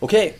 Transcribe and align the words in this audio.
Okej, 0.00 0.36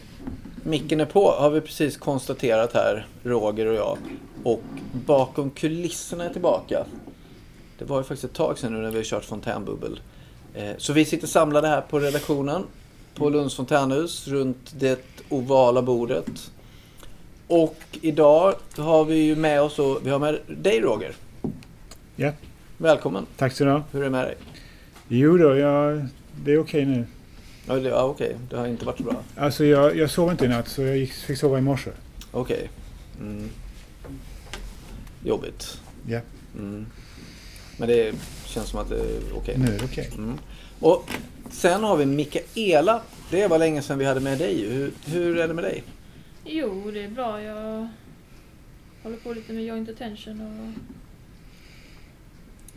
micken 0.62 1.00
är 1.00 1.04
på 1.04 1.30
har 1.30 1.50
vi 1.50 1.60
precis 1.60 1.96
konstaterat 1.96 2.72
här, 2.74 3.06
Roger 3.22 3.66
och 3.66 3.74
jag. 3.74 3.98
Och 4.44 4.62
bakom 5.06 5.50
kulisserna 5.50 6.24
är 6.24 6.32
tillbaka. 6.32 6.84
Det 7.78 7.84
var 7.84 7.98
ju 7.98 8.02
faktiskt 8.04 8.24
ett 8.24 8.32
tag 8.34 8.58
sedan 8.58 8.72
nu 8.74 8.78
när 8.80 8.90
vi 8.90 8.96
har 8.96 9.04
kört 9.04 9.24
fontänbubbel. 9.24 10.00
Eh, 10.54 10.70
Så 10.78 10.92
vi 10.92 11.04
sitter 11.04 11.26
samlade 11.26 11.68
här 11.68 11.80
på 11.80 11.98
redaktionen 11.98 12.62
på 13.14 13.28
Lunds 13.30 13.54
fontänhus 13.54 14.28
runt 14.28 14.72
det 14.78 15.00
ovala 15.28 15.82
bordet. 15.82 16.50
Och 17.46 17.76
idag 18.00 18.54
har 18.76 19.04
vi 19.04 19.14
ju 19.16 19.36
med 19.36 19.62
oss, 19.62 19.78
och 19.78 19.98
vi 20.06 20.10
har 20.10 20.18
med 20.18 20.38
dig 20.46 20.80
Roger. 20.80 21.12
Ja, 22.16 22.32
Välkommen. 22.76 23.26
tack 23.36 23.52
så 23.52 23.64
du 23.64 23.70
ha. 23.70 23.82
Hur 23.92 24.00
är 24.00 24.04
det 24.04 24.10
med 24.10 24.24
dig? 24.24 24.36
Jo 25.08 25.36
då, 25.38 25.56
jag, 25.56 26.06
det 26.44 26.52
är 26.52 26.60
okej 26.60 26.84
nu. 26.86 27.06
Ja, 27.68 27.74
det, 27.74 27.88
ja, 27.88 28.02
okej. 28.02 28.36
Det 28.50 28.56
har 28.56 28.66
inte 28.66 28.84
varit 28.84 28.96
så 28.98 29.02
bra. 29.04 29.22
Alltså 29.36 29.64
jag, 29.64 29.96
jag 29.96 30.10
sov 30.10 30.30
inte 30.30 30.44
i 30.44 30.48
natt 30.48 30.68
så 30.68 30.82
jag 30.82 30.96
gick, 30.96 31.12
fick 31.12 31.38
sova 31.38 31.58
i 31.58 31.60
morse. 31.60 31.90
Okej. 32.30 32.70
Mm. 33.20 33.48
Jobbigt. 35.24 35.80
Ja, 36.06 36.20
Mm. 36.58 36.86
Men 37.78 37.88
det 37.88 38.14
känns 38.46 38.68
som 38.68 38.80
att 38.80 38.88
det 38.88 39.00
är 39.00 39.20
okej. 39.34 39.58
nu 39.58 39.66
är 39.66 39.78
det 39.78 39.84
okej. 39.84 40.10
Mm. 40.16 40.38
Och 40.80 41.10
sen 41.50 41.82
har 41.84 41.96
vi 41.96 42.06
Mikaela. 42.06 43.02
Det 43.30 43.46
var 43.46 43.58
länge 43.58 43.82
sedan 43.82 43.98
vi 43.98 44.04
hade 44.04 44.20
med 44.20 44.38
dig. 44.38 44.68
Hur, 44.68 44.92
hur 45.06 45.38
är 45.38 45.48
det 45.48 45.54
med 45.54 45.64
dig? 45.64 45.82
Jo, 46.44 46.90
det 46.90 47.04
är 47.04 47.08
bra. 47.08 47.42
Jag 47.42 47.88
håller 49.02 49.16
på 49.16 49.32
lite 49.32 49.52
med 49.52 49.64
joint 49.64 49.88
attention 49.88 50.40
och 50.40 50.72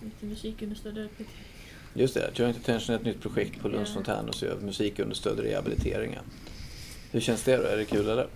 lite 0.06 0.26
musikunderstödd 0.26 0.98
rehabilitering. 0.98 1.46
Just 1.94 2.14
det, 2.14 2.30
Joint 2.40 2.58
Attention 2.58 2.96
är 2.96 3.00
ett 3.00 3.06
nytt 3.06 3.22
projekt 3.22 3.62
på 3.62 3.68
Lunds 3.68 3.90
Ja. 3.90 3.94
fontän 3.96 4.30
och 4.30 4.36
så 4.36 4.46
gör 4.46 4.56
vi 4.60 4.66
musikunderstödd 4.66 5.40
rehabilitering. 5.40 6.18
Hur 7.12 7.20
känns 7.20 7.44
det 7.44 7.58
då? 7.58 7.64
Är 7.64 7.78
det 7.78 7.86
kul 7.86 8.10
eller? 8.10 8.28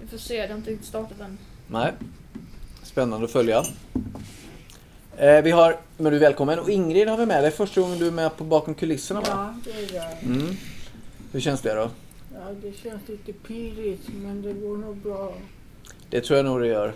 Vi 0.00 0.06
får 0.06 0.18
se, 0.18 0.42
det 0.42 0.48
har 0.48 0.56
inte 0.58 0.70
riktigt 0.70 0.88
startat 0.88 1.20
än. 1.20 1.38
Nej. 1.68 1.92
Spännande 2.82 3.24
att 3.24 3.30
följa. 3.32 3.64
Eh, 5.16 5.42
vi 5.42 5.50
har, 5.50 5.76
men 5.96 6.10
du 6.10 6.16
är 6.16 6.20
välkommen. 6.20 6.58
Och 6.58 6.70
Ingrid 6.70 7.08
har 7.08 7.16
vi 7.16 7.26
med 7.26 7.44
dig. 7.44 7.50
Första 7.50 7.80
gången 7.80 7.98
du 7.98 8.06
är 8.06 8.10
med 8.10 8.36
på 8.36 8.44
bakom 8.44 8.74
kulisserna 8.74 9.20
va? 9.20 9.26
Ja, 9.28 9.54
det 9.64 9.70
är 9.70 9.92
det. 9.92 10.26
Mm. 10.26 10.56
Hur 11.32 11.40
känns 11.40 11.60
det 11.60 11.74
då? 11.74 11.90
Ja, 12.34 12.40
det 12.62 12.72
känns 12.76 13.08
lite 13.08 13.32
pirrigt, 13.32 14.08
men 14.14 14.42
det 14.42 14.52
går 14.52 14.76
nog 14.76 14.96
bra. 14.96 15.34
Det 16.10 16.20
tror 16.20 16.36
jag 16.36 16.46
nog 16.46 16.60
det 16.60 16.66
gör. 16.66 16.94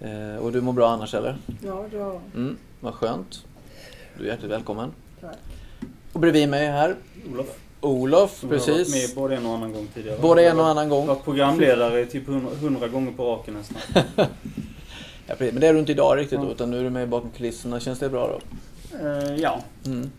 Eh, 0.00 0.36
och 0.36 0.52
du 0.52 0.60
mår 0.60 0.72
bra 0.72 0.90
annars 0.90 1.14
eller? 1.14 1.36
Ja, 1.64 1.86
då. 1.92 2.20
Mm, 2.34 2.56
vad 2.80 2.94
skönt. 2.94 3.44
Du 4.18 4.24
är 4.24 4.28
hjärtligt 4.28 4.50
välkommen. 4.50 4.92
Tack. 5.20 5.36
Och 6.12 6.20
bredvid 6.20 6.48
mig 6.48 6.66
här, 6.66 6.96
Olof. 7.32 7.46
Olof, 7.80 8.38
Som 8.38 8.48
har 8.48 8.56
varit 8.56 8.68
med 8.68 8.76
precis. 8.86 9.14
både 9.14 9.36
en 9.36 9.46
och 9.46 9.54
annan 9.54 9.72
gång 9.72 9.88
tidigare. 9.94 10.18
Både 10.20 10.46
en 10.48 10.56
och 10.58 10.64
Jag 10.64 10.70
annan 10.70 10.88
gång. 10.88 11.06
varit 11.06 11.24
programledare 11.24 12.06
typ 12.06 12.26
hundra- 12.26 12.54
hundra 12.60 12.88
gånger 12.88 13.12
på 13.12 13.24
raken 13.24 13.54
nästan. 13.54 14.02
Ja, 15.30 15.34
precis. 15.34 15.52
Men 15.52 15.60
det 15.60 15.66
är 15.66 15.72
du 15.74 15.78
inte 15.80 15.92
idag 15.92 16.18
riktigt 16.18 16.38
då, 16.38 16.44
Ja. 16.46 16.50
utan 16.50 16.70
nu 16.70 16.78
är 16.78 16.84
du 16.84 16.90
med 16.90 17.08
bakom 17.08 17.30
kulisserna. 17.30 17.80
Känns 17.80 17.98
det 17.98 18.08
bra 18.08 18.28
då? 18.28 18.40
Eh, 19.08 19.36
ja, 19.36 19.60
Mm. 19.86 20.10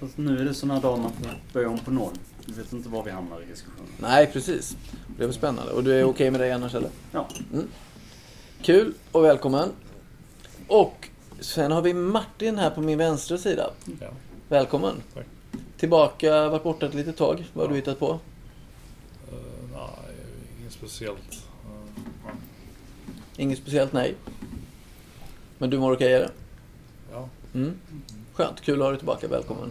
fast 0.00 0.18
nu 0.18 0.40
är 0.40 0.44
det 0.44 0.54
sådana 0.54 0.80
dagar 0.80 0.96
man 1.02 1.12
får 1.12 1.30
börja 1.52 1.68
om 1.68 1.78
på 1.78 1.90
noll. 1.90 2.12
Vi 2.46 2.52
vet 2.52 2.72
inte 2.72 2.88
var 2.88 3.02
vi 3.04 3.10
hamnar 3.10 3.42
i 3.42 3.44
diskussionen. 3.44 3.88
Nej, 3.98 4.26
precis. 4.32 4.76
Det 5.18 5.24
väl 5.26 5.34
spännande. 5.34 5.72
Och 5.72 5.84
du 5.84 5.92
är 6.00 6.04
okej 6.04 6.30
med 6.30 6.40
det 6.40 6.52
annars 6.52 6.74
eller? 6.74 6.90
Ja. 7.12 7.28
Mm. 7.52 7.66
Kul 8.62 8.94
och 9.12 9.24
välkommen. 9.24 9.68
Och 10.68 11.08
sen 11.40 11.72
har 11.72 11.82
vi 11.82 11.94
Martin 11.94 12.58
här 12.58 12.70
på 12.70 12.80
min 12.80 12.98
vänstra 12.98 13.38
sida. 13.38 13.70
Ja, 14.00 14.08
Välkommen. 14.48 14.94
Tack. 15.14 15.26
Tillbaka, 15.76 16.48
varit 16.48 16.62
borta 16.62 16.86
ett 16.86 16.94
litet 16.94 17.16
tag. 17.16 17.44
Vad 17.52 17.64
har 17.66 17.70
du 17.70 17.76
hittat 17.76 17.98
på? 17.98 18.10
eh, 18.12 19.38
nej, 19.72 20.14
inget 20.60 20.72
speciellt. 20.72 21.46
Nej. 22.24 22.34
Inget 23.36 23.58
speciellt, 23.58 23.92
nej. 23.92 24.14
Men 25.58 25.70
du 25.70 25.78
mår 25.78 25.92
okej 25.92 26.12
eller? 26.12 26.30
ja, 27.12 27.28
Mm. 27.54 27.74
Skönt, 28.34 28.60
kul 28.60 28.74
att 28.80 28.84
ha 28.84 28.90
dig 28.90 28.98
tillbaka. 28.98 29.28
Välkommen. 29.28 29.70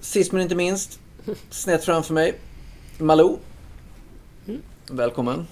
Sist 0.00 0.32
men 0.32 0.42
inte 0.42 0.54
minst, 0.54 1.00
snett 1.50 1.84
framför 1.84 2.14
mig, 2.14 2.38
Malou. 2.98 3.38
Mm. 4.46 4.62
Välkommen. 4.90 5.46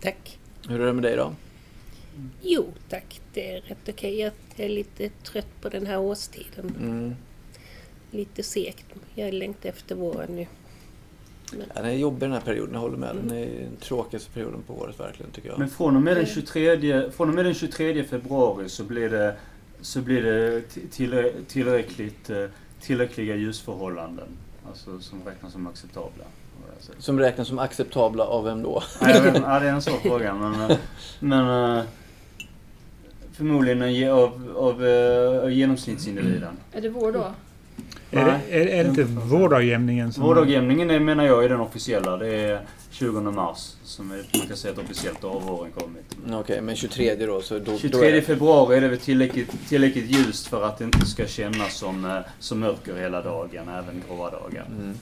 Tack. 0.00 0.38
Hur 0.68 0.80
är 0.80 0.86
det 0.86 0.92
med 0.92 1.02
dig 1.02 1.16
då? 1.16 1.32
Jo 2.42 2.66
tack, 2.88 3.20
det 3.34 3.56
är 3.56 3.60
rätt 3.60 3.88
okej. 3.88 4.18
Jag 4.20 4.32
är 4.56 4.68
lite 4.68 5.08
trött 5.08 5.60
på 5.60 5.68
den 5.68 5.86
här 5.86 5.98
årstiden. 5.98 6.74
Mm. 6.80 7.14
Lite 8.10 8.42
segt. 8.42 8.86
Jag 9.14 9.34
längtar 9.34 9.68
efter 9.68 9.94
våren 9.94 10.36
nu. 10.36 10.46
Ja, 11.52 11.58
den 11.82 11.84
är 11.84 11.92
jobbig 11.92 12.20
den 12.20 12.32
här 12.32 12.40
perioden, 12.40 12.74
jag 12.74 12.80
håller 12.80 12.96
med. 12.96 13.16
Den 13.16 13.30
är 13.38 13.46
den 13.46 13.76
tråkigaste 13.80 14.30
perioden 14.30 14.62
på 14.66 14.74
året 14.74 15.00
verkligen 15.00 15.32
tycker 15.32 15.48
jag. 15.48 15.58
Men 15.58 15.68
från 15.70 15.96
och 15.96 16.02
med 16.02 16.16
den 16.16 16.26
23, 16.26 17.10
från 17.10 17.28
och 17.28 17.34
med 17.34 17.44
den 17.44 17.54
23 17.54 18.04
februari 18.04 18.68
så 18.68 18.84
blir 18.84 19.08
det, 19.10 19.36
så 19.80 20.00
blir 20.00 20.22
det 20.22 20.60
ti- 20.60 20.88
till, 20.90 21.32
tillräckligt, 21.48 22.30
eh, 22.30 22.46
tillräckliga 22.80 23.36
ljusförhållanden. 23.36 24.28
Alltså 24.68 25.00
som 25.00 25.22
räknas 25.24 25.52
som 25.52 25.66
acceptabla. 25.66 26.24
Har. 26.88 27.02
Som 27.02 27.18
räknas 27.18 27.48
som 27.48 27.58
acceptabla 27.58 28.24
av 28.24 28.44
vem 28.44 28.62
då? 28.62 28.82
Nej, 29.02 29.16
inte. 29.16 29.42
ja, 29.44 29.60
det 29.60 29.68
är 29.68 29.72
en 29.72 29.82
svår 29.82 29.96
fråga. 29.96 30.34
Men, 30.34 30.70
eh, 30.70 30.76
men 31.20 31.76
eh, 31.78 31.84
förmodligen 33.32 33.82
en 33.82 33.94
ge- 33.94 34.08
av, 34.08 34.54
av 34.56 34.86
eh, 34.86 35.52
genomsnittsindividen. 35.52 36.56
Är 36.72 36.80
det 36.80 36.88
vår 36.88 37.12
då? 37.12 37.24
Är, 38.10 38.24
det, 38.24 38.40
är, 38.50 38.66
är 38.66 38.84
det 38.84 38.90
inte 38.90 39.02
vårdagjämningen 39.04 40.12
som... 40.12 40.22
Vårdagjämningen 40.22 40.90
är, 40.90 41.00
menar 41.00 41.24
jag 41.24 41.44
är 41.44 41.48
den 41.48 41.60
officiella. 41.60 42.16
Det 42.16 42.28
är 42.28 42.60
20 42.90 43.20
mars 43.20 43.74
som 43.84 44.10
är, 44.10 44.38
man 44.38 44.46
kan 44.46 44.56
säga 44.56 44.72
att 44.72 44.78
officiellt 44.78 45.24
avvåren 45.24 45.72
kommit. 45.72 46.16
Okej, 46.40 46.60
men 46.60 46.76
23 46.76 47.14
då, 47.14 47.40
så 47.40 47.54
då, 47.54 47.64
då 47.64 47.72
är 47.72 47.78
23 47.78 48.10
det... 48.10 48.22
februari 48.22 48.76
är 48.76 48.80
det 48.80 48.88
väl 48.88 48.98
tillräckligt, 48.98 49.68
tillräckligt 49.68 50.10
ljust 50.10 50.46
för 50.46 50.64
att 50.64 50.78
det 50.78 50.84
inte 50.84 51.06
ska 51.06 51.26
kännas 51.26 51.74
som, 51.76 52.22
som 52.38 52.60
mörker 52.60 52.96
hela 52.96 53.22
dagen, 53.22 53.68
även 53.68 54.02
gråa 54.08 54.30
dagar. 54.30 54.66
Mm. 54.66 54.94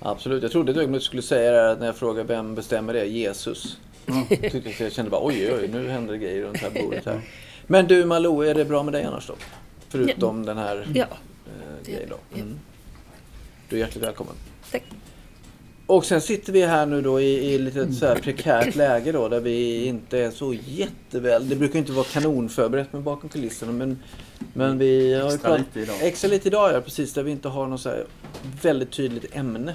Absolut, 0.00 0.42
jag 0.42 0.52
trodde 0.52 0.72
ett 0.72 0.78
ögonblick 0.78 1.02
du 1.02 1.06
skulle 1.06 1.22
säga 1.22 1.52
det 1.52 1.60
här 1.68 1.76
när 1.76 1.86
jag 1.86 1.96
frågade 1.96 2.28
vem 2.34 2.54
bestämmer 2.54 2.92
det? 2.92 3.04
Jesus. 3.04 3.78
Tyckte 4.28 4.82
jag 4.84 4.92
kände 4.92 5.10
bara 5.10 5.26
oj, 5.26 5.52
oj, 5.54 5.68
nu 5.68 5.88
händer 5.88 6.12
det 6.12 6.18
grejer 6.18 6.42
runt 6.42 6.60
det 6.60 6.70
här 6.70 6.82
bordet 6.82 7.04
här. 7.06 7.20
Men 7.66 7.86
du 7.86 8.04
Malou, 8.04 8.42
är 8.42 8.54
det 8.54 8.64
bra 8.64 8.82
med 8.82 8.92
dig 8.94 9.04
annars 9.04 9.26
då? 9.26 9.34
Förutom 9.88 10.46
den 10.46 10.58
här 10.58 10.88
Ja, 10.94 11.06
eh, 11.46 11.90
grejen 11.92 12.08
då. 12.10 12.16
Ja. 12.32 12.38
Mm. 12.42 12.58
Du 13.68 13.76
är 13.76 13.80
hjärtligt 13.80 14.04
välkommen. 14.04 14.34
tack. 14.70 14.82
Och 15.86 16.04
sen 16.04 16.20
sitter 16.20 16.52
vi 16.52 16.62
här 16.62 16.86
nu 16.86 17.02
då 17.02 17.20
i, 17.20 17.54
i 17.54 17.58
lite 17.58 17.92
så 17.92 18.06
här 18.06 18.16
prekärt 18.16 18.74
läge 18.74 19.12
då 19.12 19.28
där 19.28 19.40
vi 19.40 19.86
inte 19.86 20.18
är 20.18 20.30
så 20.30 20.54
jätteväl. 20.54 21.48
Det 21.48 21.56
brukar 21.56 21.78
inte 21.78 21.92
vara 21.92 22.04
kanonförberett 22.04 22.92
med 22.92 23.02
bakom 23.02 23.28
kulisserna 23.28 23.72
men, 23.72 24.02
men 24.54 24.78
vi 24.78 25.14
har 25.14 25.28
ju 25.28 25.34
Extra 25.34 25.48
pratat 25.48 25.66
lite 25.66 25.80
idag. 25.80 25.96
extra 26.02 26.28
lite 26.28 26.48
idag 26.48 26.72
ja, 26.72 26.80
precis 26.80 27.12
där 27.12 27.22
vi 27.22 27.30
inte 27.30 27.48
har 27.48 27.66
något 27.66 27.80
så 27.80 27.94
väldigt 28.62 28.90
tydligt 28.90 29.36
ämne 29.36 29.74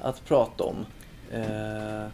att 0.00 0.24
prata 0.24 0.64
om. 0.64 0.76
Eh, 1.32 2.08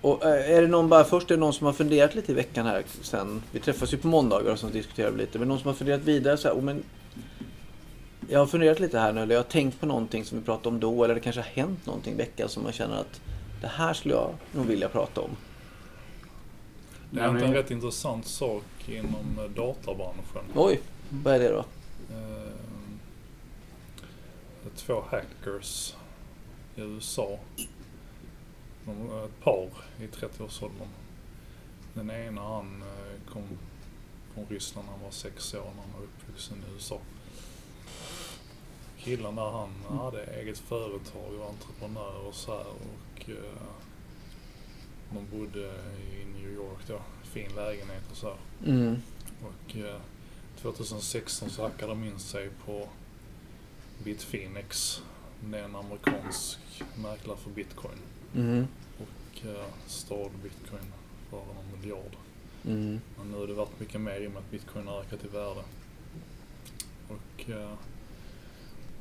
och 0.00 0.24
eh, 0.24 0.56
är 0.56 0.62
det 0.62 0.68
någon 0.68 0.88
bara 0.88 1.04
först 1.04 1.30
är 1.30 1.34
det 1.34 1.40
någon 1.40 1.52
som 1.52 1.66
har 1.66 1.72
funderat 1.72 2.14
lite 2.14 2.32
i 2.32 2.34
veckan 2.34 2.66
här 2.66 2.82
sen. 3.02 3.42
Vi 3.52 3.60
träffas 3.60 3.92
ju 3.92 3.96
på 3.96 4.06
måndagar 4.06 4.52
och 4.52 4.58
så 4.58 4.66
diskuterar 4.66 5.10
vi 5.10 5.18
lite. 5.18 5.38
Men 5.38 5.48
någon 5.48 5.58
som 5.58 5.66
har 5.66 5.74
funderat 5.74 6.04
vidare 6.04 6.36
så 6.36 6.48
här, 6.48 6.54
oh, 6.54 6.62
men 6.62 6.82
jag 8.28 8.38
har 8.38 8.46
funderat 8.46 8.80
lite 8.80 8.98
här 8.98 9.12
nu, 9.12 9.20
eller 9.22 9.34
jag 9.34 9.42
har 9.42 9.48
tänkt 9.50 9.80
på 9.80 9.86
någonting 9.86 10.24
som 10.24 10.38
vi 10.38 10.44
pratade 10.44 10.68
om 10.68 10.80
då, 10.80 11.04
eller 11.04 11.14
det 11.14 11.20
kanske 11.20 11.40
har 11.40 11.48
hänt 11.48 11.86
någonting 11.86 12.14
i 12.14 12.16
veckan 12.16 12.48
som 12.48 12.62
man 12.62 12.72
känner 12.72 12.96
att 12.96 13.20
det 13.60 13.66
här 13.66 13.92
skulle 13.94 14.14
jag 14.14 14.34
nog 14.52 14.66
vilja 14.66 14.88
prata 14.88 15.20
om. 15.20 15.30
det 17.10 17.20
är 17.20 17.32
men- 17.32 17.42
en 17.42 17.54
rätt 17.54 17.70
intressant 17.70 18.26
sak 18.26 18.64
inom 18.88 19.54
databranschen. 19.56 20.44
Oj, 20.54 20.80
vad 21.08 21.34
är 21.34 21.38
det 21.38 21.48
då? 21.48 21.64
Eh, 22.14 22.52
två 24.76 25.02
hackers 25.10 25.94
i 26.76 26.80
USA. 26.80 27.38
Ett 29.24 29.44
par 29.44 29.68
i 30.00 30.06
30-årsåldern. 30.06 30.88
Den 31.94 32.10
ena 32.10 32.40
han 32.42 32.82
eh, 32.82 33.32
kom 33.32 33.42
från 34.34 34.46
Ryssland 34.48 34.86
när 34.86 34.92
han 34.94 35.02
var 35.02 35.10
sex 35.10 35.54
år 35.54 35.58
när 35.58 35.82
han 35.82 35.92
var 35.96 36.02
uppvuxen 36.02 36.56
i 36.68 36.74
USA. 36.74 36.98
Killen 39.04 39.36
där 39.36 39.50
han 39.50 39.98
hade 39.98 40.24
eget 40.24 40.58
företag 40.58 41.34
och 41.40 41.48
entreprenör 41.48 42.26
och 42.26 42.34
så 42.34 42.56
här 42.56 42.66
och 42.66 43.30
eh, 43.30 43.62
de 45.10 45.38
bodde 45.38 45.74
i 46.12 46.24
New 46.24 46.52
York 46.52 46.78
då. 46.86 47.00
Fin 47.22 47.50
lägenhet 47.56 48.10
och 48.10 48.16
så 48.16 48.26
här. 48.26 48.36
Mm. 48.66 48.96
Och 49.42 49.76
eh, 49.76 50.00
2016 50.56 51.50
så 51.50 51.62
hackade 51.62 51.92
de 51.92 52.04
in 52.04 52.18
sig 52.18 52.50
på 52.66 52.88
Bitfinex. 54.04 55.02
Det 55.40 55.58
är 55.58 55.64
en 55.64 55.76
amerikansk 55.76 56.58
mäklare 56.96 57.36
för 57.36 57.50
bitcoin. 57.50 57.98
Mm. 58.34 58.66
Och 58.98 59.46
eh, 59.46 59.66
stal 59.86 60.30
bitcoin 60.42 60.92
för 61.30 61.40
en 61.40 61.80
miljard. 61.80 62.16
Mm. 62.64 63.00
Men 63.18 63.30
nu 63.30 63.38
har 63.38 63.46
det 63.46 63.54
varit 63.54 63.80
mycket 63.80 64.00
mer 64.00 64.20
i 64.20 64.26
och 64.26 64.30
med 64.30 64.40
att 64.40 64.50
bitcoin 64.50 64.86
har 64.86 65.00
ökat 65.00 65.24
i 65.24 65.28
värde. 65.28 65.62
Och 67.08 67.50
eh, 67.50 67.72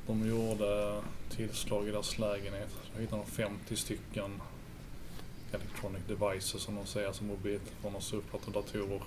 de 0.07 0.29
gjorde 0.29 1.01
tillslag 1.29 1.87
i 1.87 1.91
deras 1.91 2.19
lägenhet. 2.19 2.69
Då 2.95 3.01
hittade 3.01 3.21
de 3.21 3.31
50 3.31 3.75
stycken 3.75 4.41
electronic 5.51 6.01
devices 6.07 6.61
som 6.61 6.75
de 6.75 6.85
säger, 6.85 7.11
som 7.11 7.27
mobiltelefoner, 7.27 7.99
surfplattor, 7.99 8.51
datorer. 8.51 9.03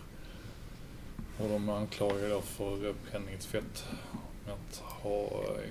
Och 1.38 1.48
de 1.48 1.68
anklagar 1.68 2.28
då 2.28 2.40
för 2.40 2.94
penningtvätt 3.10 3.84
med 4.44 4.54
att 4.54 4.76
ha 4.76 5.22
eh, 5.24 5.70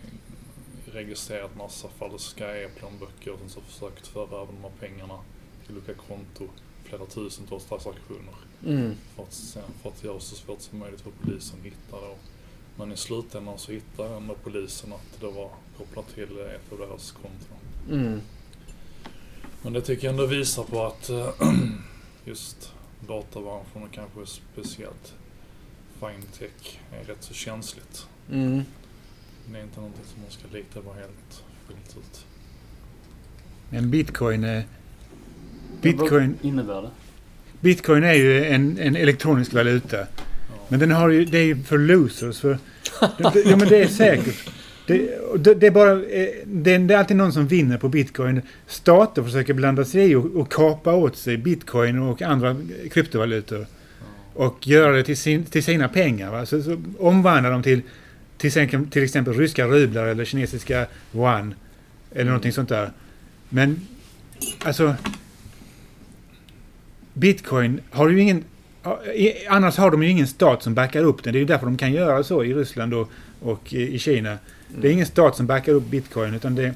registrerat 0.86 1.56
massa 1.56 1.90
falska 1.90 2.62
e-plånböcker 2.62 3.34
och 3.34 3.40
sen 3.40 3.50
så 3.50 3.62
försökt 3.62 4.08
föra 4.08 4.42
över 4.42 4.54
de 4.54 4.62
här 4.64 4.72
pengarna 4.80 5.20
till 5.66 5.78
olika 5.78 5.94
konto, 5.94 6.48
flera 6.84 7.06
tusentals 7.06 7.66
transaktioner. 7.66 8.36
Mm. 8.66 8.96
För 9.16 9.24
att, 9.24 9.34
sen, 9.34 9.64
för 9.82 9.90
att 9.90 10.04
göra 10.04 10.16
det 10.16 10.22
så 10.22 10.36
svårt 10.36 10.62
som 10.62 10.80
möjligt 10.80 11.02
för 11.02 11.12
polisen 11.12 11.60
att 11.60 11.66
hitta 11.66 12.02
då. 12.02 12.16
Men 12.78 12.92
i 12.92 12.98
slutändan 12.98 13.58
så 13.58 13.72
hittade 13.72 14.16
ändå 14.16 14.36
polisen 14.44 14.94
att 14.94 15.20
det 15.22 15.26
var 15.26 15.50
kopplat 15.78 16.14
till 16.16 16.24
ett 16.24 16.72
av 16.72 16.78
deras 16.78 17.12
konton. 17.12 17.58
Mm. 17.92 18.22
Men 19.62 19.74
det 19.74 19.82
tycker 19.82 20.04
jag 20.04 20.12
ändå 20.12 20.26
visar 20.26 20.64
på 20.64 20.86
att 20.86 21.10
eh, 21.10 21.30
just 22.26 22.74
databranschen 23.08 23.84
och 23.84 23.92
kanske 23.92 24.26
speciellt 24.26 25.14
fintech 26.00 26.80
är 26.92 27.04
rätt 27.04 27.24
så 27.24 27.34
känsligt. 27.34 28.08
Mm. 28.32 28.64
Det 29.52 29.60
är 29.60 29.64
inte 29.64 29.80
någonting 29.80 30.06
som 30.06 30.22
man 30.22 30.32
ska 30.32 30.58
lita 30.58 30.82
på 30.82 30.94
helt 30.94 31.44
fullt 31.68 31.98
ut. 31.98 32.26
Men 33.70 33.92
bitcoin 33.92 34.44
är... 34.44 34.64
Bitcoin, 35.82 36.38
Vad 36.42 36.46
innebär 36.46 36.82
det? 36.82 36.92
bitcoin 37.60 38.04
är 38.04 38.14
ju 38.14 38.46
en, 38.46 38.78
en 38.78 38.96
elektronisk 38.96 39.54
valuta. 39.54 40.08
Men 40.74 40.80
den 40.80 40.92
har 40.92 41.10
ju, 41.10 41.26
det 41.26 41.38
är 41.38 41.46
ju 41.46 41.64
för 41.64 41.78
losers. 41.78 42.40
För, 42.40 42.58
det, 43.18 43.46
ja 43.46 43.58
men 43.58 43.68
det 43.68 43.84
är 43.84 43.88
säkert. 43.88 44.50
Det, 44.88 45.10
det, 45.38 45.54
det 45.54 45.68
är 45.68 45.72
bara, 45.72 45.92
eh, 45.92 46.30
det, 46.46 46.78
det 46.78 46.94
är 46.94 46.98
alltid 46.98 47.18
någon 47.18 47.34
som 47.34 47.48
vinner 47.48 47.78
på 47.78 47.90
bitcoin. 47.90 48.42
Stater 48.68 49.24
försöker 49.24 49.54
blanda 49.54 49.86
sig 49.86 50.12
i 50.12 50.16
och, 50.16 50.26
och 50.26 50.52
kapa 50.52 50.94
åt 50.94 51.18
sig 51.18 51.38
bitcoin 51.38 52.00
och 52.00 52.22
andra 52.22 52.56
kryptovalutor. 52.92 53.66
Och 54.34 54.68
göra 54.68 54.92
det 54.92 55.04
till, 55.04 55.18
sin, 55.18 55.46
till 55.46 55.64
sina 55.64 55.88
pengar. 55.88 56.32
Va? 56.32 56.46
Så, 56.46 56.64
så 56.64 56.82
omvandla 57.00 57.50
dem 57.50 57.64
till 57.64 57.82
till 58.38 58.48
exempel, 58.48 58.88
till 58.90 59.04
exempel 59.04 59.34
ryska 59.34 59.68
rublar 59.68 60.06
eller 60.06 60.26
kinesiska 60.26 60.86
yuan. 61.16 61.54
Eller 62.12 62.26
någonting 62.26 62.52
sånt 62.52 62.70
där. 62.70 62.92
Men 63.50 63.88
alltså... 64.64 64.96
Bitcoin 67.14 67.80
har 67.90 68.10
ju 68.10 68.22
ingen... 68.22 68.44
Annars 69.50 69.78
har 69.78 69.92
de 69.92 70.04
ju 70.04 70.10
ingen 70.10 70.28
stat 70.28 70.64
som 70.64 70.74
backar 70.74 71.04
upp 71.04 71.24
den. 71.24 71.34
Det 71.34 71.38
är 71.38 71.42
ju 71.42 71.46
därför 71.46 71.66
de 71.66 71.78
kan 71.78 71.94
göra 71.94 72.24
så 72.24 72.44
i 72.44 72.54
Ryssland 72.54 72.94
och, 72.94 73.10
och 73.42 73.74
i 73.74 74.00
Kina. 74.00 74.38
Det 74.78 74.88
är 74.88 74.92
ingen 74.92 75.06
stat 75.06 75.36
som 75.36 75.48
backar 75.48 75.72
upp 75.74 75.84
bitcoin 75.86 76.34
utan 76.34 76.56
det, 76.56 76.64
är 76.64 76.74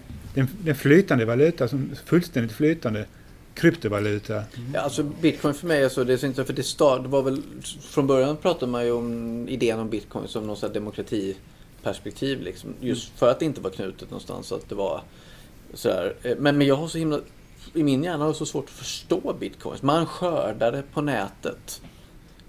en- 0.65 0.75
flytande 0.75 1.25
valuta, 1.25 1.67
som 1.67 1.91
fullständigt 2.05 2.51
flytande 2.51 3.05
kryptovaluta. 3.53 4.43
Ja, 4.73 4.79
alltså 4.81 5.03
bitcoin 5.03 5.53
för 5.53 5.67
mig 5.67 5.83
är 5.83 5.89
så, 5.89 6.03
det 6.03 6.13
är 6.13 6.17
så 6.17 6.25
intressant 6.25 6.47
för 6.47 6.53
det, 6.55 6.63
start, 6.63 7.03
det 7.03 7.09
var 7.09 7.21
väl, 7.21 7.41
från 7.81 8.07
början 8.07 8.37
pratade 8.37 8.71
man 8.71 8.85
ju 8.85 8.91
om 8.91 9.49
idén 9.49 9.79
om 9.79 9.89
bitcoin 9.89 10.27
som 10.27 10.47
någon 10.47 10.57
här 10.61 10.69
demokratiperspektiv 10.69 12.41
liksom. 12.41 12.69
Just 12.81 13.19
för 13.19 13.31
att 13.31 13.39
det 13.39 13.45
inte 13.45 13.61
var 13.61 13.69
knutet 13.69 14.09
någonstans, 14.09 14.47
så 14.47 14.55
att 14.55 14.69
det 14.69 14.75
var 14.75 15.01
sådär. 15.73 16.13
Eh, 16.23 16.35
Men, 16.39 16.57
men 16.57 16.67
jag 16.67 16.75
har 16.75 16.87
så 16.87 16.97
himla, 16.97 17.19
i 17.73 17.83
min 17.83 18.03
hjärna 18.03 18.17
har 18.17 18.25
jag 18.25 18.35
så 18.35 18.45
svårt 18.45 18.65
att 18.65 18.69
förstå 18.71 19.35
bitcoins. 19.39 19.81
Man 19.81 20.05
skördar 20.05 20.71
det 20.71 20.83
på 20.93 21.01
nätet, 21.01 21.81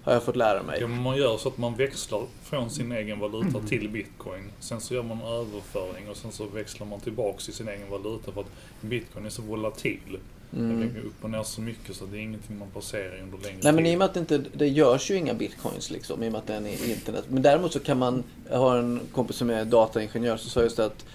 har 0.09 0.15
jag 0.15 0.23
fått 0.23 0.35
lära 0.35 0.63
mig. 0.63 0.77
Ja, 0.81 0.87
man 0.87 1.17
gör 1.17 1.37
så 1.37 1.49
att 1.49 1.57
man 1.57 1.75
växlar 1.75 2.23
från 2.43 2.69
sin 2.69 2.91
egen 2.91 3.19
valuta 3.19 3.59
till 3.67 3.89
bitcoin. 3.89 4.51
Sen 4.59 4.81
så 4.81 4.93
gör 4.93 5.03
man 5.03 5.21
en 5.21 5.27
överföring 5.27 6.09
och 6.09 6.17
sen 6.17 6.31
så 6.31 6.45
växlar 6.45 6.87
man 6.87 6.99
tillbaks 6.99 7.49
i 7.49 7.51
sin 7.51 7.67
egen 7.67 7.89
valuta 7.89 8.31
för 8.31 8.41
att 8.41 8.51
bitcoin 8.81 9.25
är 9.25 9.29
så 9.29 9.41
volatil. 9.41 10.17
Mm. 10.57 10.79
Den 10.79 10.93
går 10.93 11.01
upp 11.01 11.23
och 11.23 11.29
ner 11.29 11.43
så 11.43 11.61
mycket 11.61 11.95
så 11.95 12.05
det 12.05 12.17
är 12.17 12.21
ingenting 12.21 12.57
man 12.57 12.67
passerar 12.69 13.21
under 13.21 13.37
längre 13.37 13.59
Nej 13.61 13.73
men 13.73 13.85
i 13.85 13.87
tid. 13.87 13.95
och 13.95 13.99
med 13.99 14.05
att 14.05 14.13
det 14.13 14.19
inte, 14.19 14.43
det 14.53 14.67
görs 14.67 15.11
ju 15.11 15.15
inga 15.15 15.33
bitcoins 15.33 15.91
liksom, 15.91 16.23
i 16.23 16.27
och 16.27 16.31
med 16.31 16.39
att 16.39 16.47
den 16.47 16.65
är 16.65 16.89
internet. 16.89 17.25
Men 17.27 17.41
däremot 17.41 17.73
så 17.73 17.79
kan 17.79 17.97
man, 17.97 18.23
jag 18.49 18.57
har 18.57 18.77
en 18.77 18.99
kompis 19.13 19.35
som 19.35 19.49
är 19.49 19.65
dataingenjör 19.65 20.37
så 20.37 20.49
sa 20.49 20.61
just 20.61 20.79
att 20.79 21.05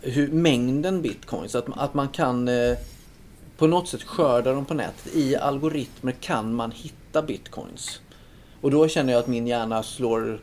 hur, 0.00 0.28
mängden 0.28 1.02
bitcoins, 1.02 1.54
att, 1.54 1.66
att 1.76 1.94
man 1.94 2.08
kan 2.08 2.48
eh, 2.48 2.76
på 3.62 3.66
något 3.66 3.88
sätt 3.88 4.02
skörda 4.02 4.52
dem 4.52 4.64
på 4.64 4.74
nätet. 4.74 5.16
I 5.16 5.36
algoritmer 5.36 6.12
kan 6.12 6.54
man 6.54 6.70
hitta 6.70 7.22
bitcoins. 7.22 8.00
Och 8.60 8.70
då 8.70 8.88
känner 8.88 9.12
jag 9.12 9.20
att 9.20 9.26
min 9.26 9.46
hjärna 9.46 9.82
slår 9.82 10.40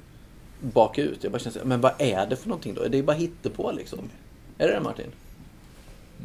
bakut. 0.61 1.23
Jag 1.23 1.31
bara 1.31 1.39
känner 1.39 1.63
men 1.63 1.81
vad 1.81 1.93
är 1.97 2.27
det 2.27 2.35
för 2.35 2.49
någonting 2.49 2.73
då? 2.73 2.87
Det 2.87 2.97
är 2.97 3.03
bara 3.03 3.17
hittepå 3.17 3.71
liksom. 3.71 3.99
Är 4.57 4.67
det 4.67 4.73
det 4.73 4.81
Martin? 4.81 5.11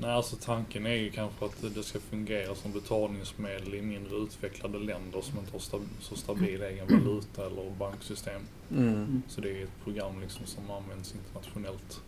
Nej, 0.01 0.11
alltså 0.11 0.37
tanken 0.37 0.87
är 0.87 0.95
ju 0.95 1.11
kanske 1.11 1.45
att 1.45 1.75
det 1.75 1.83
ska 1.83 2.01
fungera 2.01 2.55
som 2.55 2.73
betalningsmedel 2.73 3.75
i 3.75 3.83
mindre 3.83 4.17
utvecklade 4.17 4.79
länder 4.79 5.21
som 5.21 5.39
inte 5.39 5.53
har 5.53 5.59
stab- 5.59 6.01
så 6.01 6.17
stabil 6.17 6.63
egen 6.63 6.87
valuta 6.87 7.47
eller 7.47 7.71
banksystem. 7.79 8.43
Mm. 8.71 9.23
Så 9.29 9.41
det 9.41 9.61
är 9.61 9.65
ett 9.65 9.85
program 9.85 10.21
liksom 10.21 10.47
som 10.47 10.71
används 10.71 11.15
internationellt 11.15 12.01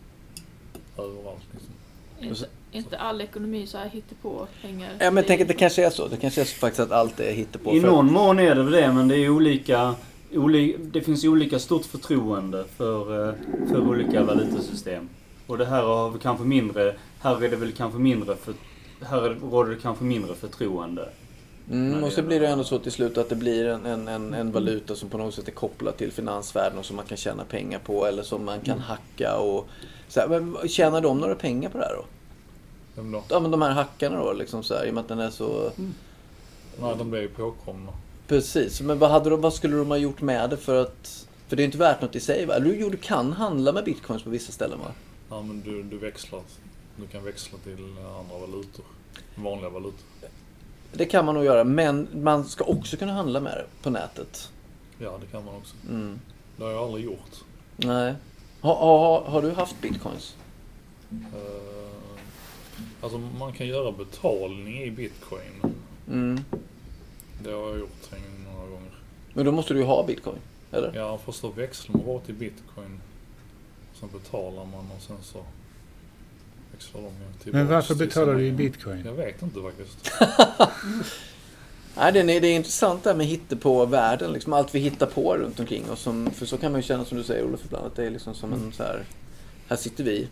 överallt. 0.97 1.47
Liksom. 1.53 1.73
Inte, 2.21 2.45
inte 2.71 2.97
all 2.97 3.21
ekonomi 3.21 3.67
så 3.67 3.77
här 3.77 3.89
hittepå 3.89 4.47
pengar. 4.61 4.89
Ja 4.99 5.11
men 5.11 5.17
jag 5.17 5.27
tänker 5.27 5.43
att 5.45 5.47
det 5.47 5.53
kanske 5.53 5.85
är 5.85 5.89
så. 5.89 6.07
Det 6.07 6.17
kanske 6.17 6.41
är 6.41 6.45
så 6.45 6.55
faktiskt 6.55 6.79
att 6.79 6.91
allt 6.91 7.19
är 7.19 7.31
hittepå. 7.31 7.73
I 7.75 7.79
någon 7.79 8.11
mån 8.13 8.39
är 8.39 8.55
det 8.55 8.63
väl 8.63 8.71
det, 8.73 8.93
men 8.93 9.07
det 9.07 9.15
är 9.17 9.29
olika... 9.29 9.95
Oli, 10.35 10.75
det 10.79 11.01
finns 11.01 11.23
olika 11.25 11.59
stort 11.59 11.85
förtroende 11.85 12.65
för, 12.77 13.29
eh, 13.29 13.33
för 13.69 13.81
olika 13.89 14.23
valutasystem. 14.23 15.09
Och 15.47 15.57
det 15.57 15.65
här 15.65 15.83
har 15.83 16.09
väl 16.09 16.19
kanske 16.19 16.43
mindre... 16.45 16.95
Här 17.19 17.43
är 17.43 17.49
det 17.49 17.55
väl 17.55 17.71
kanske 17.71 17.99
mindre 17.99 18.35
för... 18.35 18.53
Här 19.05 19.21
är- 19.21 19.35
råder 19.51 19.71
det 19.71 19.81
kanske 19.81 20.03
mindre 20.03 20.35
förtroende. 20.35 21.09
Mm, 21.71 22.03
och 22.03 22.11
så 22.11 22.21
blir 22.21 22.39
det 22.39 22.47
ändå 22.47 22.63
så 22.63 22.79
till 22.79 22.91
slut 22.91 23.17
att 23.17 23.29
det 23.29 23.35
blir 23.35 23.65
en, 23.65 23.85
en, 23.85 24.07
en, 24.07 24.33
en 24.33 24.51
valuta 24.51 24.95
som 24.95 25.09
på 25.09 25.17
något 25.17 25.33
sätt 25.33 25.47
är 25.47 25.51
kopplad 25.51 25.97
till 25.97 26.11
finansvärlden 26.11 26.79
och 26.79 26.85
som 26.85 26.95
man 26.95 27.05
kan 27.05 27.17
tjäna 27.17 27.43
pengar 27.43 27.79
på 27.79 28.05
eller 28.05 28.23
som 28.23 28.45
man 28.45 28.61
kan 28.61 28.79
hacka 28.79 29.37
och 29.37 29.67
så 30.07 30.19
här, 30.19 30.27
men 30.27 30.67
tjänar 30.67 31.01
de 31.01 31.19
några 31.19 31.35
pengar 31.35 31.69
på 31.69 31.77
det 31.77 31.83
här 31.83 31.95
då? 31.95 32.05
Vem 32.95 33.11
då? 33.11 33.23
Ja 33.29 33.39
men 33.39 33.51
de 33.51 33.61
här 33.61 33.71
hackarna 33.71 34.17
då 34.17 34.33
liksom 34.33 34.63
så 34.63 34.73
här, 34.73 34.85
i 34.85 34.89
och 34.89 34.93
med 34.93 35.01
att 35.01 35.07
den 35.07 35.19
är 35.19 35.29
så... 35.29 35.71
Nej, 36.81 36.95
de 36.97 37.09
blir 37.11 37.21
ju 37.21 37.29
påkomna. 37.29 37.91
Precis, 38.27 38.81
men 38.81 38.99
vad, 38.99 39.09
hade 39.09 39.29
de, 39.29 39.41
vad 39.41 39.53
skulle 39.53 39.77
de 39.77 39.87
ha 39.87 39.97
gjort 39.97 40.21
med 40.21 40.49
det 40.49 40.57
för 40.57 40.81
att... 40.81 41.27
För 41.47 41.55
det 41.55 41.63
är 41.63 41.65
inte 41.65 41.77
värt 41.77 42.01
något 42.01 42.15
i 42.15 42.19
sig 42.19 42.45
va? 42.45 42.55
Eller 42.55 42.73
jo, 42.73 42.89
du 42.89 42.97
kan 42.97 43.33
handla 43.33 43.71
med 43.71 43.83
bitcoins 43.83 44.23
på 44.23 44.29
vissa 44.29 44.51
ställen 44.51 44.79
va? 44.79 44.91
Ja, 45.29 45.41
men 45.41 45.61
du, 45.61 45.83
du 45.83 45.97
växlar. 45.97 46.41
Du 46.95 47.07
kan 47.07 47.23
växla 47.23 47.57
till 47.63 47.95
andra 48.19 48.37
valutor. 48.39 48.85
Vanliga 49.35 49.69
valutor. 49.69 50.05
Det 50.91 51.05
kan 51.05 51.25
man 51.25 51.35
nog 51.35 51.45
göra, 51.45 51.63
men 51.63 52.07
man 52.13 52.45
ska 52.45 52.63
också 52.63 52.97
kunna 52.97 53.13
handla 53.13 53.39
med 53.39 53.57
det 53.57 53.65
på 53.83 53.89
nätet. 53.89 54.51
Ja, 54.99 55.17
det 55.21 55.27
kan 55.27 55.45
man 55.45 55.55
också. 55.55 55.75
Mm. 55.89 56.19
Det 56.57 56.63
har 56.63 56.71
jag 56.71 56.83
aldrig 56.83 57.05
gjort. 57.05 57.43
Nej. 57.77 58.15
Har, 58.61 58.75
har, 58.75 59.21
har 59.21 59.41
du 59.41 59.51
haft 59.51 59.81
bitcoins? 59.81 60.35
Eh, 61.11 61.91
alltså 63.01 63.17
man 63.17 63.53
kan 63.53 63.67
göra 63.67 63.91
betalning 63.91 64.83
i 64.83 64.91
bitcoin. 64.91 65.75
Mm. 66.07 66.43
Det 67.43 67.51
har 67.51 67.69
jag 67.69 67.79
gjort 67.79 68.11
några 68.53 68.67
gånger. 68.67 68.91
Men 69.33 69.45
då 69.45 69.51
måste 69.51 69.73
du 69.73 69.79
ju 69.79 69.85
ha 69.85 70.05
bitcoin, 70.05 70.39
eller? 70.71 70.95
Ja, 70.95 71.17
fast 71.17 71.41
då 71.41 71.47
växlar 71.47 71.97
man 71.97 72.05
bara 72.05 72.19
till 72.19 72.35
bitcoin. 72.35 73.01
Sen 73.99 74.09
betalar 74.13 74.65
man 74.65 74.91
och 74.95 75.01
sen 75.01 75.17
så 75.21 75.43
växlar 76.77 77.01
de 77.01 77.07
igen 77.07 77.33
tillbaks 77.43 77.53
Men 77.53 77.67
varför 77.67 77.95
betalar 77.95 78.35
du 78.35 78.45
i 78.45 78.51
bitcoin? 78.51 79.01
Jag 79.05 79.13
vet 79.13 79.41
inte 79.41 79.59
faktiskt. 79.61 80.11
Nej, 81.97 82.13
det 82.13 82.19
är, 82.19 82.41
det 82.41 82.47
är 82.47 82.55
intressant 82.55 83.03
det 83.03 83.09
här 83.09 83.17
med 83.17 83.25
hittepå 83.25 83.85
världen 83.85 84.33
liksom 84.33 84.53
allt 84.53 84.75
vi 84.75 84.79
hittar 84.79 85.05
på 85.05 85.37
runt 85.37 85.59
omkring 85.59 85.89
oss. 85.89 85.99
Som, 85.99 86.31
för 86.31 86.45
så 86.45 86.57
kan 86.57 86.71
man 86.71 86.81
ju 86.81 86.87
känna 86.87 87.05
som 87.05 87.17
du 87.17 87.23
säger 87.23 87.43
Olof 87.43 87.65
ibland, 87.65 87.85
att 87.85 87.95
det 87.95 88.05
är 88.05 88.09
liksom 88.09 88.35
som 88.35 88.53
en 88.53 88.71
så 88.71 88.83
här, 88.83 89.03
här 89.67 89.75
sitter 89.75 90.03
vi 90.03 90.27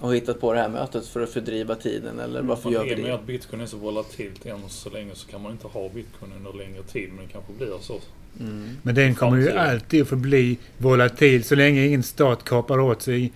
och 0.00 0.08
har 0.08 0.14
hittat 0.14 0.40
på 0.40 0.52
det 0.52 0.60
här 0.60 0.68
mötet 0.68 1.06
för 1.06 1.22
att 1.22 1.30
fördriva 1.30 1.74
tiden 1.74 2.20
eller 2.20 2.42
varför 2.42 2.64
Men 2.64 2.72
gör 2.72 2.86
i 2.86 2.88
vi 2.88 2.94
och 2.94 2.98
med 2.98 3.10
det? 3.10 3.14
att 3.14 3.26
bitcoin 3.26 3.62
är 3.62 3.66
så 3.66 3.76
volatilt 3.76 4.46
än 4.46 4.68
så 4.68 4.90
länge 4.90 5.14
så 5.14 5.28
kan 5.28 5.42
man 5.42 5.52
inte 5.52 5.66
ha 5.66 5.88
bitcoin 5.88 6.32
under 6.36 6.52
längre 6.52 6.82
tid. 6.82 7.10
Men 7.16 7.26
det 7.26 7.32
kanske 7.32 7.52
blir 7.52 7.78
så. 7.80 8.00
Mm. 8.40 8.76
Men 8.82 8.94
den 8.94 9.14
kommer 9.14 9.38
ju 9.38 9.50
alltid 9.50 10.02
att 10.02 10.08
förbli 10.08 10.58
volatil 10.78 11.44
så 11.44 11.54
länge 11.54 11.86
ingen 11.86 12.02
stat 12.02 12.44
kapar 12.44 12.80
åt 12.80 13.02
sig 13.02 13.32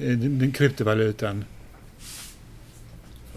den, 0.00 0.38
den 0.38 0.52
kryptovalutan. 0.52 1.44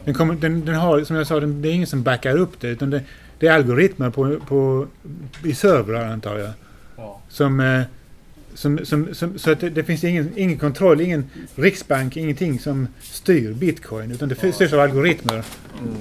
Den, 0.06 0.14
kommer, 0.14 0.36
den, 0.36 0.66
den 0.66 0.76
har, 0.76 1.04
som 1.04 1.16
jag 1.16 1.28
sa, 1.28 1.40
den, 1.40 1.62
det 1.62 1.70
är 1.70 1.74
ingen 1.74 1.88
som 1.88 2.04
backar 2.04 2.38
upp 2.38 2.60
det. 2.60 2.68
Utan 2.68 2.90
det, 2.90 3.02
det 3.40 3.48
är 3.48 3.54
algoritmer 3.54 4.10
på, 4.10 4.40
på, 4.48 4.88
i 5.44 5.54
servrar 5.54 6.06
antar 6.06 6.38
jag. 6.38 6.52
Ja. 6.98 7.22
Som, 7.30 7.60
eh, 7.60 7.82
som, 8.54 8.86
som, 8.86 9.16
som, 9.16 9.40
så 9.40 9.52
att 9.52 9.60
det, 9.60 9.70
det 9.70 9.84
finns 9.84 10.04
ingen, 10.04 10.32
ingen 10.36 10.58
kontroll, 10.58 11.02
ingen 11.02 11.30
riksbank, 11.56 12.18
ingenting 12.18 12.60
som 12.60 12.88
styr 13.02 13.54
bitcoin. 13.54 14.12
Utan 14.12 14.30
det 14.30 14.54
styrs 14.54 14.74
av 14.74 14.80
algoritmer. 14.80 15.44
Mm. 15.82 15.96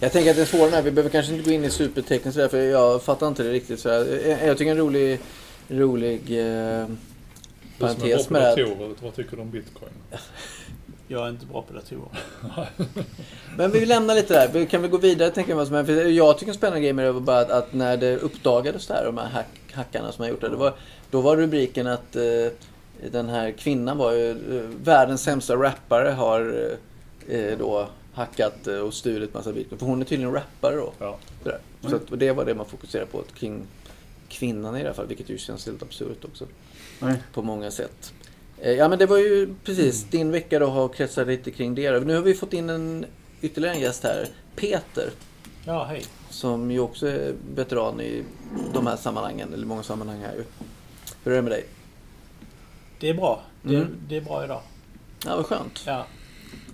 Jag 0.00 0.12
tänker 0.12 0.30
att 0.30 0.36
det 0.36 0.42
är 0.42 0.46
svårare 0.46 0.70
här, 0.70 0.82
vi 0.82 0.90
behöver 0.90 1.10
kanske 1.10 1.32
inte 1.32 1.50
gå 1.50 1.54
in 1.54 1.64
i 1.64 1.70
supertekniskt 1.70 2.50
för 2.50 2.58
jag 2.58 3.02
fattar 3.02 3.28
inte 3.28 3.42
det 3.42 3.52
riktigt. 3.52 3.80
Sådär. 3.80 4.28
Jag 4.28 4.48
jag 4.48 4.58
tycker 4.58 4.70
en 4.70 4.78
rolig, 4.78 5.18
rolig 5.68 6.20
eh, 6.30 6.86
är 6.86 6.86
parentes 7.82 8.28
bra 8.28 8.38
på 8.38 8.44
med 8.44 8.50
att, 8.50 8.56
datorer, 8.56 8.94
vad 9.02 9.14
tycker 9.14 9.36
du 9.36 9.42
om 9.42 9.50
bitcoin? 9.50 9.92
Jag 11.08 11.26
är 11.26 11.30
inte 11.30 11.46
bra 11.46 11.62
på 11.62 11.74
datorer. 11.74 12.08
Men 13.56 13.70
vi 13.70 13.86
lämnar 13.86 14.14
lite 14.14 14.34
där. 14.34 14.48
Vi 14.52 14.66
kan 14.66 14.82
väl 14.82 14.90
gå 14.90 14.98
vidare 14.98 15.30
tänker 15.30 15.56
jag. 15.56 15.86
För 15.86 16.06
jag 16.06 16.38
tycker 16.38 16.52
en 16.52 16.56
spännande 16.56 16.80
grej 16.80 16.92
med 16.92 17.04
det 17.04 17.12
var 17.12 17.20
bara 17.20 17.40
att, 17.40 17.50
att 17.50 17.72
när 17.72 17.96
det 17.96 18.16
uppdagades 18.16 18.86
där, 18.86 19.04
de 19.04 19.18
här 19.18 19.28
hack, 19.28 19.46
hackarna 19.72 20.12
som 20.12 20.22
har 20.22 20.30
gjort 20.30 20.40
det. 20.40 20.48
det 20.48 20.56
var, 20.56 20.74
då 21.10 21.20
var 21.20 21.36
rubriken 21.36 21.86
att 21.86 22.16
eh, 22.16 22.22
den 23.10 23.28
här 23.28 23.50
kvinnan 23.50 23.98
var 23.98 24.12
ju 24.12 24.30
eh, 24.30 24.68
världens 24.84 25.22
sämsta 25.22 25.56
rappare 25.56 26.08
har 26.08 26.70
eh, 27.28 27.58
då 27.58 27.88
hackat 28.14 28.66
eh, 28.66 28.78
och 28.78 28.94
stulit 28.94 29.34
massa 29.34 29.52
bitcoin. 29.52 29.78
För 29.78 29.86
hon 29.86 30.00
är 30.00 30.04
tydligen 30.04 30.34
rappare 30.34 30.76
då. 30.76 30.92
Ja. 30.98 31.18
Sådär. 31.42 31.58
Så 31.88 31.96
att, 31.96 32.10
och 32.10 32.18
det 32.18 32.32
var 32.32 32.44
det 32.44 32.54
man 32.54 32.66
fokuserade 32.66 33.10
på 33.10 33.22
kring 33.34 33.62
kvinnan 34.28 34.76
i 34.76 34.82
det 34.82 34.88
här 34.88 34.94
fallet, 34.94 35.10
vilket 35.10 35.30
ju 35.30 35.38
känns 35.38 35.66
helt 35.66 35.82
absurt 35.82 36.24
också. 36.24 36.46
Nej. 37.02 37.16
På 37.32 37.42
många 37.42 37.70
sätt. 37.70 38.12
Eh, 38.58 38.72
Ja 38.72 38.88
men 38.88 38.98
det 38.98 39.06
var 39.06 39.18
ju 39.18 39.54
precis, 39.64 40.04
din 40.04 40.30
vecka 40.30 40.58
då 40.58 40.66
har 40.66 40.88
kretsat 40.88 41.26
lite 41.26 41.50
kring 41.50 41.74
det. 41.74 42.00
Nu 42.04 42.14
har 42.14 42.22
vi 42.22 42.34
fått 42.34 42.52
in 42.52 42.70
en 42.70 43.06
ytterligare 43.40 43.74
en 43.74 43.80
gäst 43.80 44.02
här, 44.04 44.28
Peter. 44.56 45.10
Ja, 45.64 45.84
hej. 45.84 46.04
Som 46.30 46.70
ju 46.70 46.80
också 46.80 47.06
är 47.06 47.34
veteran 47.54 48.00
i 48.00 48.24
de 48.74 48.86
här 48.86 48.96
sammanhangen, 48.96 49.52
eller 49.54 49.66
många 49.66 49.82
sammanhang 49.82 50.20
här 50.20 50.34
ju. 50.34 50.44
Hur 51.24 51.32
är 51.32 51.36
det 51.36 51.42
med 51.42 51.52
dig? 51.52 51.64
Det 53.00 53.08
är 53.08 53.14
bra. 53.14 53.42
Det, 53.62 53.76
Mm. 53.76 53.96
det 54.08 54.16
är 54.16 54.20
bra 54.20 54.44
idag. 54.44 54.60
Ja, 55.26 55.36
vad 55.36 55.46
skönt. 55.46 55.82
Ja, 55.86 56.06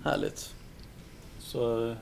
Härligt. 0.03 0.53
så... 1.39 1.95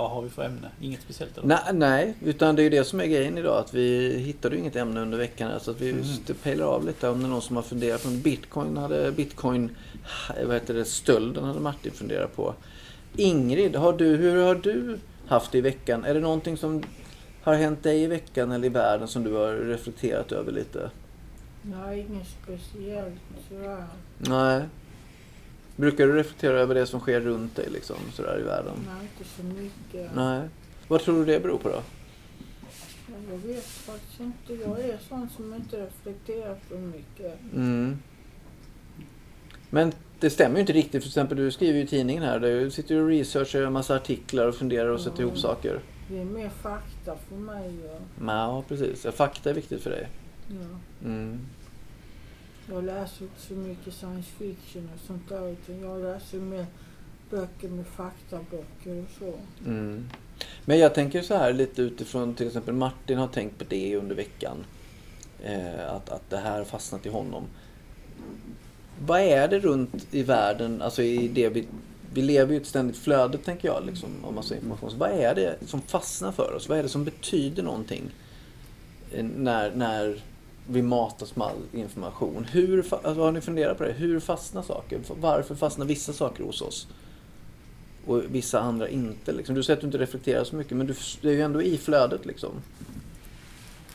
Vad 0.00 0.10
har 0.10 0.22
vi 0.22 0.28
för 0.30 0.44
ämne? 0.44 0.68
Inget 0.80 1.00
speciellt 1.02 1.38
eller? 1.38 1.48
Nej, 1.48 1.58
nej, 1.72 2.14
utan 2.24 2.56
det 2.56 2.62
är 2.62 2.64
ju 2.64 2.70
det 2.70 2.84
som 2.84 3.00
är 3.00 3.06
grejen 3.06 3.38
idag. 3.38 3.58
Att 3.58 3.74
vi 3.74 4.18
hittade 4.18 4.54
ju 4.54 4.60
inget 4.60 4.76
ämne 4.76 5.00
under 5.00 5.18
veckan. 5.18 5.60
Så 5.60 5.70
att 5.70 5.80
vi 5.80 5.90
Mm. 5.90 6.02
just 6.02 6.42
pejlar 6.42 6.66
av 6.66 6.86
lite 6.86 7.08
om 7.08 7.18
det 7.20 7.26
är 7.26 7.28
någon 7.28 7.42
som 7.42 7.56
har 7.56 7.62
funderat. 7.62 8.00
Från 8.00 8.20
Bitcoin 8.20 8.76
hade 8.76 9.12
Bitcoin, 9.12 9.76
vad 10.46 10.54
heter 10.54 10.74
det, 10.74 10.84
stölden 10.84 11.44
hade 11.44 11.60
Martin 11.60 11.92
funderat 11.92 12.36
på. 12.36 12.54
Ingrid, 13.16 13.76
har 13.76 13.92
du, 13.92 14.16
hur 14.16 14.42
har 14.44 14.54
du 14.54 14.98
haft 15.26 15.52
det 15.52 15.58
i 15.58 15.60
veckan? 15.60 16.04
Är 16.04 16.14
det 16.14 16.20
någonting 16.20 16.56
som 16.56 16.82
har 17.42 17.54
hänt 17.54 17.82
dig 17.82 18.02
i 18.02 18.06
veckan 18.06 18.52
eller 18.52 18.66
i 18.66 18.68
världen 18.70 19.08
som 19.08 19.24
du 19.24 19.32
har 19.32 19.52
reflekterat 19.52 20.32
över 20.32 20.52
lite? 20.52 20.90
Nej, 21.62 22.06
inget 22.10 22.26
speciellt 22.42 23.14
sådär. 23.48 23.84
Nej. 24.18 24.62
Brukar 25.80 26.06
du 26.06 26.12
reflektera 26.12 26.58
över 26.58 26.74
det 26.74 26.86
som 26.86 27.00
sker 27.00 27.20
runt 27.20 27.56
dig 27.56 27.68
liksom, 27.70 27.96
sådär 28.12 28.40
i 28.40 28.42
världen? 28.42 28.72
Nej, 28.86 29.08
inte 29.18 29.30
så 29.30 29.42
mycket. 29.42 30.14
Nej. 30.14 30.48
Vad 30.88 31.00
tror 31.00 31.18
du 31.18 31.24
det 31.24 31.40
beror 31.40 31.58
på 31.58 31.68
då? 31.68 31.82
Jag 33.30 33.38
vet 33.38 33.64
faktiskt 33.64 34.20
inte. 34.20 34.54
Jag 34.54 34.80
är 34.80 34.98
sån 35.08 35.28
som 35.36 35.54
inte 35.54 35.76
reflekterar 35.86 36.56
för 36.68 36.78
mycket. 36.78 37.38
Mm. 37.54 37.98
Men 39.70 39.92
det 40.20 40.30
stämmer 40.30 40.54
ju 40.56 40.60
inte 40.60 40.72
riktigt. 40.72 41.02
För 41.02 41.08
exempel 41.08 41.36
du 41.38 41.50
skriver 41.50 41.78
ju 41.78 41.84
i 41.84 41.86
tidningen 41.86 42.22
här. 42.22 42.40
Du 42.40 42.70
sitter 42.70 42.94
ju 42.94 43.02
och 43.02 43.08
researchar 43.08 43.62
en 43.62 43.72
massa 43.72 43.94
artiklar 43.96 44.46
och 44.46 44.54
funderar 44.54 44.88
och 44.88 45.00
sätter 45.00 45.20
ihop 45.20 45.32
Mm. 45.32 45.42
saker. 45.42 45.80
Det 46.08 46.18
är 46.20 46.24
mer 46.24 46.48
fakta 46.48 47.16
för 47.28 47.36
mig. 47.36 47.70
Ja. 47.86 47.98
Ja, 48.26 48.64
precis. 48.68 49.06
Fakta 49.14 49.50
är 49.50 49.54
viktigt 49.54 49.82
för 49.82 49.90
dig. 49.90 50.08
Ja. 50.48 50.78
Mm. 51.08 51.38
Jag 52.70 52.84
läser 52.84 53.22
inte 53.22 53.40
så 53.40 53.54
mycket 53.54 53.94
science 53.94 54.30
fiction 54.38 54.90
och 54.94 55.00
sånt 55.06 55.28
där. 55.28 55.48
Utan 55.48 55.80
jag 55.80 56.02
läser 56.02 56.38
mer 56.38 56.66
böcker 57.30 57.68
med 57.68 57.86
faktaböcker 57.86 59.04
och 59.04 59.10
så. 59.18 59.32
Mm. 59.66 60.08
Men 60.64 60.78
jag 60.78 60.94
tänker 60.94 61.22
så 61.22 61.34
här 61.34 61.52
lite 61.52 61.82
utifrån 61.82 62.34
till 62.34 62.46
exempel 62.46 62.74
Martin 62.74 63.18
har 63.18 63.28
tänkt 63.28 63.58
på 63.58 63.64
det 63.68 63.96
under 63.96 64.14
veckan. 64.16 64.64
Eh, 65.42 65.92
att, 65.94 66.08
att 66.08 66.30
det 66.30 66.36
här 66.36 66.58
har 66.58 66.64
fastnat 66.64 67.06
i 67.06 67.08
honom. 67.08 67.44
Vad 69.06 69.20
är 69.20 69.48
det 69.48 69.58
runt 69.58 70.06
i 70.10 70.22
världen, 70.22 70.82
alltså 70.82 71.02
i 71.02 71.28
det 71.28 71.48
vi, 71.48 71.66
vi 72.14 72.22
lever 72.22 72.52
ju 72.52 72.58
i 72.58 72.60
ett 72.62 72.66
ständigt 72.66 72.96
flöde 72.96 73.38
tänker 73.38 73.68
jag, 73.68 73.86
liksom, 73.86 74.24
om 74.24 74.34
massa 74.34 74.54
information. 74.54 74.90
Så 74.90 74.96
vad 74.96 75.10
är 75.10 75.34
det 75.34 75.56
som 75.66 75.82
fastnar 75.82 76.32
för 76.32 76.54
oss? 76.54 76.68
Vad 76.68 76.78
är 76.78 76.82
det 76.82 76.88
som 76.88 77.04
betyder 77.04 77.62
någonting 77.62 78.10
eh, 79.12 79.24
när, 79.24 79.74
när 79.74 80.22
vi 80.66 80.82
matas 80.82 81.36
med 81.36 81.46
all 81.46 81.80
information? 81.80 82.44
Hur, 82.44 82.78
alltså, 82.78 83.22
har 83.22 83.32
ni 83.32 83.40
funderat 83.40 83.78
på 83.78 83.84
det? 83.84 83.92
Hur 83.92 84.20
fastnar 84.20 84.62
saker? 84.62 85.00
Varför 85.20 85.54
fastnar 85.54 85.86
vissa 85.86 86.12
saker 86.12 86.44
hos 86.44 86.62
oss? 86.62 86.88
och 88.06 88.22
vissa 88.28 88.60
andra 88.60 88.88
inte. 88.88 89.32
Liksom. 89.32 89.54
Du 89.54 89.62
säger 89.62 89.76
att 89.76 89.80
du 89.80 89.86
inte 89.86 89.98
reflekterar 89.98 90.44
så 90.44 90.56
mycket 90.56 90.76
men 90.76 90.86
du 90.86 90.94
du 91.20 91.28
är 91.28 91.32
ju 91.32 91.42
ändå 91.42 91.62
i 91.62 91.78
flödet 91.78 92.26
liksom. 92.26 92.50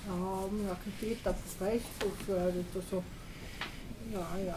Ja, 0.08 0.48
men 0.52 0.66
jag 0.66 0.78
kan 0.84 0.94
titta 1.00 1.34
på 1.34 1.40
Facebookflödet 1.48 2.76
och 2.76 2.84
så. 2.90 3.04
Ja, 4.14 4.40
ja. 4.48 4.54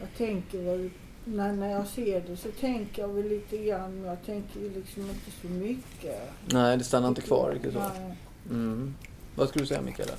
Jag 0.00 0.08
tänker 0.16 0.62
väl, 0.62 0.90
när, 1.24 1.52
när 1.52 1.70
jag 1.70 1.86
ser 1.86 2.20
det 2.20 2.36
så 2.36 2.48
tänker 2.60 3.02
jag 3.02 3.08
väl 3.08 3.28
lite 3.28 3.56
grann 3.58 3.94
men 3.94 4.04
jag 4.04 4.26
tänker 4.26 4.60
liksom 4.60 5.02
inte 5.02 5.30
så 5.40 5.46
mycket. 5.46 6.30
Nej, 6.52 6.76
det 6.76 6.84
stannar 6.84 7.08
inte 7.08 7.20
kvar 7.20 7.50
riktigt 7.54 7.72
så. 7.72 7.82
Mm. 8.50 8.94
Vad 9.34 9.48
skulle 9.48 9.62
du 9.62 9.66
säga 9.66 9.82
Mikaela? 9.82 10.12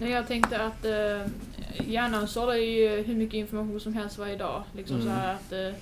Nej, 0.00 0.10
jag 0.10 0.26
tänkte 0.28 0.58
att 0.64 0.84
eh, 0.84 1.26
hjärnan 1.88 2.28
sållar 2.28 2.54
ju 2.54 2.88
hur 3.02 3.14
mycket 3.14 3.34
information 3.34 3.80
som 3.80 3.94
helst 3.94 4.18
varje 4.18 4.36
dag. 4.36 4.62
Liksom 4.76 4.96
Mm. 4.96 5.06
så 5.08 5.12
här 5.14 5.34
att 5.34 5.52
eh, 5.52 5.80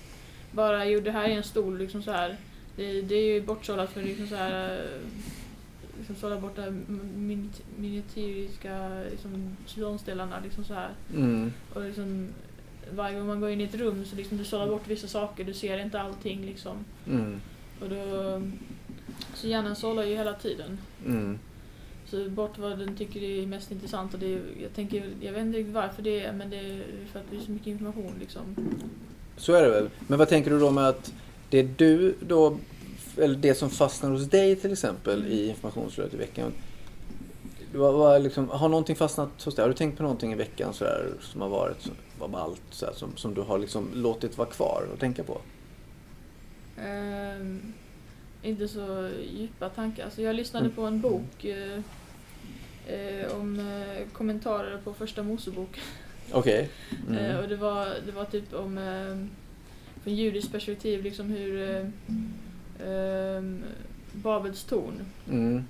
bara, 0.52 0.86
jo 0.86 1.00
det 1.00 1.10
här 1.10 1.24
är 1.28 1.36
en 1.36 1.42
stol, 1.42 1.78
liksom 1.78 2.02
så 2.02 2.10
här. 2.12 2.36
Det, 2.76 3.02
det 3.02 3.14
är 3.14 3.34
ju 3.34 3.40
bortsållat 3.42 3.90
för 3.92 4.02
liksom 4.02 4.26
så 4.26 4.34
här 4.34 4.72
eh, 4.78 5.00
liksom 5.98 6.16
sålla 6.16 6.36
bort 6.40 6.58
min- 7.16 7.50
miniatyriska 7.78 8.88
liksom, 9.10 9.56
beståndsdelarna 9.64 10.40
liksom 10.44 10.64
så 10.64 10.74
här. 10.74 10.90
Mm. 11.14 11.52
Och 11.74 11.82
liksom, 11.82 12.28
varje 12.94 13.18
gång 13.18 13.26
man 13.26 13.40
går 13.40 13.50
in 13.50 13.60
i 13.60 13.64
ett 13.64 13.74
rum 13.74 14.04
så 14.04 14.16
liksom 14.16 14.38
du 14.38 14.44
sållar 14.44 14.66
bort 14.66 14.86
vissa 14.88 15.06
saker, 15.08 15.44
du 15.44 15.54
ser 15.54 15.78
inte 15.78 16.00
allting 16.00 16.46
liksom. 16.46 16.76
Mm. 17.10 17.40
Och 17.80 17.88
då, 17.88 18.42
så 19.34 19.46
hjärnan 19.46 19.76
sållar 19.76 20.02
ju 20.02 20.14
hela 20.16 20.32
tiden. 20.32 20.78
Mm. 21.06 21.38
Så 22.10 22.28
bort 22.30 22.58
vad 22.58 22.78
den 22.78 22.96
tycker 22.96 23.22
är 23.22 23.46
mest 23.46 23.70
intressant. 23.70 24.14
Och 24.14 24.20
det 24.20 24.34
är, 24.34 24.40
jag, 24.62 24.74
tänker, 24.74 25.04
jag 25.20 25.32
vet 25.32 25.42
inte 25.42 25.62
varför 25.62 26.02
det 26.02 26.20
är, 26.20 26.32
men 26.32 26.50
det 26.50 26.56
är 26.56 26.82
för 27.12 27.18
att 27.20 27.26
det 27.30 27.36
är 27.36 27.40
så 27.40 27.50
mycket 27.50 27.66
information. 27.66 28.12
Liksom. 28.20 28.42
Så 29.36 29.52
är 29.52 29.62
det 29.62 29.70
väl. 29.70 29.88
Men 30.06 30.18
vad 30.18 30.28
tänker 30.28 30.50
du 30.50 30.58
då 30.58 30.70
med 30.70 30.88
att 30.88 31.12
det 31.50 31.62
du 31.62 32.14
då, 32.20 32.58
eller 33.16 33.36
det 33.36 33.54
som 33.54 33.70
fastnar 33.70 34.10
hos 34.10 34.24
dig 34.28 34.56
till 34.56 34.72
exempel 34.72 35.26
i 35.26 35.48
informationsflödet 35.48 36.14
i 36.14 36.16
veckan. 36.16 36.52
Vad, 37.74 37.94
vad 37.94 38.22
liksom, 38.22 38.48
har 38.48 38.68
någonting 38.68 38.96
fastnat 38.96 39.42
hos 39.44 39.54
dig? 39.54 39.62
Har 39.62 39.68
du 39.68 39.74
tänkt 39.74 39.96
på 39.96 40.02
någonting 40.02 40.32
i 40.32 40.34
veckan 40.34 40.74
så 40.74 40.84
där, 40.84 41.12
som 41.20 41.40
har 41.40 41.48
varit 41.48 41.80
så- 41.82 41.90
vad 42.18 42.30
ballt, 42.30 42.60
så 42.70 42.86
här, 42.86 42.92
som, 42.92 43.16
som 43.16 43.34
du 43.34 43.40
har 43.40 43.58
liksom 43.58 43.88
låtit 43.94 44.38
vara 44.38 44.48
kvar 44.48 44.88
och 44.92 44.98
tänka 45.00 45.22
på? 45.24 45.40
Ehm, 46.78 47.72
inte 48.46 48.68
så 48.68 49.10
djupa 49.38 49.68
tankar. 49.68 50.04
Alltså 50.04 50.22
jag 50.22 50.36
lyssnade 50.36 50.68
på 50.70 50.82
en 50.82 51.00
bok 51.00 51.44
eh, 51.44 51.80
eh, 52.86 53.32
om 53.36 53.58
eh, 53.60 54.08
kommentarer 54.12 54.78
på 54.84 54.94
första 54.94 55.22
Mosebok. 55.22 55.80
Okej. 56.32 56.70
Eh, 57.10 57.16
Mm. 57.16 57.36
och 57.42 57.48
det 57.48 57.56
var, 57.56 57.88
det 58.06 58.12
var 58.12 58.24
typ 58.24 58.54
om, 58.54 58.78
eh, 58.78 59.16
från 60.02 60.14
judiskt 60.14 60.52
perspektiv, 60.52 61.02
liksom 61.02 61.26
hur 61.30 61.70
eh, 61.70 61.86
ehm, 62.88 63.64
Babels 64.12 64.64
torn 64.64 65.00
Mm. 65.30 65.64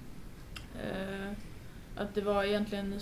Att 1.96 2.14
det 2.14 2.20
var 2.20 2.44
egentligen, 2.44 3.00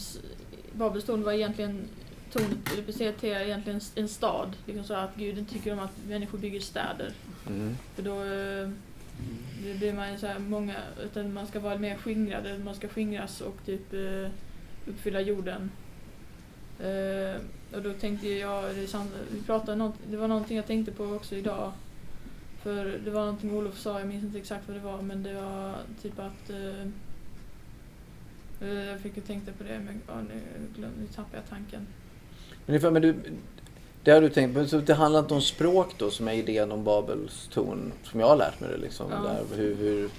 Babels 0.72 1.04
torn 1.04 1.22
var 1.22 1.32
egentligen, 1.32 1.84
tornet 2.32 2.78
representerar 2.78 3.40
egentligen 3.40 3.80
en 3.94 4.08
stad. 4.08 4.56
Liksom 4.66 4.84
så 4.84 4.94
att 4.94 5.16
Gud 5.16 5.38
inte 5.38 5.52
tycker 5.52 5.72
om 5.72 5.78
att 5.78 5.90
människor 6.08 6.38
bygger 6.38 6.60
städer. 6.60 7.12
Mm. 7.46 7.76
För 7.94 8.02
då 8.02 8.14
det 9.62 9.74
blir 9.78 9.92
man 9.92 10.18
så 10.18 10.26
här 10.26 10.38
många, 10.38 10.76
utan 11.04 11.32
man 11.32 11.46
ska 11.46 11.60
vara 11.60 11.78
mer 11.78 11.96
skingrad, 11.96 12.64
man 12.64 12.74
ska 12.74 12.88
skingras 12.88 13.40
och 13.40 13.56
typ 13.66 13.92
eh, 13.92 14.30
uppfylla 14.86 15.20
jorden. 15.20 15.70
Eh, 16.80 17.40
och 17.76 17.82
då 17.82 17.92
tänkte 17.92 18.28
jag, 18.28 18.64
det, 18.74 18.94
vi 19.32 19.42
pratade 19.46 19.76
något, 19.76 19.94
det 20.10 20.16
var 20.16 20.28
någonting 20.28 20.56
jag 20.56 20.66
tänkte 20.66 20.92
på 20.92 21.04
också 21.04 21.34
idag. 21.34 21.72
För 22.62 23.00
det 23.04 23.10
var 23.10 23.20
någonting 23.20 23.52
Olof 23.54 23.78
sa, 23.78 23.98
jag 23.98 24.08
minns 24.08 24.24
inte 24.24 24.38
exakt 24.38 24.68
vad 24.68 24.76
det 24.76 24.80
var, 24.80 25.02
men 25.02 25.22
det 25.22 25.34
var 25.34 25.74
typ 26.02 26.18
att 26.18 26.50
eh, 26.50 26.86
jag 28.68 29.00
fick 29.00 29.16
ju 29.16 29.22
tänka 29.22 29.52
på 29.52 29.64
det, 29.64 29.78
men 29.84 30.00
ja, 30.06 30.14
nu, 30.28 30.40
glöm, 30.76 30.90
nu 31.00 31.06
tappar 31.06 31.38
jag 31.38 31.48
tanken. 31.48 31.86
Men, 32.66 32.76
ifall- 32.76 32.92
men 32.92 33.02
du, 33.02 33.14
det 34.04 34.10
har 34.10 34.20
du 34.20 34.28
tänkt 34.28 34.54
på. 34.54 34.66
Så 34.66 34.78
det 34.78 34.94
handlar 34.94 35.20
inte 35.20 35.34
om 35.34 35.40
språk 35.40 35.94
då 35.98 36.10
som 36.10 36.28
är 36.28 36.32
idén 36.32 36.72
om 36.72 36.84
Babels 36.84 37.48
torn 37.52 37.92
som 38.04 38.20
jag 38.20 38.26
har 38.26 38.36
lärt 38.36 38.60
mig 38.60 38.70
det 38.70 38.76
liksom. 38.76 39.06
Ja. 39.10 39.16
Där, 39.22 39.56
hur, 39.56 39.74
hur, 39.74 40.10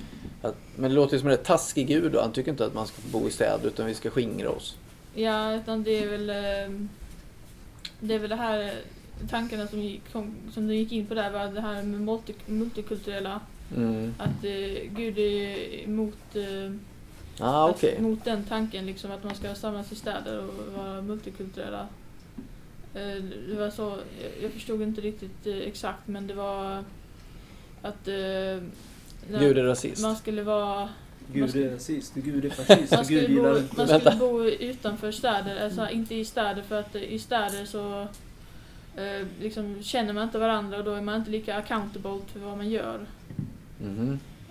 att, 0.41 0.55
men 0.75 0.89
det 0.89 0.95
låter 0.95 1.13
ju 1.13 1.19
som 1.19 1.29
en 1.29 1.37
rätt 1.37 1.45
taskig 1.45 1.87
gud 1.87 2.11
då. 2.11 2.21
Han 2.21 2.31
tycker 2.31 2.51
inte 2.51 2.65
att 2.65 2.73
man 2.73 2.87
ska 2.87 3.01
bo 3.11 3.27
i 3.27 3.31
städer 3.31 3.67
utan 3.67 3.85
vi 3.85 3.93
ska 3.93 4.09
skingra 4.09 4.49
oss. 4.49 4.77
Ja, 5.13 5.55
utan 5.55 5.83
det 5.83 6.03
är 6.03 6.07
väl 6.09 6.29
eh, 6.29 6.79
det 7.99 8.13
är 8.13 8.19
väl 8.19 8.29
det 8.29 8.35
här 8.35 8.63
eh, 8.63 9.27
tankarna 9.29 9.67
som, 9.67 9.81
gick, 9.81 10.11
kom, 10.13 10.35
som 10.53 10.67
du 10.67 10.75
gick 10.75 10.91
in 10.91 11.05
på 11.05 11.13
där 11.13 11.31
var 11.31 11.45
det 11.47 11.61
här 11.61 11.83
med 11.83 12.01
multi, 12.01 12.33
multikulturella 12.45 13.39
Mm. 13.75 14.13
att 14.17 14.43
eh, 14.43 14.89
Gud 14.89 15.17
är 15.17 15.83
emot 15.83 16.35
eh, 16.35 16.71
Ah, 17.39 17.69
okej. 17.69 18.01
Mot 18.01 18.25
den 18.25 18.43
tanken 18.43 18.85
liksom 18.85 19.11
att 19.11 19.23
man 19.23 19.35
ska 19.35 19.55
samlas 19.55 19.91
i 19.91 19.95
städer 19.95 20.39
och 20.39 20.73
vara 20.77 21.01
multikulturella. 21.01 21.87
Eh, 22.95 23.23
Det 23.49 23.55
var 23.59 23.69
så, 23.69 23.97
jag- 24.41 24.51
förstod 24.51 24.81
inte 24.81 25.01
riktigt 25.01 25.47
eh, 25.47 25.57
exakt 25.57 26.07
men 26.07 26.27
det 26.27 26.33
var 26.33 26.83
att 27.81 28.07
eh, 28.07 28.63
Gud 29.39 29.57
är 29.57 29.63
rasist. 29.63 30.01
man 30.01 30.15
skulle 30.15 30.43
vara 30.43 30.89
Gud 31.33 31.55
är 31.55 31.69
rasist, 31.71 32.13
Gud 32.15 32.45
är 32.45 32.49
fascist, 32.49 32.91
man 32.91 33.05
Gud 33.07 33.29
gillar 33.29 33.53
bo, 33.53 33.57
inte... 33.57 33.77
man 33.77 33.87
Vänta. 33.87 34.11
skulle 34.11 34.29
bo 34.31 34.43
utanför 34.45 35.11
städer, 35.11 35.63
alltså 35.65 35.89
inte 35.89 36.15
i 36.15 36.25
städer 36.25 36.61
för 36.61 36.79
att 36.79 36.95
i 36.95 37.19
städer 37.19 37.65
så 37.65 38.07
liksom 39.41 39.83
känner 39.83 40.13
man 40.13 40.23
inte 40.23 40.39
varandra 40.39 40.77
och 40.77 40.83
då 40.83 40.93
är 40.93 41.01
man 41.01 41.15
inte 41.15 41.31
lika 41.31 41.55
accountable 41.55 42.19
för 42.27 42.39
vad 42.39 42.57
man 42.57 42.69
gör. 42.69 43.05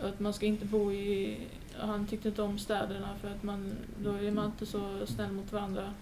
Och 0.02 0.08
att 0.08 0.20
man 0.20 0.32
ska 0.32 0.46
inte 0.46 0.64
bo 0.64 0.92
i... 0.92 1.38
Han 1.78 2.06
tyckte 2.06 2.28
inte 2.28 2.42
om 2.42 2.58
städerna 2.58 3.08
för 3.20 3.28
att 3.30 3.42
man, 3.42 3.72
då 4.04 4.10
är 4.12 4.30
man 4.30 4.46
inte 4.46 4.66
så 4.66 5.06
snäll 5.06 5.32
mot 5.32 5.52
varandra. 5.52 5.92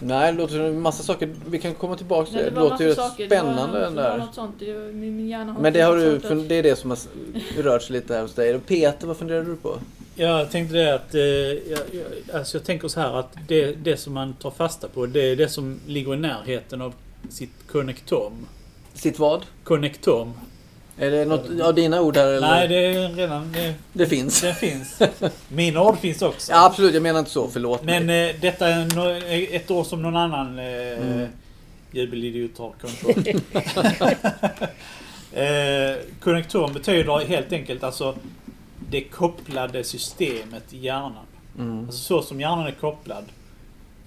Nej, 0.00 0.32
det 0.32 0.38
låter 0.38 0.54
som 0.54 0.64
en 0.64 0.80
massa 0.80 1.02
saker. 1.02 1.34
Vi 1.46 1.58
kan 1.58 1.74
komma 1.74 1.96
tillbaka 1.96 2.26
till 2.30 2.36
det. 2.38 2.50
det 2.50 2.60
låter 2.60 2.84
ju 2.84 2.94
saker. 2.94 3.26
spännande 3.26 3.78
det 3.78 3.84
var, 3.84 3.90
Det 3.90 3.96
var 3.96 4.02
där. 4.10 4.18
något 4.18 4.34
sånt. 4.34 4.54
Det- 4.58 4.74
Min, 4.94 5.16
min 5.16 5.28
hjärna 5.28 5.52
har 5.52 5.60
Men 5.60 5.72
det, 5.72 5.80
har 5.80 5.96
du, 5.96 6.18
det 6.48 6.54
är 6.54 6.62
det 6.62 6.76
som 6.76 6.90
har 6.90 6.98
rört 7.62 7.82
sig 7.82 7.92
lite 7.92 8.14
här 8.14 8.22
hos 8.22 8.34
dig. 8.34 8.58
Peter, 8.58 9.06
vad 9.06 9.16
funderar 9.16 9.42
du 9.44 9.56
på? 9.56 9.78
Jag 10.14 10.50
tänkte 10.50 10.76
det 10.76 10.94
att... 10.94 11.14
Eh, 11.14 11.20
jag, 11.20 11.78
jag, 11.92 12.36
alltså 12.36 12.56
jag 12.56 12.64
tänker 12.64 12.88
så 12.88 13.00
här 13.00 13.18
att 13.18 13.36
det, 13.48 13.72
det 13.72 13.96
som 13.96 14.14
man 14.14 14.34
tar 14.34 14.50
fasta 14.50 14.88
på 14.88 15.06
det 15.06 15.20
är 15.20 15.36
det 15.36 15.48
som 15.48 15.80
ligger 15.86 16.14
i 16.14 16.16
närheten 16.16 16.82
av 16.82 16.94
sitt 17.30 17.50
konnektom. 17.72 18.32
Sitt 18.94 19.18
vad? 19.18 19.46
Konnektom. 19.64 20.32
Är 21.00 21.10
det 21.10 21.24
något 21.24 21.60
av 21.60 21.74
dina 21.74 22.00
ord 22.00 22.16
här 22.16 22.26
eller? 22.26 22.40
Nej, 22.48 22.68
det 22.68 22.76
är 22.86 23.08
redan... 23.08 23.52
Det, 23.52 23.74
Det 23.92 24.06
finns. 24.06 24.40
det 24.40 24.54
finns. 24.54 24.98
Mina 25.48 25.82
ord 25.82 25.98
finns 25.98 26.22
också. 26.22 26.52
Ja, 26.52 26.66
absolut, 26.66 26.94
jag 26.94 27.02
menar 27.02 27.18
inte 27.18 27.30
så. 27.30 27.48
Förlåt 27.48 27.82
Men 27.82 28.06
mig. 28.06 28.30
eh, 28.30 28.36
detta 28.40 28.68
är 28.68 28.96
no, 28.96 29.54
ett 29.56 29.70
år 29.70 29.84
som 29.84 30.02
någon 30.02 30.16
annan 30.16 30.58
eh, 30.58 30.64
Mm. 30.64 31.28
jubelidiot 31.92 32.58
har 32.58 32.72
kommit 32.80 33.26
eh, 35.32 35.96
konnektorn 36.20 36.72
betyder 36.72 37.26
helt 37.26 37.52
enkelt 37.52 37.82
alltså 37.84 38.14
det 38.90 39.00
kopplade 39.00 39.84
systemet 39.84 40.64
i 40.74 40.78
hjärnan. 40.78 41.26
Mm. 41.58 41.84
Alltså 41.84 41.98
så 42.00 42.22
som 42.22 42.40
hjärnan 42.40 42.66
är 42.66 42.70
kopplad 42.80 43.24